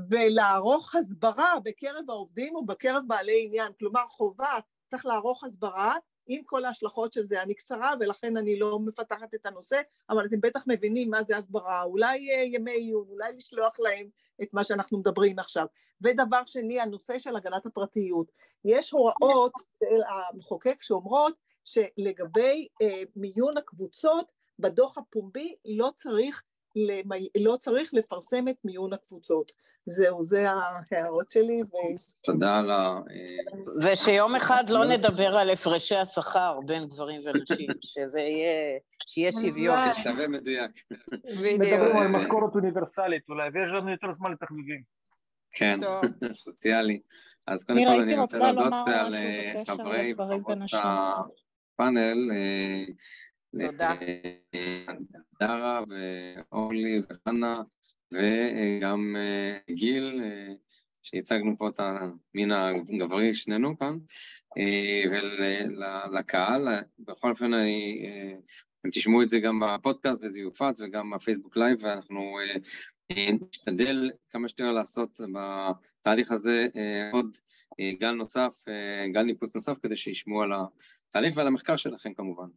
ולערוך 0.09 0.95
הסברה 0.95 1.53
בקרב 1.63 2.09
העובדים 2.09 2.55
ובקרב 2.55 3.03
בעלי 3.07 3.45
עניין. 3.45 3.71
כלומר, 3.79 4.07
חובה, 4.07 4.57
צריך 4.87 5.05
לערוך 5.05 5.43
הסברה 5.43 5.95
עם 6.29 6.43
כל 6.45 6.65
ההשלכות 6.65 7.13
של 7.13 7.23
זה. 7.23 7.41
אני 7.41 7.53
קצרה 7.53 7.93
ולכן 7.99 8.37
אני 8.37 8.59
לא 8.59 8.79
מפתחת 8.79 9.33
את 9.33 9.45
הנושא, 9.45 9.81
אבל 10.09 10.25
אתם 10.25 10.41
בטח 10.41 10.63
מבינים 10.67 11.09
מה 11.09 11.23
זה 11.23 11.37
הסברה. 11.37 11.83
אולי 11.83 12.29
אה, 12.31 12.43
ימי 12.43 12.71
עיון, 12.71 13.05
אולי 13.09 13.33
לשלוח 13.33 13.79
להם 13.79 14.09
את 14.41 14.53
מה 14.53 14.63
שאנחנו 14.63 14.97
מדברים 14.97 15.39
עכשיו. 15.39 15.65
ודבר 16.01 16.41
שני, 16.45 16.79
הנושא 16.79 17.19
של 17.19 17.35
הגנת 17.35 17.65
הפרטיות. 17.65 18.31
יש 18.65 18.91
הוראות 18.91 19.51
של 19.79 20.01
המחוקק 20.09 20.81
שאומרות 20.81 21.33
שלגבי 21.65 22.67
אה, 22.81 23.01
מיון 23.15 23.57
הקבוצות, 23.57 24.31
בדוח 24.59 24.97
הפומבי 24.97 25.55
לא 25.65 25.89
צריך, 25.95 26.43
למי, 26.75 27.27
לא 27.37 27.55
צריך 27.59 27.93
לפרסם 27.93 28.47
את 28.47 28.57
מיון 28.63 28.93
הקבוצות. 28.93 29.51
זהו, 29.85 30.23
זה 30.23 30.45
ההערות 30.49 31.31
שלי. 31.31 31.61
ו... 31.61 31.75
תודה 32.23 32.59
על 32.59 32.71
ה... 32.71 32.99
ושיום 33.81 34.35
אחד 34.35 34.63
לא 34.69 34.85
נדבר 34.85 35.37
על 35.37 35.49
הפרשי 35.49 35.95
השכר 35.95 36.59
בין 36.65 36.85
גברים 36.85 37.21
ונשים, 37.23 37.67
שזה 37.93 38.19
יהיה, 38.19 38.79
שיהיה 39.07 39.31
שוויון. 39.31 39.77
שווה 40.03 40.27
מדויק. 40.27 40.71
בדיוק. 41.25 41.61
מדברים 41.61 41.97
על 41.97 42.07
משכורת 42.07 42.55
אוניברסלית 42.55 43.29
אולי, 43.29 43.49
ויש 43.53 43.71
לנו 43.77 43.91
יותר 43.91 44.07
זמן 44.17 44.31
לתחביבים. 44.31 44.81
כן, 45.53 45.79
סוציאלי. 46.33 46.99
אז 47.47 47.63
קודם 47.63 47.85
כל 47.85 48.01
אני 48.01 48.19
רוצה 48.19 48.37
להודות 48.37 48.73
על 48.87 49.15
אה, 49.15 49.61
חברי 49.67 50.13
וחברות 50.17 50.57
הפאנל. 50.73 52.17
אה, 53.61 53.67
תודה. 53.67 53.95
הדר, 55.39 55.83
אורלי 55.89 57.01
וחנה. 57.09 57.61
וגם 58.13 59.15
אה, 59.19 59.57
גיל, 59.75 60.21
אה, 60.23 60.53
שהצגנו 61.01 61.57
פה 61.57 61.69
את 61.69 61.79
המין 61.79 62.51
הגברי, 62.51 63.33
שנינו 63.33 63.79
כאן, 63.79 63.97
אה, 64.57 65.03
ולקהל, 65.11 66.67
בכל 66.99 67.29
אופן 67.29 67.53
אני, 67.53 68.05
אתם 68.81 68.89
תשמעו 68.89 69.21
את 69.21 69.29
זה 69.29 69.39
גם 69.39 69.59
בפודקאסט 69.59 70.23
וזה 70.23 70.39
יופץ 70.39 70.81
וגם 70.81 71.09
בפייסבוק 71.09 71.57
לייב, 71.57 71.77
ואנחנו 71.81 72.37
נשתדל 73.49 74.11
כמה 74.29 74.47
שיותר 74.47 74.71
לעשות 74.71 75.19
בתהליך 75.33 76.31
הזה 76.31 76.67
עוד 77.11 77.37
גל 77.99 78.11
נוסף, 78.11 78.55
גל 79.13 79.23
ניפוס 79.23 79.55
נוסף, 79.55 79.77
כדי 79.83 79.95
שישמעו 79.95 80.41
על 80.41 80.51
התהליך 81.09 81.37
ועל 81.37 81.47
המחקר 81.47 81.75
שלכם 81.75 82.13
כמובן. 82.13 82.47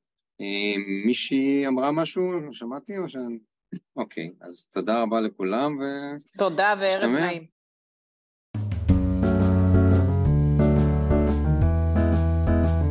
מישהי 1.06 1.66
אמרה 1.66 1.92
משהו? 1.92 2.22
שמעתי 2.52 2.98
או 2.98 3.08
שאני... 3.08 3.38
אוקיי, 3.96 4.30
אז 4.40 4.68
תודה 4.72 5.02
רבה 5.02 5.20
לכולם 5.20 5.78
ו... 5.80 5.82
תודה 6.38 6.74
וערב 6.80 7.10
נעים. 7.10 7.46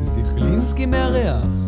זיכלינסקי 0.01 0.85
מארח 0.85 1.60